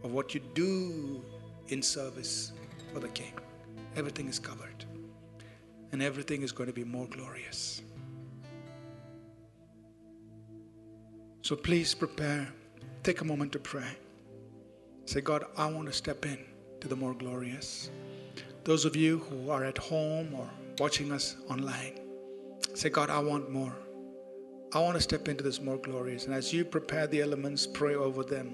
of 0.03 0.13
what 0.13 0.35
you 0.35 0.41
do 0.55 1.23
in 1.69 1.83
service 1.83 2.53
for 2.93 3.01
the 3.01 3.09
King. 3.09 3.33
Everything 3.97 4.29
is 4.29 4.39
covered, 4.39 4.85
and 5.93 6.03
everything 6.03 6.43
is 6.43 6.53
going 6.53 6.69
to 6.69 6.73
be 6.73 6.85
more 6.85 7.07
glorious. 7.07 7.83
So 11.43 11.57
please 11.57 11.95
prepare, 11.95 12.49
take 13.03 13.21
a 13.21 13.25
moment 13.25 13.53
to 13.53 13.59
pray. 13.59 13.97
Say, 15.07 15.23
God, 15.23 15.45
I 15.57 15.71
want 15.71 15.87
to 15.87 15.93
step 15.93 16.27
in 16.27 16.39
to 16.81 16.89
the 16.89 16.97
more 16.97 17.15
glorious. 17.15 17.91
Those 18.65 18.85
of 18.85 18.95
you 18.95 19.19
who 19.21 19.51
are 19.51 19.65
at 19.65 19.79
home 19.79 20.35
or 20.35 20.49
watching 20.79 21.11
us 21.11 21.37
online, 21.49 21.99
say, 22.75 22.91
God, 22.91 23.09
I 23.09 23.19
want 23.19 23.51
more. 23.51 23.75
I 24.75 24.81
want 24.81 24.97
to 24.97 25.01
step 25.01 25.29
into 25.29 25.43
this 25.43 25.63
more 25.63 25.79
glorious. 25.79 26.27
And 26.27 26.35
as 26.35 26.53
you 26.53 26.65
prepare 26.67 27.07
the 27.07 27.23
elements, 27.23 27.67
pray 27.67 27.95
over 27.95 28.23
them. 28.23 28.53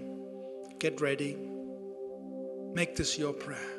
Get 0.78 1.00
ready. 1.00 1.36
Make 2.74 2.96
this 2.96 3.16
your 3.16 3.32
prayer. 3.32 3.78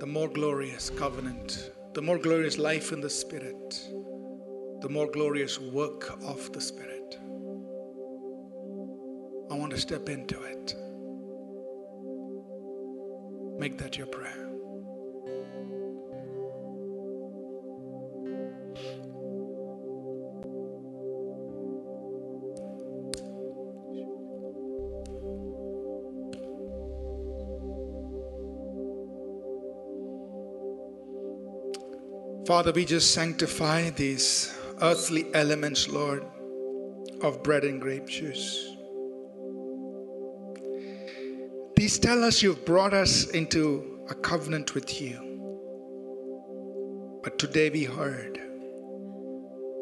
The 0.00 0.06
more 0.06 0.28
glorious 0.28 0.88
covenant, 0.88 1.70
the 1.92 2.00
more 2.00 2.16
glorious 2.16 2.56
life 2.56 2.92
in 2.92 3.02
the 3.02 3.10
Spirit, 3.10 3.78
the 4.80 4.88
more 4.88 5.06
glorious 5.10 5.60
work 5.60 6.18
of 6.22 6.50
the 6.54 6.62
Spirit. 6.62 7.18
I 9.50 9.54
want 9.54 9.70
to 9.72 9.78
step 9.78 10.08
into 10.08 10.42
it. 10.44 10.74
Make 13.58 13.76
that 13.76 13.98
your 13.98 14.06
prayer. 14.06 14.55
Father, 32.56 32.72
we 32.72 32.86
just 32.86 33.12
sanctify 33.12 33.90
these 33.90 34.58
earthly 34.80 35.26
elements, 35.34 35.90
Lord, 35.90 36.24
of 37.20 37.42
bread 37.42 37.64
and 37.64 37.78
grape 37.78 38.08
juice. 38.08 38.74
These 41.76 41.98
tell 41.98 42.24
us 42.24 42.42
you've 42.42 42.64
brought 42.64 42.94
us 42.94 43.26
into 43.26 44.00
a 44.08 44.14
covenant 44.14 44.74
with 44.74 45.02
you. 45.02 45.18
But 47.22 47.38
today 47.38 47.68
we 47.68 47.84
heard 47.84 48.40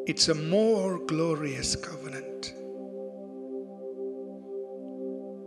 it's 0.05 0.27
a 0.27 0.35
more 0.35 0.99
glorious 1.05 1.77
covenant 1.77 2.53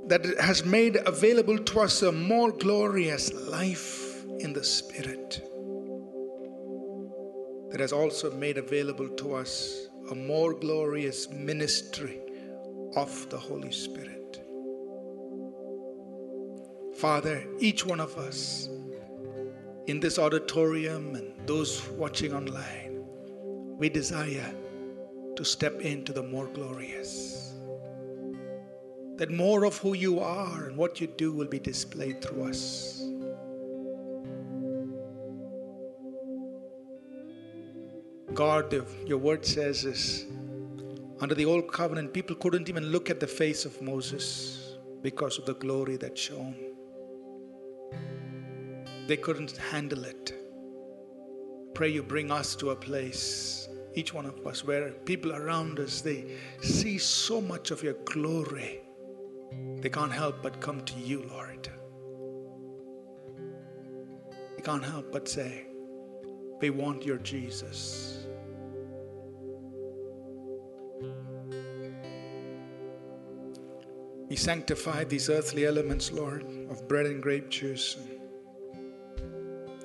that 0.09 0.25
has 0.41 0.65
made 0.65 0.97
available 1.05 1.59
to 1.59 1.81
us 1.81 2.01
a 2.01 2.11
more 2.11 2.53
glorious 2.53 3.35
life 3.35 4.25
in 4.39 4.55
the 4.55 4.65
Spirit 4.65 5.43
that 7.71 7.81
has 7.81 7.93
also 7.93 8.31
made 8.33 8.59
available 8.59 9.09
to 9.09 9.35
us 9.35 9.89
a 10.11 10.15
more 10.15 10.55
glorious 10.55 11.29
ministry 11.31 12.21
of 12.97 13.29
the 13.31 13.39
Holy 13.39 13.73
Spirit. 13.73 14.41
Father, 16.97 17.47
each 17.61 17.85
one 17.87 18.01
of 18.01 18.17
us 18.17 18.69
in 19.87 20.01
this 20.01 20.19
auditorium 20.19 21.15
and 21.15 21.33
those 21.47 21.89
watching 21.91 22.33
online, 22.35 23.05
we 23.79 23.89
desire 23.89 24.53
to 25.37 25.45
step 25.45 25.81
into 25.81 26.13
the 26.13 26.23
more 26.23 26.47
glorious. 26.49 27.55
That 29.17 29.31
more 29.31 29.65
of 29.65 29.79
who 29.79 29.95
you 29.95 30.21
are 30.21 30.67
and 30.67 30.77
what 30.77 31.01
you 31.01 31.07
do 31.07 31.33
will 31.33 31.47
be 31.47 31.59
displayed 31.59 32.21
through 32.23 32.49
us. 32.49 33.08
God, 38.39 38.87
your 39.05 39.19
word 39.19 39.45
says 39.45 39.85
is 39.85 40.27
under 41.21 41.35
the 41.35 41.45
old 41.45 41.73
covenant, 41.73 42.13
people 42.13 42.37
couldn't 42.37 42.69
even 42.69 42.85
look 42.85 43.11
at 43.11 43.19
the 43.19 43.27
face 43.27 43.65
of 43.65 43.83
Moses 43.83 44.77
because 45.03 45.39
of 45.39 45.45
the 45.45 45.55
glory 45.55 45.97
that 45.97 46.17
shone. 46.17 46.55
they 49.09 49.17
couldn't 49.17 49.57
handle 49.57 50.05
it. 50.05 50.35
Pray 51.75 51.89
you 51.89 52.05
bring 52.05 52.31
us 52.31 52.55
to 52.55 52.71
a 52.71 52.77
place, 52.77 53.69
each 53.95 54.15
one 54.15 54.27
of 54.27 54.47
us, 54.47 54.63
where 54.65 54.93
people 55.11 55.33
around 55.33 55.81
us 55.81 56.01
they 56.01 56.37
see 56.63 56.97
so 56.97 57.41
much 57.41 57.73
of 57.73 57.83
your 57.83 57.97
glory. 58.05 58.83
They 59.81 59.89
can't 59.89 60.13
help 60.13 60.45
but 60.45 60.61
come 60.61 60.81
to 60.83 60.95
you, 61.01 61.25
Lord. 61.33 61.69
They 64.55 64.63
can't 64.63 64.85
help 64.85 65.11
but 65.11 65.27
say, 65.29 65.67
We 66.61 66.71
want 66.71 67.05
your 67.05 67.19
Jesus. 67.19 68.28
We 74.39 74.43
sanctify 74.43 75.03
these 75.03 75.29
earthly 75.31 75.67
elements, 75.67 76.13
Lord, 76.13 76.45
of 76.71 76.87
bread 76.87 77.07
and 77.07 77.21
grape 77.21 77.49
juice. 77.49 77.97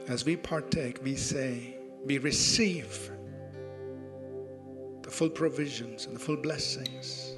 As 0.07 0.25
we 0.25 0.35
partake, 0.35 1.03
we 1.03 1.15
say, 1.15 1.77
we 2.05 2.19
receive 2.19 3.09
the 5.01 5.09
full 5.09 5.31
provisions 5.31 6.05
and 6.05 6.15
the 6.15 6.19
full 6.19 6.37
blessings, 6.37 7.33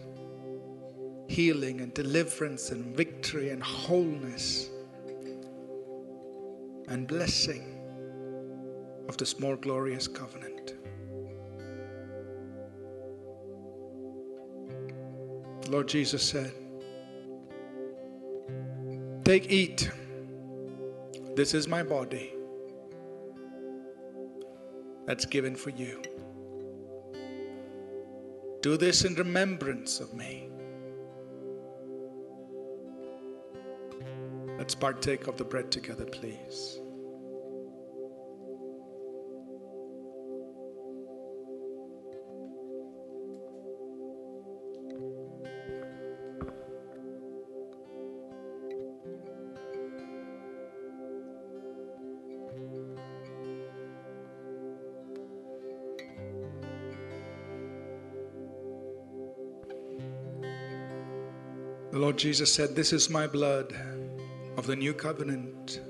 healing 1.30 1.80
and 1.80 1.94
deliverance 1.94 2.72
and 2.72 2.94
victory 2.98 3.48
and 3.48 3.64
wholeness 3.64 4.70
and 6.90 7.08
blessing 7.08 7.80
of 9.08 9.16
this 9.16 9.40
more 9.40 9.56
glorious 9.56 10.06
covenant. 10.06 10.74
Lord 15.70 15.88
Jesus 15.88 16.22
said, 16.22 16.54
Take, 19.26 19.52
eat. 19.52 19.90
This 21.36 21.56
is 21.56 21.68
my 21.68 21.82
body 21.82 22.36
that's 25.08 25.26
given 25.26 25.56
for 25.56 25.72
you. 25.72 26.00
Do 28.62 28.78
this 28.78 29.04
in 29.04 29.16
remembrance 29.16 30.00
of 30.00 30.14
me. 30.14 30.52
Let's 34.60 34.76
partake 34.76 35.26
of 35.26 35.38
the 35.38 35.44
bread 35.44 35.72
together, 35.72 36.06
please. 36.06 36.80
Lord 62.16 62.22
Jesus 62.22 62.54
said, 62.54 62.78
This 62.78 62.94
is 62.94 63.10
my 63.10 63.28
blood 63.28 63.76
of 64.56 64.66
the 64.66 64.76
new 64.78 64.94
covenant 64.94 65.82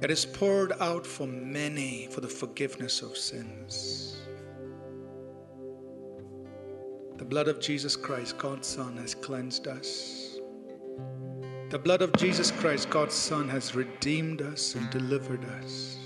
that 0.00 0.10
is 0.10 0.26
poured 0.26 0.72
out 0.78 1.06
for 1.06 1.26
many 1.26 2.06
for 2.10 2.20
the 2.20 2.28
forgiveness 2.28 3.00
of 3.00 3.16
sins. 3.16 4.20
The 7.16 7.24
blood 7.24 7.48
of 7.48 7.60
Jesus 7.60 7.96
Christ, 7.96 8.36
God's 8.36 8.68
Son, 8.68 8.98
has 8.98 9.14
cleansed 9.14 9.66
us. 9.66 10.38
The 11.70 11.78
blood 11.78 12.02
of 12.02 12.12
Jesus 12.12 12.50
Christ, 12.50 12.90
God's 12.90 13.14
Son, 13.14 13.48
has 13.48 13.74
redeemed 13.74 14.42
us 14.42 14.74
and 14.74 14.90
delivered 14.90 15.46
us. 15.62 15.96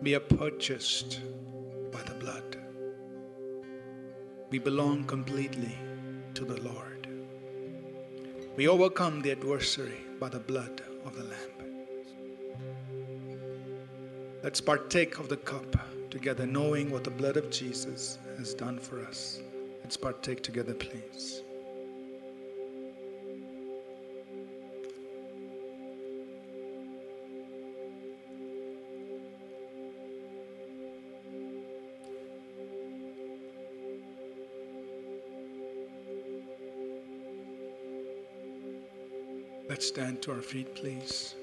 We 0.00 0.14
are 0.14 0.20
purchased 0.20 1.22
by 1.90 2.02
the 2.02 2.14
blood. 2.14 2.56
We 4.50 4.60
belong 4.60 5.02
completely 5.06 5.76
to 6.44 6.54
the 6.54 6.62
Lord. 6.62 7.06
We 8.56 8.66
overcome 8.66 9.22
the 9.22 9.30
adversary 9.30 10.00
by 10.18 10.28
the 10.28 10.40
blood 10.40 10.82
of 11.04 11.14
the 11.14 11.22
Lamb. 11.22 11.76
Let's 14.42 14.60
partake 14.60 15.20
of 15.20 15.28
the 15.28 15.36
cup 15.36 15.76
together, 16.10 16.44
knowing 16.44 16.90
what 16.90 17.04
the 17.04 17.10
blood 17.10 17.36
of 17.36 17.50
Jesus 17.50 18.18
has 18.38 18.54
done 18.54 18.78
for 18.78 19.04
us. 19.04 19.40
Let's 19.82 19.96
partake 19.96 20.42
together, 20.42 20.74
please. 20.74 21.42
Let's 39.82 39.88
stand 39.88 40.22
to 40.22 40.30
our 40.30 40.40
feet, 40.40 40.76
please. 40.76 41.34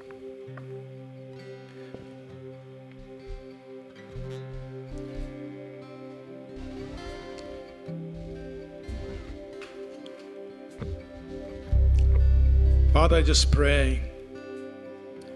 Father, 12.94 13.18
I 13.18 13.22
just 13.24 13.52
pray 13.52 14.10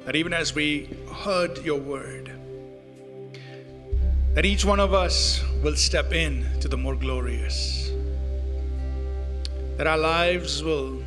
that 0.05 0.15
even 0.15 0.31
as 0.31 0.55
we 0.55 0.89
heard 1.13 1.57
your 1.57 1.81
word, 1.81 2.31
that 4.33 4.45
each 4.45 4.63
one 4.63 4.79
of 4.79 4.93
us 4.93 5.43
will 5.61 5.75
step 5.75 6.13
in 6.13 6.47
to 6.61 6.69
the 6.69 6.77
more 6.77 6.95
glorious, 6.95 7.91
that 9.75 9.87
our 9.87 9.97
lives 9.97 10.63
will 10.63 11.03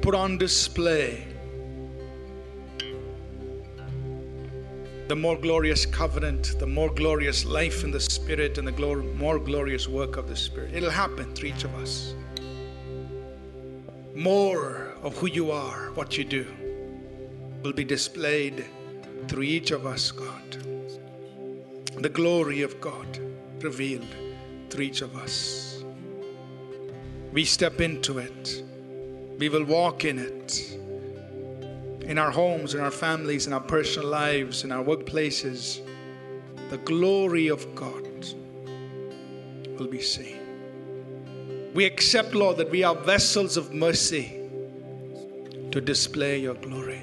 put 0.00 0.12
on 0.12 0.38
display 0.38 1.25
the 5.08 5.14
more 5.14 5.36
glorious 5.36 5.86
covenant, 5.86 6.58
the 6.58 6.66
more 6.66 6.92
glorious 6.92 7.44
life 7.44 7.84
in 7.84 7.92
the 7.92 8.00
Spirit, 8.00 8.58
and 8.58 8.66
the 8.66 8.72
glor- 8.72 9.14
more 9.14 9.38
glorious 9.38 9.86
work 9.86 10.16
of 10.16 10.28
the 10.28 10.34
Spirit. 10.34 10.74
It'll 10.74 10.90
happen 10.90 11.32
through 11.32 11.50
each 11.50 11.62
of 11.62 11.74
us. 11.76 12.14
More 14.16 14.94
of 15.02 15.16
who 15.16 15.28
you 15.28 15.52
are, 15.52 15.92
what 15.94 16.18
you 16.18 16.24
do, 16.24 16.46
will 17.62 17.72
be 17.72 17.84
displayed 17.84 18.64
through 19.28 19.44
each 19.44 19.70
of 19.70 19.86
us, 19.86 20.10
God. 20.10 20.42
The 21.98 22.08
glory 22.08 22.62
of 22.62 22.80
God 22.80 23.18
revealed 23.60 24.14
through 24.70 24.84
each 24.84 25.02
of 25.02 25.16
us. 25.16 25.84
We 27.32 27.44
step 27.44 27.80
into 27.80 28.18
it, 28.18 28.64
we 29.38 29.48
will 29.48 29.64
walk 29.64 30.04
in 30.04 30.18
it 30.18 30.78
in 32.06 32.18
our 32.18 32.30
homes, 32.30 32.74
in 32.74 32.80
our 32.80 32.90
families, 32.90 33.46
in 33.48 33.52
our 33.52 33.60
personal 33.60 34.08
lives, 34.08 34.62
in 34.62 34.70
our 34.70 34.84
workplaces, 34.84 35.80
the 36.70 36.78
glory 36.78 37.48
of 37.48 37.74
God 37.74 38.04
will 39.78 39.88
be 39.88 40.00
seen. 40.00 40.40
We 41.74 41.84
accept, 41.84 42.34
Lord, 42.34 42.56
that 42.58 42.70
we 42.70 42.84
are 42.84 42.94
vessels 42.94 43.56
of 43.56 43.74
mercy 43.74 44.40
to 45.72 45.80
display 45.80 46.38
your 46.38 46.54
glory. 46.54 47.02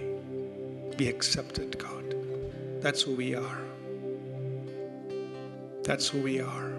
Be 0.98 1.10
accepted, 1.10 1.78
God. 1.78 2.16
That's 2.82 3.02
who 3.02 3.16
we 3.16 3.36
are. 3.36 3.62
That's 5.84 6.08
who 6.08 6.22
we 6.22 6.40
are. 6.40 6.72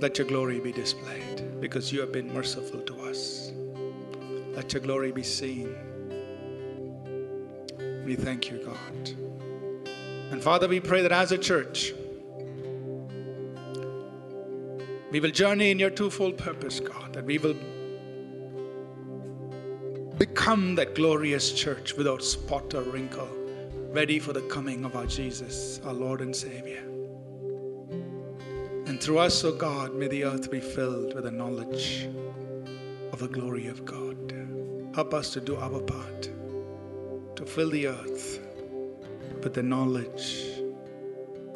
Let 0.00 0.18
your 0.18 0.28
glory 0.28 0.60
be 0.60 0.72
displayed 0.72 1.60
because 1.60 1.92
you 1.92 2.00
have 2.00 2.12
been 2.12 2.32
merciful 2.32 2.80
to 2.82 3.00
us. 3.02 3.52
Let 4.54 4.72
your 4.72 4.82
glory 4.82 5.10
be 5.10 5.24
seen. 5.24 5.74
We 8.08 8.16
thank 8.16 8.50
you, 8.50 8.56
God. 8.64 9.10
And 10.32 10.42
Father, 10.42 10.66
we 10.66 10.80
pray 10.80 11.02
that 11.02 11.12
as 11.12 11.30
a 11.30 11.36
church, 11.36 11.92
we 15.10 15.20
will 15.20 15.30
journey 15.30 15.70
in 15.70 15.78
your 15.78 15.90
twofold 15.90 16.38
purpose, 16.38 16.80
God, 16.80 17.12
that 17.12 17.26
we 17.26 17.36
will 17.36 17.52
become 20.16 20.74
that 20.76 20.94
glorious 20.94 21.52
church 21.52 21.98
without 21.98 22.24
spot 22.24 22.72
or 22.72 22.80
wrinkle, 22.80 23.28
ready 23.90 24.18
for 24.18 24.32
the 24.32 24.40
coming 24.48 24.86
of 24.86 24.96
our 24.96 25.04
Jesus, 25.04 25.78
our 25.84 25.92
Lord 25.92 26.22
and 26.22 26.34
Savior. 26.34 26.84
And 28.86 28.98
through 29.02 29.18
us, 29.18 29.44
O 29.44 29.48
oh 29.48 29.56
God, 29.58 29.94
may 29.94 30.08
the 30.08 30.24
earth 30.24 30.50
be 30.50 30.60
filled 30.60 31.14
with 31.14 31.24
the 31.24 31.30
knowledge 31.30 32.08
of 33.12 33.18
the 33.18 33.28
glory 33.28 33.66
of 33.66 33.84
God. 33.84 34.16
Help 34.94 35.12
us 35.12 35.30
to 35.34 35.42
do 35.42 35.56
our 35.56 35.82
part 35.82 36.30
to 37.38 37.46
fill 37.46 37.70
the 37.70 37.86
earth 37.86 38.40
with 39.44 39.54
the 39.54 39.62
knowledge 39.62 40.44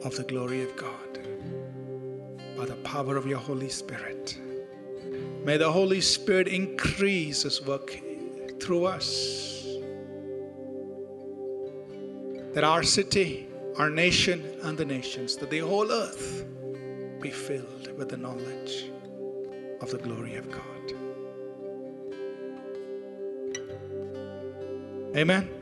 of 0.05 0.15
the 0.15 0.23
glory 0.23 0.63
of 0.63 0.77
God 0.77 1.19
by 2.57 2.67
the 2.67 2.77
power 2.85 3.17
of 3.17 3.27
your 3.27 3.41
Holy 3.41 3.69
Spirit. 3.69 4.39
May 5.43 5.57
the 5.57 5.73
Holy 5.73 6.01
Spirit 6.01 6.47
increase 6.47 7.43
His 7.43 7.61
work 7.67 8.01
through 8.61 8.85
us 8.85 9.67
that 12.53 12.63
our 12.63 12.85
city, 12.85 13.49
our 13.77 13.91
nation, 13.91 14.55
and 14.63 14.79
the 14.79 14.85
nations, 14.85 15.35
that 15.39 15.51
the 15.51 15.59
whole 15.59 15.91
earth 15.91 16.47
be 17.21 17.31
filled 17.31 17.91
with 17.99 18.09
the 18.09 18.17
knowledge 18.17 18.89
of 19.81 19.91
the 19.91 19.99
glory 19.99 20.37
of 20.37 20.49
God. 20.49 20.93
Amen. 25.17 25.62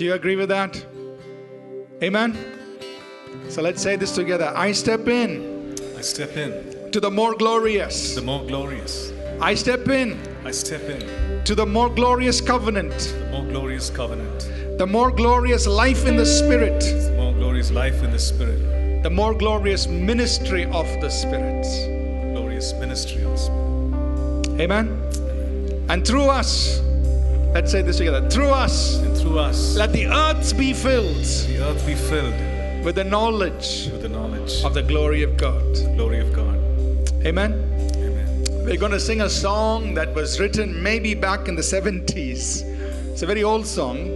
Do 0.00 0.06
you 0.06 0.14
agree 0.14 0.34
with 0.34 0.48
that? 0.48 0.82
Amen. 2.02 2.34
So 3.50 3.60
let's 3.60 3.82
say 3.82 3.96
this 3.96 4.14
together. 4.14 4.50
I 4.56 4.72
step 4.72 5.08
in 5.08 5.76
I 5.94 6.00
step 6.00 6.38
in 6.38 6.90
to 6.90 7.00
the 7.00 7.10
more 7.10 7.34
glorious. 7.34 8.14
the 8.14 8.22
more 8.22 8.42
glorious. 8.46 9.12
I 9.42 9.54
step 9.54 9.88
in 9.88 10.18
I 10.42 10.52
step 10.52 10.80
in 10.88 11.44
to 11.44 11.54
the 11.54 11.66
more 11.66 11.90
glorious 11.90 12.40
covenant, 12.40 12.96
the 12.96 13.28
more 13.30 13.44
glorious 13.44 13.90
covenant, 13.90 14.78
the 14.78 14.86
more 14.86 15.10
glorious 15.10 15.66
life 15.66 16.06
in 16.06 16.16
the 16.16 16.24
Spirit, 16.24 16.80
the 16.80 17.12
more 17.18 17.34
glorious 17.34 17.70
life 17.70 18.02
in 18.02 18.10
the 18.10 18.18
Spirit, 18.18 19.02
the 19.02 19.10
more 19.10 19.34
glorious 19.34 19.86
ministry 19.86 20.64
of 20.64 20.86
the 21.02 21.10
Spirit. 21.10 21.66
glorious 22.32 22.72
ministry 22.80 23.22
of 23.24 23.32
the 23.32 23.36
Spirit. 23.36 24.60
Amen. 24.62 24.86
And 25.90 26.06
through 26.06 26.30
us, 26.30 26.80
let's 27.52 27.70
say 27.72 27.82
this 27.82 27.98
together 27.98 28.28
through 28.30 28.50
us, 28.50 28.98
And 28.98 29.16
through 29.16 29.38
us, 29.38 29.76
let 29.76 29.92
the 29.92 30.06
earth 30.06 30.56
be 30.56 30.72
filled 30.72 31.16
the 31.16 31.58
earth 31.62 31.84
be 31.86 31.94
filled 31.94 32.34
with 32.84 32.94
the 32.94 33.04
knowledge 33.04 33.88
with 33.92 34.02
the 34.02 34.08
knowledge 34.08 34.62
of 34.64 34.74
the 34.74 34.82
glory 34.82 35.22
of 35.22 35.36
God. 35.36 35.62
glory 35.96 36.20
of 36.20 36.32
God. 36.32 36.56
Amen. 37.26 37.52
Amen. 37.96 38.64
We're 38.64 38.78
going 38.78 38.92
to 38.92 39.00
sing 39.00 39.20
a 39.20 39.28
song 39.28 39.94
that 39.94 40.14
was 40.14 40.40
written 40.40 40.82
maybe 40.82 41.14
back 41.14 41.48
in 41.48 41.54
the 41.56 41.62
70s. 41.62 42.62
It's 43.12 43.22
a 43.22 43.26
very 43.26 43.42
old 43.42 43.66
song, 43.66 44.08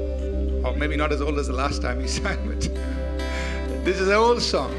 or 0.65 0.75
maybe 0.77 0.97
not 0.97 1.13
as 1.13 1.21
old 1.21 1.39
as 1.39 1.49
the 1.49 1.53
last 1.53 1.83
time 1.83 1.99
we 1.99 2.09
sang 2.19 2.39
it. 2.53 2.71
This 3.85 4.01
is 4.01 4.09
an 4.09 4.15
old 4.15 4.41
song. 4.41 4.75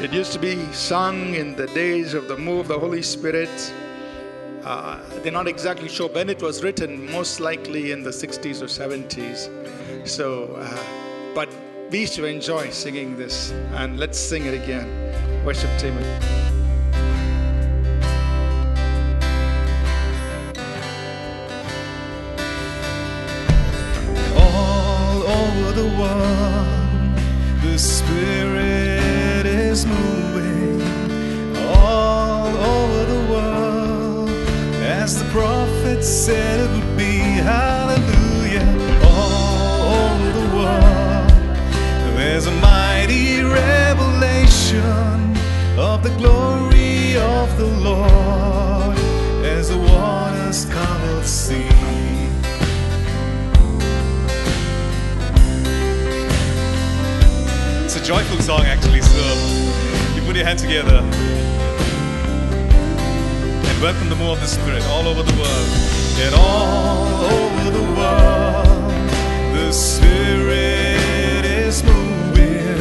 It 0.00 0.12
used 0.12 0.32
to 0.32 0.38
be 0.38 0.56
sung 0.72 1.34
in 1.34 1.56
the 1.56 1.66
days 1.68 2.14
of 2.14 2.28
the 2.28 2.36
move 2.36 2.60
of 2.60 2.68
the 2.68 2.78
Holy 2.78 3.02
Spirit. 3.02 3.50
Uh, 4.68 5.00
they're 5.22 5.32
not 5.32 5.48
exactly 5.48 5.88
sure 5.88 6.10
when 6.10 6.28
it 6.28 6.42
was 6.42 6.62
written, 6.62 7.10
most 7.10 7.40
likely 7.40 7.90
in 7.90 8.02
the 8.02 8.10
60s 8.10 8.60
or 8.60 8.66
70s. 8.66 9.48
So, 10.06 10.56
uh, 10.58 11.34
but 11.34 11.48
we 11.90 12.04
to 12.04 12.26
enjoy 12.26 12.68
singing 12.68 13.16
this, 13.16 13.50
and 13.72 13.98
let's 13.98 14.18
sing 14.18 14.44
it 14.44 14.52
again. 14.52 14.86
Worship 15.42 15.70
team. 15.78 15.96
All 24.36 25.22
over 25.22 25.72
the 25.72 25.88
world, 25.98 27.18
the 27.62 27.78
Spirit 27.78 29.46
is 29.46 29.86
moving. 29.86 30.57
Said 36.02 36.60
it 36.60 36.70
would 36.70 36.96
be. 36.96 37.18
Hallelujah. 37.18 38.64
All 39.04 40.18
the 40.32 40.56
world, 40.56 41.30
there's 42.16 42.46
a 42.46 42.52
mighty 42.60 43.42
revelation 43.42 45.36
of 45.76 46.02
the 46.02 46.10
glory 46.16 47.16
of 47.16 47.56
the 47.56 47.66
Lord 47.66 48.96
as 49.44 49.70
the 49.70 49.78
waters 49.78 50.64
cover 50.66 51.14
the 51.16 51.24
sea. 51.24 51.68
It's 57.84 57.96
a 57.96 58.04
joyful 58.04 58.38
song, 58.38 58.62
actually. 58.62 59.02
So 59.02 59.18
you 60.14 60.22
put 60.22 60.36
your 60.36 60.44
hand 60.44 60.58
together 60.58 61.02
welcome 63.80 64.08
the 64.08 64.16
move 64.16 64.30
of 64.30 64.40
the 64.40 64.46
Spirit 64.46 64.82
all 64.86 65.06
over 65.06 65.22
the 65.22 65.32
world. 65.34 65.68
And 66.18 66.34
all 66.34 67.24
over 67.24 67.70
the 67.70 67.82
world, 67.94 68.90
the 69.54 69.72
Spirit 69.72 71.44
is 71.44 71.84
moving. 71.84 72.76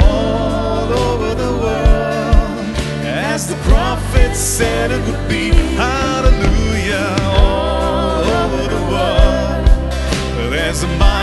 All 0.00 0.92
over 0.92 1.34
the 1.34 1.52
world, 1.52 2.76
as 3.04 3.48
the 3.48 3.56
prophet 3.70 4.34
said 4.34 4.90
it 4.90 5.00
would 5.06 5.28
be. 5.28 5.50
Hallelujah. 5.76 7.16
All 7.22 8.24
over 8.24 8.62
the 8.74 8.82
world. 8.90 10.50
There's 10.50 10.82
a 10.84 10.88
mighty 10.96 11.17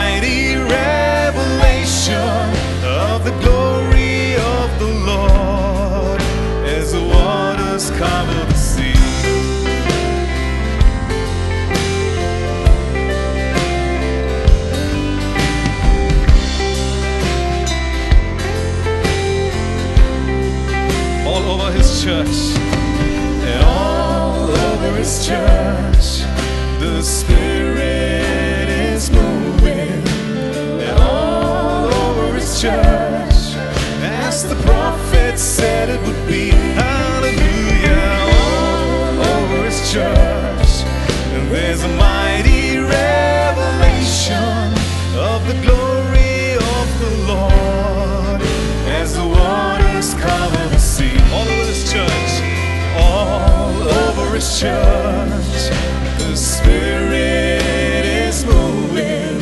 church, 54.65 55.69
the 56.17 56.35
Spirit 56.35 57.61
is 58.03 58.43
moving, 58.45 59.39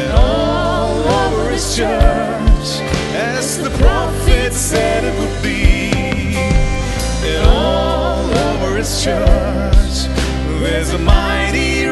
and 0.00 0.10
all 0.12 0.96
over 1.22 1.50
his 1.50 1.76
church, 1.76 2.80
as 3.12 3.58
the 3.58 3.68
prophet 3.76 4.54
said 4.54 5.04
it 5.04 5.14
would 5.20 5.42
be, 5.42 5.90
and 7.28 7.46
all 7.46 8.24
over 8.48 8.76
his 8.76 9.02
church, 9.04 10.08
there's 10.62 10.94
a 10.94 10.98
mighty 10.98 11.84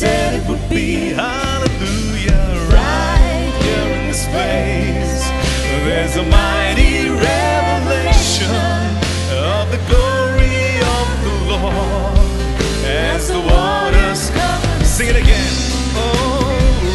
said 0.00 0.40
it 0.40 0.48
would 0.48 0.66
be, 0.70 1.12
Hallelujah, 1.12 2.56
right 2.72 3.52
here 3.60 3.88
in 3.98 4.06
this 4.08 4.24
place. 4.32 5.28
There's 5.84 6.16
a 6.16 6.22
mighty 6.22 7.10
revelation 7.10 8.48
of 9.36 9.68
the 9.70 9.80
glory 9.90 10.80
of 10.96 11.06
the 11.26 11.36
Lord 11.52 12.16
as 12.86 13.28
the 13.28 13.40
waters 13.40 14.30
come. 14.30 14.84
Sing 14.86 15.08
it 15.08 15.16
again. 15.16 15.52
Oh, 15.92 16.48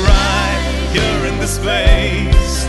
right 0.09 0.65
here 0.91 1.31
in 1.31 1.37
this 1.37 1.59
place, 1.59 2.65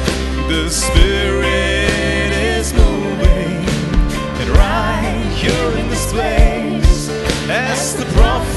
the 0.53 0.69
Spirit 0.69 2.31
is 2.53 2.75
moving. 2.75 3.57
And 4.41 4.51
right 4.51 5.33
here 5.35 5.71
in 5.81 5.89
this 5.89 6.13
place, 6.13 7.09
as 7.49 7.97
the 7.97 8.05
prophet 8.13 8.56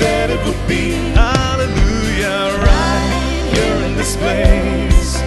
said 0.00 0.30
it 0.30 0.42
would 0.46 0.66
be. 0.66 0.92
Hallelujah, 1.12 2.56
right 2.70 3.52
here 3.54 3.76
in 3.86 3.94
this 3.96 4.16
place, 4.16 5.20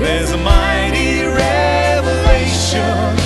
there's 0.00 0.32
a 0.32 0.38
mighty 0.38 1.24
revelation 1.24 3.23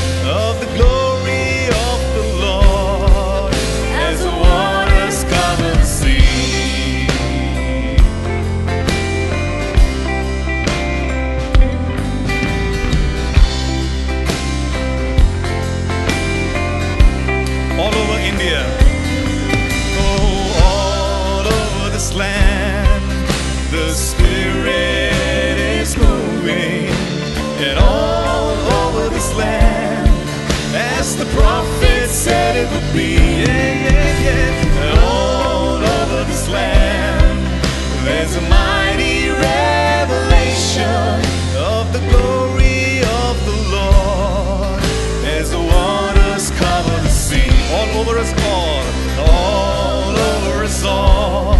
over 47.98 48.16
us 48.18 48.32
all, 48.44 48.84
all 49.26 50.16
over 50.16 50.64
us 50.64 50.84
all. 50.84 51.56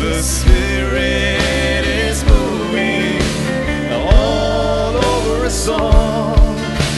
The 0.00 0.22
Spirit 0.22 1.84
is 1.84 2.24
moving 2.24 3.20
all 3.92 4.96
over 4.96 5.44
us 5.44 5.68
all 5.68 6.34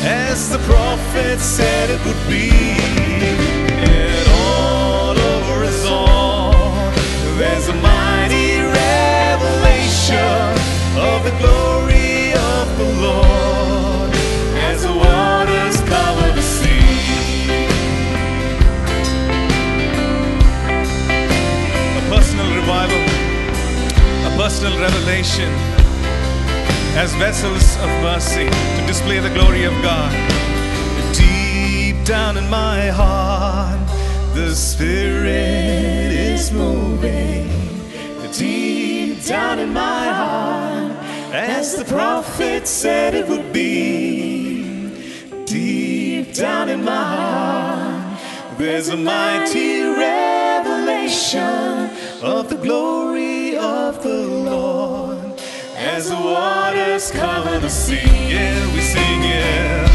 as 0.04 0.48
the 0.48 0.58
prophet 0.58 1.40
said 1.40 1.90
it 1.90 2.04
would 2.06 2.28
be. 2.28 2.50
And 3.90 4.11
personal 24.52 24.78
revelation 24.80 25.48
as 26.94 27.14
vessels 27.14 27.76
of 27.78 27.88
mercy 28.02 28.44
to 28.44 28.86
display 28.86 29.18
the 29.18 29.30
glory 29.30 29.64
of 29.64 29.72
God. 29.80 30.12
Deep 31.14 32.04
down 32.04 32.36
in 32.36 32.50
my 32.50 32.88
heart, 32.88 33.80
the 34.34 34.54
Spirit 34.54 36.12
is 36.12 36.52
moving. 36.52 37.48
Deep 38.36 39.24
down 39.24 39.58
in 39.58 39.72
my 39.72 40.04
heart, 40.20 40.92
as 41.32 41.74
the 41.74 41.86
prophet 41.86 42.68
said 42.68 43.14
it 43.14 43.26
would 43.26 43.54
be. 43.54 44.92
Deep 45.46 46.34
down 46.34 46.68
in 46.68 46.84
my 46.84 47.04
heart, 47.16 48.20
there's 48.58 48.88
a 48.90 48.98
mighty 48.98 49.80
revelation 49.80 51.40
of 52.22 52.50
the 52.50 52.56
glory 52.56 53.31
as 56.02 56.08
the 56.08 56.16
waters 56.16 57.12
cover 57.12 57.60
the 57.60 57.68
sea. 57.68 58.32
Yeah, 58.32 58.74
we 58.74 58.80
sing 58.80 59.22
it. 59.22 59.91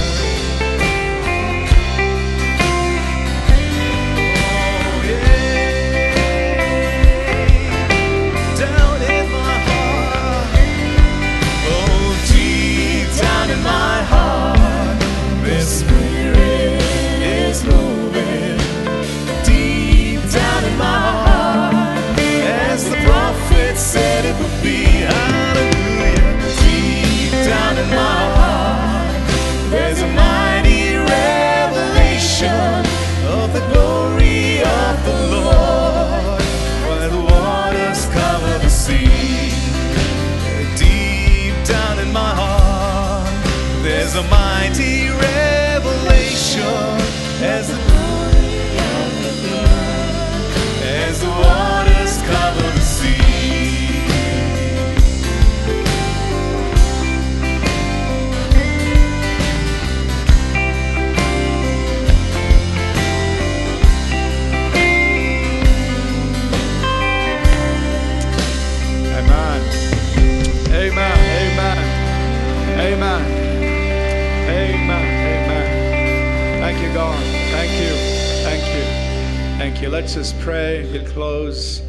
Pray. 80.17 80.91
We'll 80.91 81.05
close. 81.11 81.83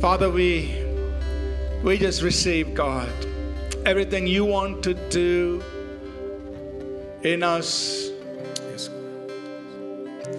Father, 0.00 0.30
we 0.30 0.84
we 1.82 1.98
just 1.98 2.22
receive 2.22 2.74
God. 2.74 3.10
Everything 3.84 4.24
you 4.24 4.44
want 4.44 4.84
to 4.84 4.94
do 4.94 5.60
in 7.24 7.42
us, 7.42 8.12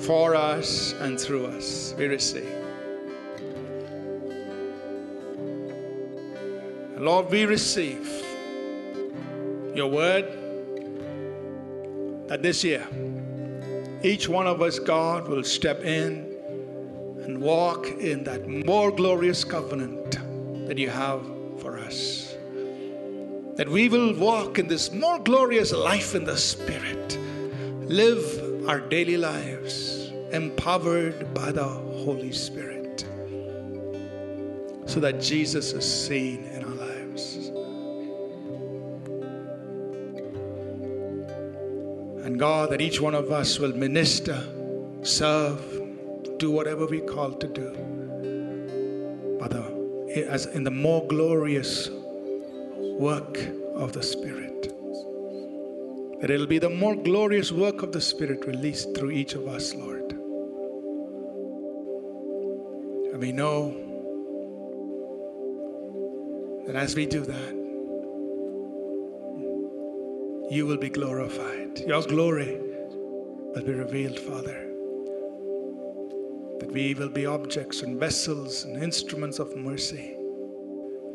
for 0.04 0.36
us, 0.36 0.94
and 1.02 1.20
through 1.20 1.48
us, 1.48 1.94
we 1.98 2.06
receive. 2.06 2.50
Lord, 6.98 7.30
we 7.30 7.44
receive 7.44 8.08
your 9.76 9.92
word 9.92 10.26
that 12.30 12.42
this 12.42 12.64
year, 12.64 12.88
each 14.02 14.30
one 14.30 14.48
of 14.48 14.62
us, 14.62 14.80
God, 14.80 15.28
will 15.28 15.44
step 15.44 15.84
in 15.84 16.29
and 17.30 17.42
walk 17.42 17.86
in 17.86 18.24
that 18.24 18.48
more 18.48 18.90
glorious 18.90 19.44
covenant 19.44 20.18
that 20.68 20.80
you 20.80 20.90
have 20.90 21.22
for 21.60 21.78
us. 21.78 22.36
That 23.56 23.70
we 23.70 23.88
will 23.88 24.16
walk 24.16 24.58
in 24.58 24.68
this 24.68 24.92
more 24.92 25.20
glorious 25.20 25.72
life 25.72 26.16
in 26.16 26.24
the 26.24 26.36
Spirit, 26.36 27.20
live 27.82 28.68
our 28.68 28.80
daily 28.80 29.18
lives 29.18 30.12
empowered 30.32 31.32
by 31.36 31.52
the 31.52 31.64
Holy 31.64 32.32
Spirit 32.32 33.06
so 34.88 35.00
that 35.00 35.22
Jesus 35.22 35.74
is 35.74 35.86
seen 35.86 36.46
in 36.46 36.64
our 36.64 36.76
lives. 36.88 37.50
And 42.26 42.40
God, 42.40 42.72
that 42.72 42.82
each 42.82 43.00
one 43.00 43.14
of 43.14 43.32
us 43.32 43.60
will 43.60 43.74
minister, 43.74 44.42
serve, 45.04 45.79
do 46.40 46.50
whatever 46.50 46.86
we 46.86 47.02
call 47.02 47.34
to 47.34 47.48
do. 47.48 47.74
Father, 49.40 49.66
as 50.28 50.46
in 50.48 50.64
the 50.64 50.72
more 50.72 51.06
glorious 51.08 51.90
work 52.80 53.38
of 53.76 53.92
the 53.94 54.02
Spirit. 54.02 54.74
That 56.22 56.30
it'll 56.30 56.48
be 56.48 56.60
the 56.60 56.70
more 56.70 56.96
glorious 56.96 57.52
work 57.52 57.82
of 57.82 57.92
the 57.92 58.02
Spirit 58.02 58.46
released 58.46 58.96
through 58.96 59.12
each 59.12 59.34
of 59.34 59.48
us, 59.48 59.74
Lord. 59.74 60.12
And 63.12 63.20
we 63.20 63.32
know 63.32 63.76
that 66.68 66.76
as 66.76 66.96
we 66.96 67.06
do 67.06 67.22
that, 67.22 67.54
you 70.52 70.66
will 70.66 70.78
be 70.78 70.90
glorified. 70.90 71.80
Your 71.80 72.02
glory 72.04 72.60
will 72.60 73.64
be 73.64 73.74
revealed, 73.74 74.20
Father. 74.20 74.69
That 76.60 76.72
we 76.72 76.94
will 76.94 77.10
be 77.10 77.26
objects 77.26 77.82
and 77.82 78.00
vessels 78.00 78.64
and 78.64 78.82
instruments 78.84 79.40
of 79.40 79.56
mercy 79.56 80.16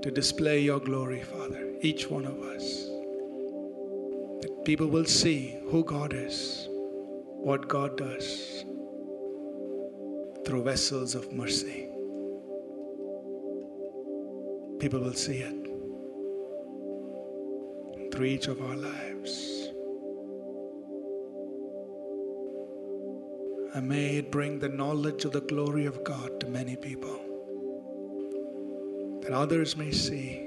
to 0.03 0.11
display 0.11 0.59
your 0.61 0.81
glory, 0.81 1.23
Father, 1.23 1.73
each 1.81 2.11
one 2.11 2.27
of 2.27 2.39
us. 2.43 2.87
That 4.43 4.65
people 4.65 4.87
will 4.87 5.05
see 5.05 5.57
who 5.71 5.85
God 5.85 6.13
is, 6.13 6.69
what 6.71 7.69
God 7.69 7.97
does 7.97 8.65
through 10.45 10.63
vessels 10.63 11.15
of 11.15 11.33
mercy. 11.33 11.89
People 14.79 15.01
will 15.01 15.15
see 15.15 15.39
it 15.39 15.65
through 18.13 18.27
each 18.27 18.49
of 18.49 18.61
our 18.61 18.77
lives. 18.77 19.14
And 23.75 23.89
may 23.89 24.19
it 24.19 24.31
bring 24.31 24.61
the 24.61 24.69
knowledge 24.69 25.25
of 25.25 25.33
the 25.33 25.41
glory 25.41 25.85
of 25.85 26.05
God 26.05 26.39
to 26.39 26.47
many 26.47 26.77
people, 26.77 27.21
that 29.23 29.33
others 29.33 29.77
may 29.77 29.91
see. 29.91 30.39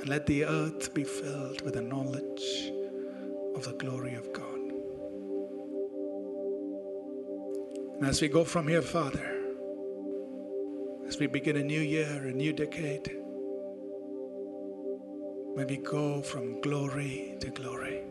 And 0.00 0.08
let 0.08 0.26
the 0.26 0.44
earth 0.44 0.92
be 0.94 1.04
filled 1.04 1.62
with 1.62 1.74
the 1.74 1.82
knowledge 1.82 2.72
of 3.54 3.64
the 3.64 3.74
glory 3.78 4.14
of 4.14 4.32
God. 4.32 4.58
And 7.98 8.04
as 8.04 8.20
we 8.20 8.26
go 8.26 8.42
from 8.42 8.66
here, 8.66 8.82
Father, 8.82 9.36
as 11.06 11.20
we 11.20 11.28
begin 11.28 11.56
a 11.56 11.62
new 11.62 11.80
year, 11.80 12.26
a 12.26 12.32
new 12.32 12.52
decade, 12.52 13.16
may 15.54 15.64
we 15.64 15.76
go 15.76 16.20
from 16.20 16.60
glory 16.62 17.36
to 17.38 17.50
glory 17.50 18.02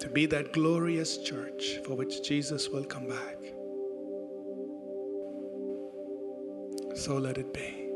to 0.00 0.08
be 0.08 0.26
that 0.26 0.52
glorious 0.52 1.18
church 1.18 1.78
for 1.84 1.94
which 1.94 2.22
Jesus 2.22 2.68
will 2.70 2.84
come 2.84 3.06
back. 3.06 3.36
So 6.96 7.18
let 7.18 7.38
it 7.38 7.52
be. 7.52 7.88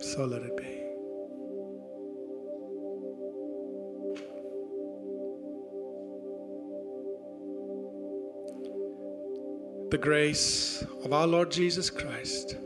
So 0.00 0.24
let 0.24 0.42
it 0.42 0.56
be. 0.56 0.64
The 9.90 9.98
grace 9.98 10.84
of 11.04 11.12
our 11.12 11.26
Lord 11.26 11.50
Jesus 11.50 11.90
Christ, 11.90 12.56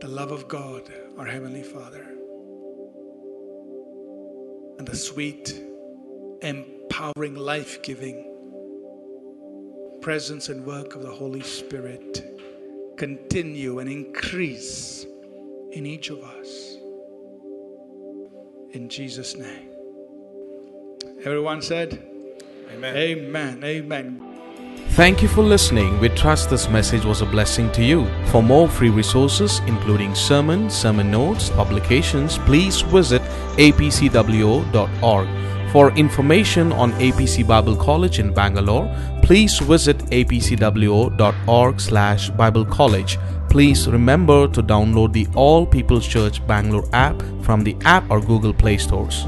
the 0.00 0.08
love 0.08 0.30
of 0.30 0.48
God, 0.48 0.82
our 1.18 1.26
Heavenly 1.26 1.62
Father, 1.62 2.15
and 4.86 4.94
the 4.94 4.96
sweet, 4.96 5.62
empowering, 6.42 7.34
life 7.34 7.82
giving 7.82 8.32
presence 10.00 10.48
and 10.48 10.64
work 10.64 10.94
of 10.94 11.02
the 11.02 11.10
Holy 11.10 11.40
Spirit 11.40 12.40
continue 12.96 13.80
and 13.80 13.90
increase 13.90 15.04
in 15.72 15.86
each 15.86 16.10
of 16.10 16.22
us. 16.22 16.76
In 18.72 18.88
Jesus' 18.88 19.36
name. 19.36 19.70
Everyone 21.24 21.60
said, 21.60 22.08
Amen. 22.70 22.96
Amen. 22.96 23.64
Amen. 23.64 24.25
Thank 24.96 25.20
you 25.20 25.28
for 25.28 25.42
listening. 25.42 26.00
We 26.00 26.08
trust 26.08 26.48
this 26.48 26.70
message 26.70 27.04
was 27.04 27.20
a 27.20 27.26
blessing 27.26 27.70
to 27.72 27.84
you. 27.84 28.06
For 28.32 28.42
more 28.42 28.66
free 28.66 28.88
resources, 28.88 29.60
including 29.66 30.14
sermons, 30.14 30.74
sermon 30.74 31.10
notes, 31.10 31.50
publications, 31.50 32.38
please 32.38 32.80
visit 32.80 33.20
apcwo.org. 33.58 35.28
For 35.70 35.90
information 35.98 36.72
on 36.72 36.92
APC 36.92 37.46
Bible 37.46 37.76
College 37.76 38.20
in 38.20 38.32
Bangalore, 38.32 38.88
please 39.22 39.58
visit 39.58 39.98
apcwo.org 39.98 41.78
slash 41.78 42.30
Bible 42.30 42.64
College. 42.64 43.18
Please 43.50 43.86
remember 43.86 44.48
to 44.48 44.62
download 44.62 45.12
the 45.12 45.28
All 45.34 45.66
People's 45.66 46.08
Church 46.08 46.40
Bangalore 46.46 46.88
app 46.94 47.22
from 47.42 47.64
the 47.64 47.76
app 47.84 48.10
or 48.10 48.22
Google 48.22 48.54
Play 48.54 48.78
stores. 48.78 49.26